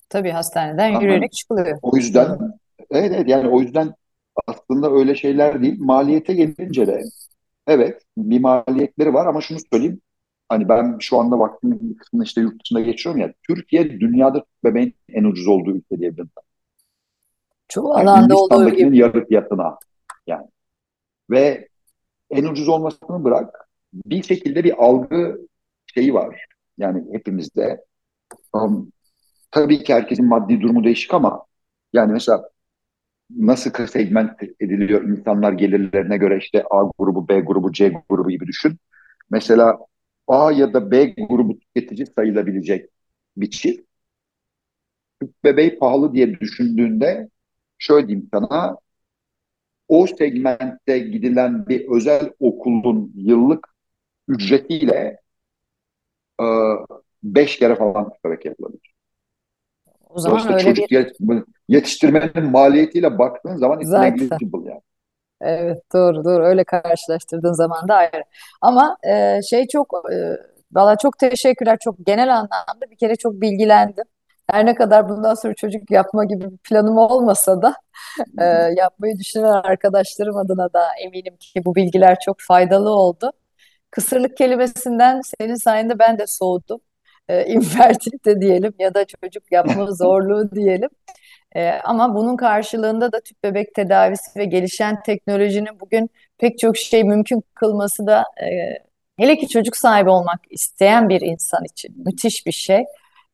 tabii 0.09 0.31
hastaneden 0.31 0.89
Anladın? 0.89 1.05
yürüyerek 1.05 1.33
çıkılıyor. 1.33 1.79
O 1.83 1.97
yüzden 1.97 2.39
evet, 2.91 3.12
evet 3.15 3.29
yani 3.29 3.49
o 3.49 3.61
yüzden 3.61 3.95
aslında 4.47 4.93
öyle 4.93 5.15
şeyler 5.15 5.62
değil. 5.62 5.77
Maliyete 5.79 6.35
gelince 6.35 6.87
de 6.87 7.03
evet 7.67 8.03
bir 8.19 8.41
maliyetleri 8.41 9.15
var 9.15 9.27
ama 9.27 9.41
şunu 9.41 9.59
söyleyeyim 9.73 10.01
Hani 10.49 10.69
ben 10.69 10.97
şu 11.01 11.19
anda 11.19 11.39
vaktimin 11.39 11.91
bir 11.91 11.97
kısmını 11.99 12.25
işte 12.25 12.41
yurt 12.41 12.65
dışında 12.65 12.81
geçiyorum 12.81 13.21
ya. 13.21 13.33
Türkiye 13.49 13.91
dünyada 14.01 14.45
bebeğin 14.65 14.95
en 15.09 15.25
ucuz 15.25 15.49
olduğu 15.49 15.71
ülke 15.71 15.99
diyebilirim. 15.99 16.31
Çoğu 17.69 17.99
Yani 17.99 18.11
alanda 18.11 18.37
olduğu 18.37 18.71
gibi. 18.71 18.99
Yarı 18.99 19.27
fiyatına 19.27 19.79
yani. 20.27 20.47
Ve 21.31 21.69
en 22.31 22.45
ucuz 22.45 22.69
olmasını 22.69 23.25
bırak 23.25 23.69
bir 23.93 24.23
şekilde 24.23 24.65
bir 24.65 24.85
algı 24.85 25.39
şeyi 25.95 26.15
var. 26.15 26.47
Yani 26.79 27.05
hepimizde. 27.13 27.85
Um, 28.55 28.93
tabii 29.51 29.85
ki 29.85 29.95
herkesin 29.95 30.27
maddi 30.27 30.61
durumu 30.61 30.85
değişik 30.85 31.15
ama 31.15 31.47
yani 31.93 32.13
mesela 32.13 32.51
nasıl 33.31 33.87
segment 33.87 34.43
ediliyor 34.61 35.03
insanlar 35.05 35.53
gelirlerine 35.53 36.17
göre 36.19 36.39
işte 36.39 36.65
A 36.71 36.91
grubu, 36.99 37.29
B 37.29 37.41
grubu, 37.41 37.73
C 37.73 37.93
grubu 38.09 38.31
gibi 38.31 38.47
düşün. 38.47 38.79
Mesela 39.31 39.79
A 40.27 40.53
ya 40.53 40.73
da 40.75 40.91
B 40.91 41.05
grubu 41.07 41.59
tüketici 41.59 42.07
sayılabilecek 42.07 42.91
bir 43.37 43.51
çift 43.51 43.87
bebeği 45.45 45.79
pahalı 45.79 46.13
diye 46.15 46.41
düşündüğünde 46.41 47.29
şöyle 47.79 48.09
diyeyim 48.09 48.29
sana 48.33 48.77
o 49.89 50.07
segmentte 50.07 50.99
gidilen 50.99 51.67
bir 51.69 51.89
özel 51.89 52.31
okulun 52.41 53.13
yıllık 53.17 53.69
ücretiyle 54.29 55.19
e, 56.41 56.45
beş 57.22 57.59
kere 57.59 57.74
falan 57.74 58.11
bebek 58.24 58.45
yapılabilir. 58.45 58.95
O 60.09 60.20
zaman 60.20 60.39
Dolayısıyla 60.39 60.70
öyle 60.70 60.87
çocuk 60.87 60.91
bir 61.20 61.45
yetiştirmenin 61.68 62.51
maliyetiyle 62.51 63.18
baktığın 63.18 63.57
zaman 63.57 63.78
negligible 63.78 64.70
yani. 64.70 64.80
Evet 65.41 65.82
doğru 65.93 66.24
doğru 66.24 66.45
öyle 66.45 66.64
karşılaştırdığın 66.64 67.53
zaman 67.53 67.89
da 67.89 67.95
ayrı. 67.95 68.24
Ama 68.61 68.97
e, 69.09 69.41
şey 69.51 69.66
çok 69.66 70.03
e, 70.12 70.37
valla 70.72 70.97
çok 70.99 71.18
teşekkürler 71.18 71.78
çok 71.80 72.07
genel 72.07 72.35
anlamda 72.35 72.91
bir 72.91 72.97
kere 72.97 73.16
çok 73.16 73.41
bilgilendim. 73.41 74.05
Her 74.51 74.66
ne 74.66 74.74
kadar 74.74 75.09
bundan 75.09 75.35
sonra 75.35 75.55
çocuk 75.55 75.91
yapma 75.91 76.24
gibi 76.24 76.51
bir 76.51 76.57
planım 76.57 76.99
olmasa 76.99 77.62
da 77.62 77.74
e, 78.41 78.45
yapmayı 78.76 79.18
düşünen 79.18 79.45
arkadaşlarım 79.45 80.37
adına 80.37 80.72
da 80.72 80.89
eminim 81.05 81.37
ki 81.37 81.64
bu 81.64 81.74
bilgiler 81.74 82.18
çok 82.24 82.37
faydalı 82.41 82.91
oldu. 82.91 83.32
Kısırlık 83.95 84.37
kelimesinden 84.37 85.21
senin 85.21 85.55
sayende 85.55 85.99
ben 85.99 86.19
de 86.19 86.25
soğudum. 86.27 86.81
E, 87.29 87.47
infertilite 87.47 88.41
diyelim 88.41 88.75
ya 88.79 88.95
da 88.95 89.05
çocuk 89.05 89.53
yapma 89.53 89.87
zorluğu 89.93 90.51
diyelim. 90.55 90.89
Ee, 91.57 91.71
ama 91.85 92.15
bunun 92.15 92.37
karşılığında 92.37 93.13
da 93.13 93.21
tüp 93.21 93.45
bebek 93.45 93.75
tedavisi 93.75 94.39
ve 94.41 94.45
gelişen 94.45 95.03
teknolojinin 95.03 95.81
bugün 95.81 96.11
pek 96.39 96.59
çok 96.59 96.77
şey 96.77 97.05
mümkün 97.05 97.43
kılması 97.55 98.07
da 98.07 98.25
e, 98.43 98.47
hele 99.19 99.37
ki 99.39 99.49
çocuk 99.49 99.77
sahibi 99.77 100.11
olmak 100.11 100.41
isteyen 100.51 101.09
bir 101.09 101.21
insan 101.21 101.65
için 101.65 102.05
müthiş 102.07 102.47
bir 102.47 102.53
şey. 102.53 102.85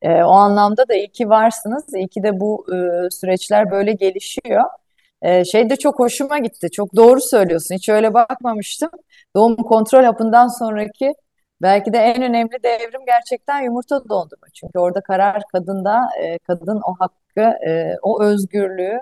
E, 0.02 0.22
o 0.22 0.30
anlamda 0.30 0.88
da 0.88 0.94
iyi 0.94 1.08
ki 1.12 1.28
varsınız, 1.28 1.84
iyi 1.94 2.08
ki 2.08 2.22
de 2.22 2.40
bu 2.40 2.66
e, 2.74 3.10
süreçler 3.10 3.70
böyle 3.70 3.92
gelişiyor. 3.92 4.64
E, 5.22 5.44
şey 5.44 5.70
de 5.70 5.76
çok 5.76 5.98
hoşuma 5.98 6.38
gitti, 6.38 6.70
çok 6.70 6.96
doğru 6.96 7.20
söylüyorsun, 7.20 7.74
hiç 7.74 7.88
öyle 7.88 8.14
bakmamıştım. 8.14 8.90
Doğum 9.36 9.56
kontrol 9.56 10.04
hapından 10.04 10.48
sonraki 10.58 11.12
belki 11.62 11.92
de 11.92 11.98
en 11.98 12.22
önemli 12.22 12.62
devrim 12.64 13.06
gerçekten 13.06 13.60
yumurta 13.62 14.08
dondurma. 14.08 14.46
Çünkü 14.54 14.78
orada 14.78 15.00
karar 15.00 15.42
kadında, 15.52 16.00
e, 16.22 16.38
kadın 16.38 16.80
o 16.86 16.94
hakkı, 17.00 17.40
e, 17.68 17.96
o 18.02 18.22
özgürlüğü 18.22 19.00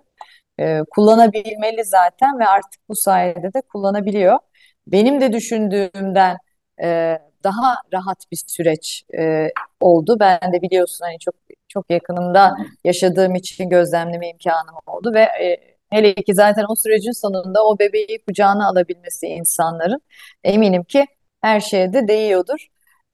e, 0.61 0.81
kullanabilmeli 0.91 1.85
zaten 1.85 2.39
ve 2.39 2.47
artık 2.47 2.81
bu 2.89 2.97
sayede 2.97 3.53
de 3.55 3.61
kullanabiliyor. 3.73 4.39
Benim 4.87 5.21
de 5.21 5.33
düşündüğümden 5.33 6.37
e, 6.83 7.19
daha 7.45 7.75
rahat 7.93 8.19
bir 8.33 8.43
süreç 8.47 9.03
e, 9.19 9.49
oldu. 9.81 10.17
Ben 10.21 10.53
de 10.53 10.63
biliyorsun 10.63 11.05
hani 11.05 11.19
çok 11.19 11.35
çok 11.69 11.91
yakınımda 11.91 12.57
yaşadığım 12.85 13.35
için 13.35 13.69
gözlemleme 13.69 14.29
imkanım 14.31 14.75
oldu 14.87 15.15
ve 15.15 15.21
e, 15.23 15.78
hele 15.91 16.15
ki 16.15 16.35
zaten 16.35 16.65
o 16.69 16.75
sürecin 16.77 17.13
sonunda 17.13 17.65
o 17.67 17.79
bebeği 17.79 18.23
kucağına 18.29 18.69
alabilmesi 18.69 19.27
insanların 19.27 20.03
eminim 20.45 20.85
ki 20.85 21.07
her 21.41 21.61
şeye 21.61 21.93
de 21.93 22.09
değiyordur. 22.09 22.67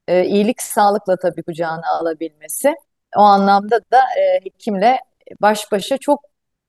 E, 0.07 0.25
iyilik 0.25 0.61
sağlıkla 0.61 1.17
tabii 1.17 1.43
kucağına 1.43 1.89
alabilmesi. 2.01 2.75
O 3.17 3.21
anlamda 3.21 3.79
da 3.91 3.99
e, 4.19 4.45
hekimle 4.45 4.99
baş 5.41 5.71
başa 5.71 5.97
çok 5.97 6.23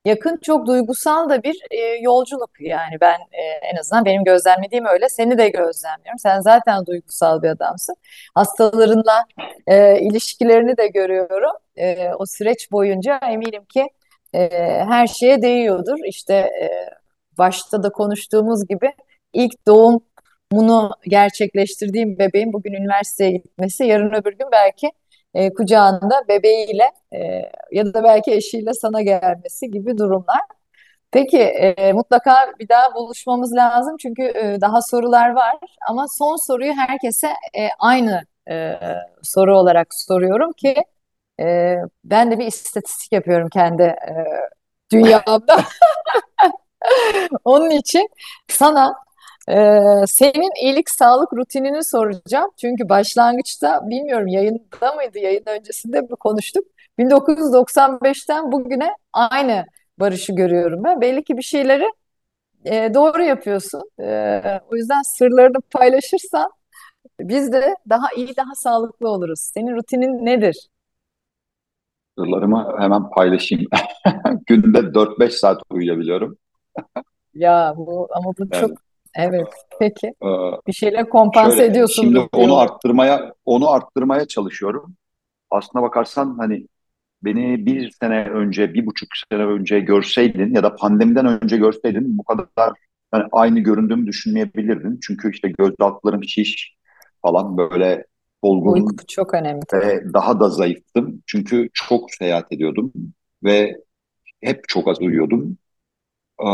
yakın, 0.05 0.37
çok 0.43 0.67
duygusal 0.67 1.29
da 1.31 1.43
bir 1.43 1.57
e, 1.71 1.79
yolculuk. 2.01 2.51
Yani 2.61 3.01
ben 3.01 3.19
e, 3.33 3.43
en 3.73 3.77
azından 3.77 4.05
benim 4.05 4.25
gözlemlediğim 4.25 4.87
öyle. 4.87 5.09
Seni 5.09 5.39
de 5.39 5.49
gözlemliyorum. 5.49 6.19
Sen 6.19 6.41
zaten 6.41 6.87
duygusal 6.87 7.43
bir 7.43 7.49
adamsın. 7.49 7.97
Hastalarınla 8.35 9.25
e, 9.67 10.01
ilişkilerini 10.01 10.77
de 10.77 10.87
görüyorum. 10.87 11.53
E, 11.77 12.11
o 12.19 12.27
süreç 12.27 12.73
boyunca 12.73 13.19
eminim 13.19 13.65
ki 13.65 13.89
e, 14.37 14.49
her 14.89 15.07
şeye 15.07 15.43
değiyordur. 15.43 15.99
İşte 16.07 16.35
e, 16.35 16.71
başta 17.39 17.83
da 17.83 17.91
konuştuğumuz 17.91 18.69
gibi 18.69 18.93
ilk 19.33 19.67
doğum 19.67 20.01
bunu 20.53 20.91
gerçekleştirdiğim 21.09 22.19
bebeğin 22.19 22.53
bugün 22.53 22.73
üniversiteye 22.73 23.31
gitmesi, 23.33 23.85
yarın 23.85 24.15
öbür 24.15 24.33
gün 24.39 24.49
belki 24.53 24.93
e, 25.35 25.55
kucağında 25.55 26.23
bebeğiyle 26.29 26.93
e, 27.13 27.19
ya 27.73 27.95
da 27.95 28.05
belki 28.05 28.33
eşiyle 28.33 28.75
sana 28.75 29.03
gelmesi 29.03 29.71
gibi 29.71 29.99
durumlar. 29.99 30.41
Peki 31.11 31.39
e, 31.39 31.93
mutlaka 31.93 32.53
bir 32.61 32.69
daha 32.69 32.95
buluşmamız 32.95 33.55
lazım 33.57 33.97
çünkü 34.03 34.23
e, 34.23 34.61
daha 34.61 34.83
sorular 34.83 35.31
var 35.31 35.57
ama 35.89 36.07
son 36.19 36.47
soruyu 36.47 36.73
herkese 36.73 37.29
e, 37.29 37.69
aynı 37.79 38.23
e, 38.51 38.73
soru 39.23 39.59
olarak 39.59 39.89
soruyorum 39.91 40.53
ki 40.53 40.75
e, 41.41 41.77
ben 42.05 42.31
de 42.31 42.39
bir 42.39 42.47
istatistik 42.47 43.13
yapıyorum 43.13 43.49
kendi 43.49 43.83
e, 43.83 44.15
dünyamda. 44.93 45.65
Onun 47.45 47.71
için 47.71 48.09
sana 48.49 48.95
Ee, 49.51 49.81
senin 50.09 50.65
iyilik 50.67 50.91
sağlık 50.91 51.35
rutinini 51.35 51.85
soracağım. 51.85 52.51
Çünkü 52.63 52.91
başlangıçta 52.91 53.91
bilmiyorum 53.91 54.29
yayında 54.29 54.93
mıydı, 54.95 55.19
yayın 55.21 55.45
öncesinde 55.47 56.03
mi 56.03 56.09
konuştuk. 56.21 56.67
1995'ten 56.99 58.53
bugüne 58.53 58.91
aynı 59.15 59.67
Barış'ı 60.01 60.35
görüyorum 60.35 60.85
ben. 60.85 61.03
Belli 61.03 61.25
ki 61.25 61.39
bir 61.39 61.43
şeyleri 61.43 61.87
e, 62.67 62.95
doğru 62.95 63.23
yapıyorsun. 63.25 63.83
E, 64.01 64.61
o 64.73 64.77
yüzden 64.77 65.03
sırlarını 65.03 65.63
paylaşırsan 65.73 66.51
biz 67.21 67.53
de 67.53 67.77
daha 67.91 68.07
iyi, 68.17 68.37
daha 68.37 68.55
sağlıklı 68.57 69.11
oluruz. 69.11 69.41
Senin 69.55 69.77
rutinin 69.77 70.27
nedir? 70.27 70.69
Sırlarımı 72.19 72.77
hemen 72.79 73.11
paylaşayım. 73.11 73.67
Günde 74.47 74.95
dört 74.95 75.21
beş 75.21 75.35
saat 75.35 75.63
uyuyabiliyorum. 75.71 76.37
Ya 77.35 77.75
bu 77.77 78.09
ama 78.11 78.33
bu 78.39 78.51
çok 78.51 78.71
Yani 78.71 78.77
evet. 79.15 79.49
Peki 79.79 80.07
e, 80.07 80.29
bir 80.67 80.73
şeyler 80.73 81.09
kompanse 81.09 81.51
şöyle 81.51 81.63
şimdi 81.63 81.73
ediyorsundur 81.73 82.27
onu 82.33 82.59
arttırmaya 82.59 83.33
onu 83.45 83.71
arttırmaya 83.71 84.25
çalışıyorum. 84.27 84.97
Aslına 85.51 85.83
bakarsan 85.83 86.37
hani 86.39 86.67
beni 87.23 87.67
bir 87.67 87.91
sene 87.91 88.25
önce, 88.25 88.75
bir 88.75 88.87
buçuk 88.87 89.09
sene 89.33 89.45
önce 89.45 89.81
görseydin 89.81 90.55
ya 90.55 90.63
da 90.63 90.77
pandemiden 90.77 91.27
önce 91.27 91.57
görseydin 91.57 92.19
bu 92.19 92.25
kadar 92.25 92.73
hani 93.11 93.25
aynı 93.33 93.61
göründüğümü 93.61 94.07
düşünmeyebilirdin. 94.07 95.01
Çünkü 95.03 95.31
işte 95.31 95.49
göz 95.59 95.75
altlarım 95.81 96.25
şiş 96.25 96.77
falan 97.23 97.57
böyle 97.57 98.05
Uyku 98.43 98.71
solgun 98.71 98.97
çok 99.09 99.35
önemli 99.35 99.63
ve 99.73 100.15
daha 100.15 100.41
da 100.41 100.49
zayıftım. 100.49 101.23
Çünkü 101.27 101.69
çok 101.73 102.15
seyahat 102.15 102.53
ediyordum 102.53 102.93
ve 103.45 103.77
hep 104.41 104.65
çok 104.69 104.89
az 104.89 105.01
uyuyordum. 105.01 105.59
Ee, 106.43 106.47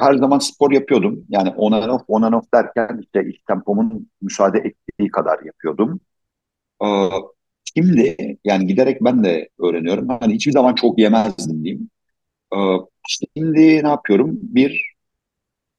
her 0.00 0.14
zaman 0.14 0.38
spor 0.38 0.72
yapıyordum. 0.72 1.26
Yani 1.28 1.50
on 1.50 1.72
and 1.72 1.90
off, 1.90 2.02
on 2.08 2.22
and 2.22 2.34
off 2.34 2.52
derken 2.54 3.00
işte 3.02 3.28
iş 3.30 3.36
tempomun 3.48 4.10
müsaade 4.22 4.58
ettiği 4.58 5.10
kadar 5.10 5.38
yapıyordum. 5.44 6.00
Ee, 6.84 7.08
şimdi 7.74 8.16
yani 8.44 8.66
giderek 8.66 9.04
ben 9.04 9.24
de 9.24 9.48
öğreniyorum. 9.58 10.08
Hani 10.08 10.34
hiçbir 10.34 10.52
zaman 10.52 10.74
çok 10.74 10.98
yemezdim 10.98 11.64
diyeyim. 11.64 11.90
Ee, 12.54 12.58
şimdi 13.08 13.84
ne 13.84 13.88
yapıyorum? 13.88 14.38
Bir, 14.42 14.94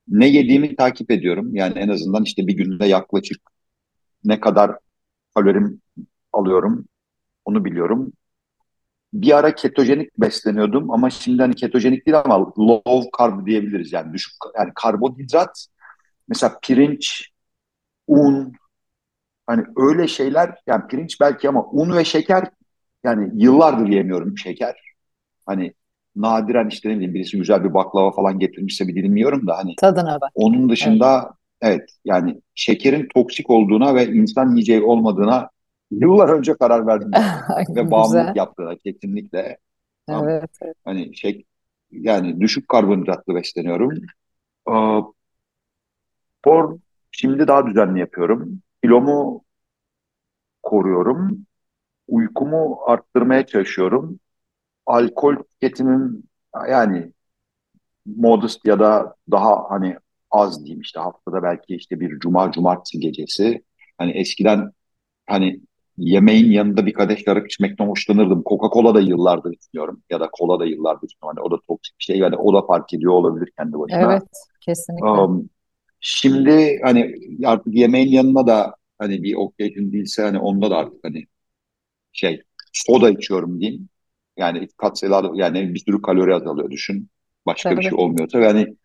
ne 0.07 0.27
yediğimi 0.27 0.75
takip 0.75 1.11
ediyorum. 1.11 1.55
Yani 1.55 1.79
en 1.79 1.89
azından 1.89 2.23
işte 2.23 2.47
bir 2.47 2.57
günde 2.57 2.85
yaklaşık 2.85 3.41
ne 4.23 4.39
kadar 4.39 4.77
kalorim 5.35 5.81
alıyorum 6.33 6.85
onu 7.45 7.65
biliyorum. 7.65 8.13
Bir 9.13 9.37
ara 9.37 9.55
ketojenik 9.55 10.17
besleniyordum 10.19 10.91
ama 10.91 11.09
şimdi 11.09 11.41
hani 11.41 11.55
ketojenik 11.55 12.05
değil 12.05 12.19
ama 12.25 12.53
low 12.59 13.09
carb 13.19 13.45
diyebiliriz 13.45 13.93
yani 13.93 14.13
düşük 14.13 14.33
yani 14.57 14.71
karbonhidrat 14.75 15.67
mesela 16.27 16.59
pirinç, 16.61 17.29
un 18.07 18.53
hani 19.47 19.63
öyle 19.77 20.07
şeyler 20.07 20.55
yani 20.67 20.87
pirinç 20.87 21.21
belki 21.21 21.49
ama 21.49 21.65
un 21.65 21.97
ve 21.97 22.05
şeker 22.05 22.49
yani 23.03 23.43
yıllardır 23.43 23.87
yemiyorum 23.87 24.37
şeker. 24.37 24.75
Hani 25.45 25.73
nadiren 26.15 26.67
işte 26.67 26.89
ne 26.89 26.93
bileyim 26.95 27.13
birisi 27.13 27.37
güzel 27.37 27.63
bir 27.63 27.73
baklava 27.73 28.11
falan 28.11 28.39
getirmişse 28.39 28.87
bir 28.87 28.95
dilim 28.95 29.17
yiyorum 29.17 29.47
da 29.47 29.57
hani 29.57 29.75
Tadına 29.75 30.21
bak. 30.21 30.31
onun 30.35 30.69
dışında 30.69 31.21
evet 31.25 31.44
yani 32.05 32.41
şekerin 32.55 33.07
toksik 33.13 33.49
olduğuna 33.49 33.95
ve 33.95 34.07
insan 34.07 34.49
yiyeceği 34.49 34.81
olmadığına 34.81 35.49
yıllar 35.91 36.29
önce 36.29 36.53
karar 36.53 36.87
verdim. 36.87 37.11
Ve 37.75 37.91
bağımlılık 37.91 38.35
yaptığına 38.35 38.75
kesinlikle. 38.75 39.57
Evet. 40.09 40.49
evet. 40.61 40.75
Hani 40.85 41.17
şey 41.17 41.45
yani 41.91 42.41
düşük 42.41 42.69
karbonhidratlı 42.69 43.35
besleniyorum. 43.35 43.91
Spor 46.39 46.79
şimdi 47.11 47.47
daha 47.47 47.67
düzenli 47.67 47.99
yapıyorum. 47.99 48.61
Kilomu 48.83 49.43
koruyorum. 50.63 51.45
Uykumu 52.07 52.79
arttırmaya 52.85 53.45
çalışıyorum. 53.45 54.19
Alkol 54.85 55.35
tüketimim 55.35 56.23
yani 56.69 57.11
modest 58.05 58.65
ya 58.65 58.79
da 58.79 59.15
daha 59.31 59.69
hani 59.69 59.97
az 60.35 60.65
diyeyim 60.65 60.81
işte 60.81 60.99
haftada 60.99 61.43
belki 61.43 61.75
işte 61.75 61.99
bir 61.99 62.19
cuma 62.19 62.51
cumartesi 62.51 62.99
gecesi. 62.99 63.63
Hani 63.97 64.11
eskiden 64.11 64.71
hani 65.27 65.59
yemeğin 65.97 66.51
yanında 66.51 66.85
bir 66.85 66.93
kadeh 66.93 67.25
şarap 67.25 67.45
içmekten 67.45 67.87
hoşlanırdım. 67.87 68.41
Coca-Cola 68.41 68.95
da 68.95 69.01
yıllardır 69.01 69.53
içmiyorum 69.53 70.03
ya 70.09 70.19
da 70.19 70.29
kola 70.31 70.59
da 70.59 70.65
yıllardır 70.65 71.07
içmiyorum. 71.07 71.37
Hani 71.37 71.47
o 71.47 71.51
da 71.51 71.61
toksik 71.67 71.99
bir 71.99 72.03
şey 72.03 72.17
yani 72.17 72.35
o 72.35 72.53
da 72.53 72.65
fark 72.67 72.93
ediyor 72.93 73.13
olabilir 73.13 73.49
kendi 73.57 73.79
başına. 73.79 74.13
Evet. 74.13 74.23
Kesinlikle. 74.61 75.07
Um, 75.07 75.49
şimdi 75.99 76.79
hani 76.83 77.15
artık 77.45 77.75
yemeğin 77.75 78.11
yanına 78.11 78.47
da 78.47 78.75
hani 78.97 79.23
bir 79.23 79.35
occasion 79.35 79.91
değilse 79.91 80.21
hani 80.21 80.39
onda 80.39 80.71
da 80.71 80.77
artık 80.77 81.03
hani 81.03 81.25
şey 82.11 82.41
soda 82.73 83.09
içiyorum 83.09 83.59
diyeyim. 83.59 83.89
Yani 84.37 84.67
katsayılar 84.77 85.33
yani 85.33 85.73
bir 85.73 85.79
sürü 85.79 86.01
kalori 86.01 86.35
azalıyor 86.35 86.71
düşün. 86.71 87.09
Başka 87.45 87.71
bir 87.71 87.75
Tabii. 87.75 87.85
şey 87.85 87.93
olmuyorsa 87.93 88.39
yani 88.39 88.75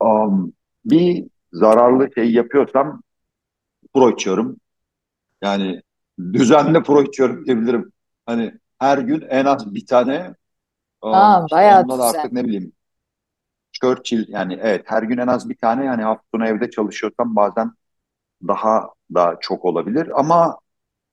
um, 0.00 0.52
bir 0.84 1.26
zararlı 1.52 2.08
şey 2.14 2.32
yapıyorsam 2.32 3.02
pro 3.94 4.10
içiyorum. 4.10 4.56
Yani 5.42 5.82
düzenli 6.32 6.82
pro 6.82 7.02
içiyorum 7.02 7.46
diyebilirim. 7.46 7.92
Hani 8.26 8.52
her 8.78 8.98
gün 8.98 9.24
en 9.28 9.44
az 9.44 9.74
bir 9.74 9.86
tane 9.86 10.34
um, 11.02 11.14
Aa, 11.14 11.44
işte 11.46 11.56
bayağı 11.56 11.88
da 11.88 12.04
artık 12.04 12.32
ne 12.32 12.44
bileyim 12.44 12.72
Churchill 13.72 14.24
yani 14.28 14.58
evet 14.62 14.82
her 14.86 15.02
gün 15.02 15.18
en 15.18 15.26
az 15.26 15.48
bir 15.48 15.56
tane 15.56 15.84
yani 15.84 16.02
hafta 16.02 16.24
sonu 16.34 16.46
evde 16.46 16.70
çalışıyorsam 16.70 17.36
bazen 17.36 17.72
daha 18.48 18.88
da 19.14 19.36
çok 19.40 19.64
olabilir 19.64 20.20
ama 20.20 20.58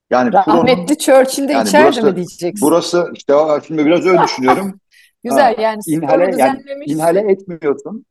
yani 0.10 0.32
Pro'nun 0.32 0.58
Rahmetli 0.58 0.98
Churchill 0.98 1.48
de 1.48 1.54
yani 1.54 1.68
içerdi 1.68 2.02
mi 2.02 2.04
burası 2.04 2.16
diyeceksin. 2.16 2.68
burası 2.68 3.12
işte 3.14 3.34
şimdi 3.68 3.86
biraz 3.86 4.06
öyle 4.06 4.24
düşünüyorum. 4.24 4.80
Güzel 5.24 5.56
yani 5.60 5.80
inhale 5.88 6.24
yani 6.38 6.64
inhale 6.86 7.30
düzenlemişsin. 7.30 8.06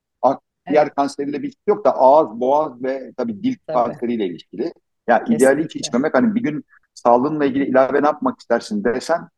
Etmiyorsun. 0.66 0.86
Evet, 0.86 0.94
kanseriyle 0.96 1.42
bir 1.42 1.54
yok 1.66 1.84
da 1.84 1.96
ağız, 1.96 2.40
boğaz 2.40 2.82
ve 2.82 3.12
tabii 3.16 3.42
dil 3.42 3.56
tabii. 3.66 3.74
kanseriyle 3.74 4.26
ilişkili. 4.26 4.72
Ya 5.08 5.24
ideali 5.28 5.64
hiç 5.64 5.76
içmemek 5.76 6.14
hani 6.14 6.34
bir 6.34 6.42
gün 6.42 6.64
sağlığınla 6.94 7.44
ilgili 7.44 7.64
ilave 7.64 8.02
ne 8.02 8.06
yapmak 8.06 8.40
istersin 8.40 8.84
desen 8.84 9.28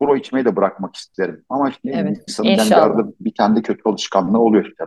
pro 0.00 0.16
içmeyi 0.16 0.44
de 0.44 0.56
bırakmak 0.56 0.96
isterim. 0.96 1.44
Ama 1.48 1.70
işte 1.70 1.90
Evet. 1.92 2.18
insanın 2.28 2.48
yani 2.48 2.58
bir 2.58 2.62
İnşallah. 2.62 2.82
arada 2.82 3.12
bir 3.20 3.34
kendi 3.34 3.62
kötü 3.62 3.82
alışkanlığı 3.90 4.38
oluyor 4.40 4.64
işte. 4.66 4.84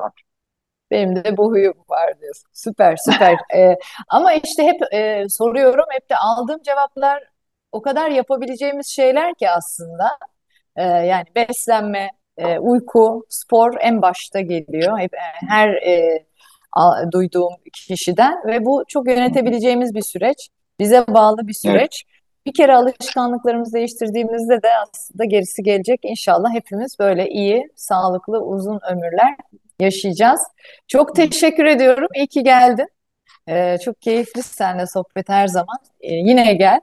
Benim 0.92 1.16
de 1.24 1.38
bu 1.38 1.52
huyum 1.52 1.74
var 1.90 2.22
diyorsun. 2.22 2.50
Süper, 2.54 2.96
süper. 2.98 3.38
Ee, 3.56 3.76
ama 4.08 4.34
işte 4.34 4.64
hep 4.64 4.94
e, 4.94 5.26
soruyorum, 5.30 5.86
hep 5.90 6.10
de 6.10 6.16
aldığım 6.16 6.62
cevaplar 6.64 7.24
o 7.72 7.82
kadar 7.82 8.10
yapabileceğimiz 8.12 8.88
şeyler 8.88 9.34
ki 9.36 9.50
aslında. 9.50 10.18
Ee, 10.76 10.84
yani 10.84 11.26
beslenme, 11.36 12.10
e, 12.40 12.60
uyku, 12.60 13.26
spor 13.30 13.74
en 13.80 14.02
başta 14.02 14.40
geliyor. 14.42 15.00
Hep 15.00 15.14
e, 15.14 15.18
her 15.50 15.70
e, 15.70 16.24
a- 16.74 17.12
duyduğum 17.12 17.54
kişiden 17.74 18.34
ve 18.48 18.66
bu 18.66 18.84
çok 18.88 19.08
yönetebileceğimiz 19.08 19.94
bir 19.96 20.02
süreç. 20.02 20.50
Bize 20.80 21.06
bağlı 21.08 21.38
bir 21.38 21.44
Evet. 21.44 21.58
süreç. 21.62 22.04
Bir 22.46 22.54
kere 22.54 22.76
alışkanlıklarımızı 22.76 23.74
değiştirdiğimizde 23.74 24.64
de 24.64 24.68
aslında 24.84 25.26
gerisi 25.26 25.64
gelecek. 25.64 26.00
İnşallah 26.04 26.54
hepimiz 26.54 27.00
böyle 27.00 27.30
iyi, 27.30 27.68
sağlıklı, 27.76 28.40
uzun 28.42 28.80
ömürler 28.92 29.36
yaşayacağız. 29.80 30.42
Çok 30.88 31.16
teşekkür 31.16 31.66
ediyorum. 31.66 32.08
İyi 32.16 32.28
ki 32.28 32.44
geldin. 32.44 32.88
Ee, 33.50 33.78
çok 33.86 34.02
keyifli 34.02 34.44
seninle 34.44 34.88
sohbet 34.88 35.30
her 35.30 35.48
zaman. 35.48 35.78
Ee, 36.02 36.14
yine 36.14 36.54
gel. 36.54 36.80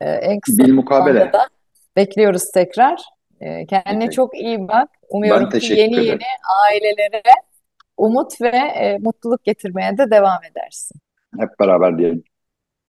Ee, 0.00 0.10
en 0.10 0.40
kısa 0.40 0.56
zamanda 0.56 0.72
Bilmukabele. 0.72 1.32
da 1.32 1.48
bekliyoruz 1.96 2.42
tekrar. 2.54 3.02
Ee, 3.40 3.66
kendine 3.66 4.10
çok 4.10 4.34
iyi 4.40 4.68
bak. 4.68 4.88
Umuyorum 5.08 5.48
ki 5.48 5.54
yeni 5.54 5.60
teşekkür 5.60 5.80
yeni 5.82 6.04
ederim. 6.06 6.18
ailelere 6.70 7.22
umut 7.96 8.40
ve 8.40 8.56
e, 8.56 8.98
mutluluk 8.98 9.44
getirmeye 9.44 9.98
de 9.98 10.10
devam 10.10 10.38
edersin. 10.50 11.00
Hep 11.40 11.48
beraber 11.60 11.98
diyelim. 11.98 12.24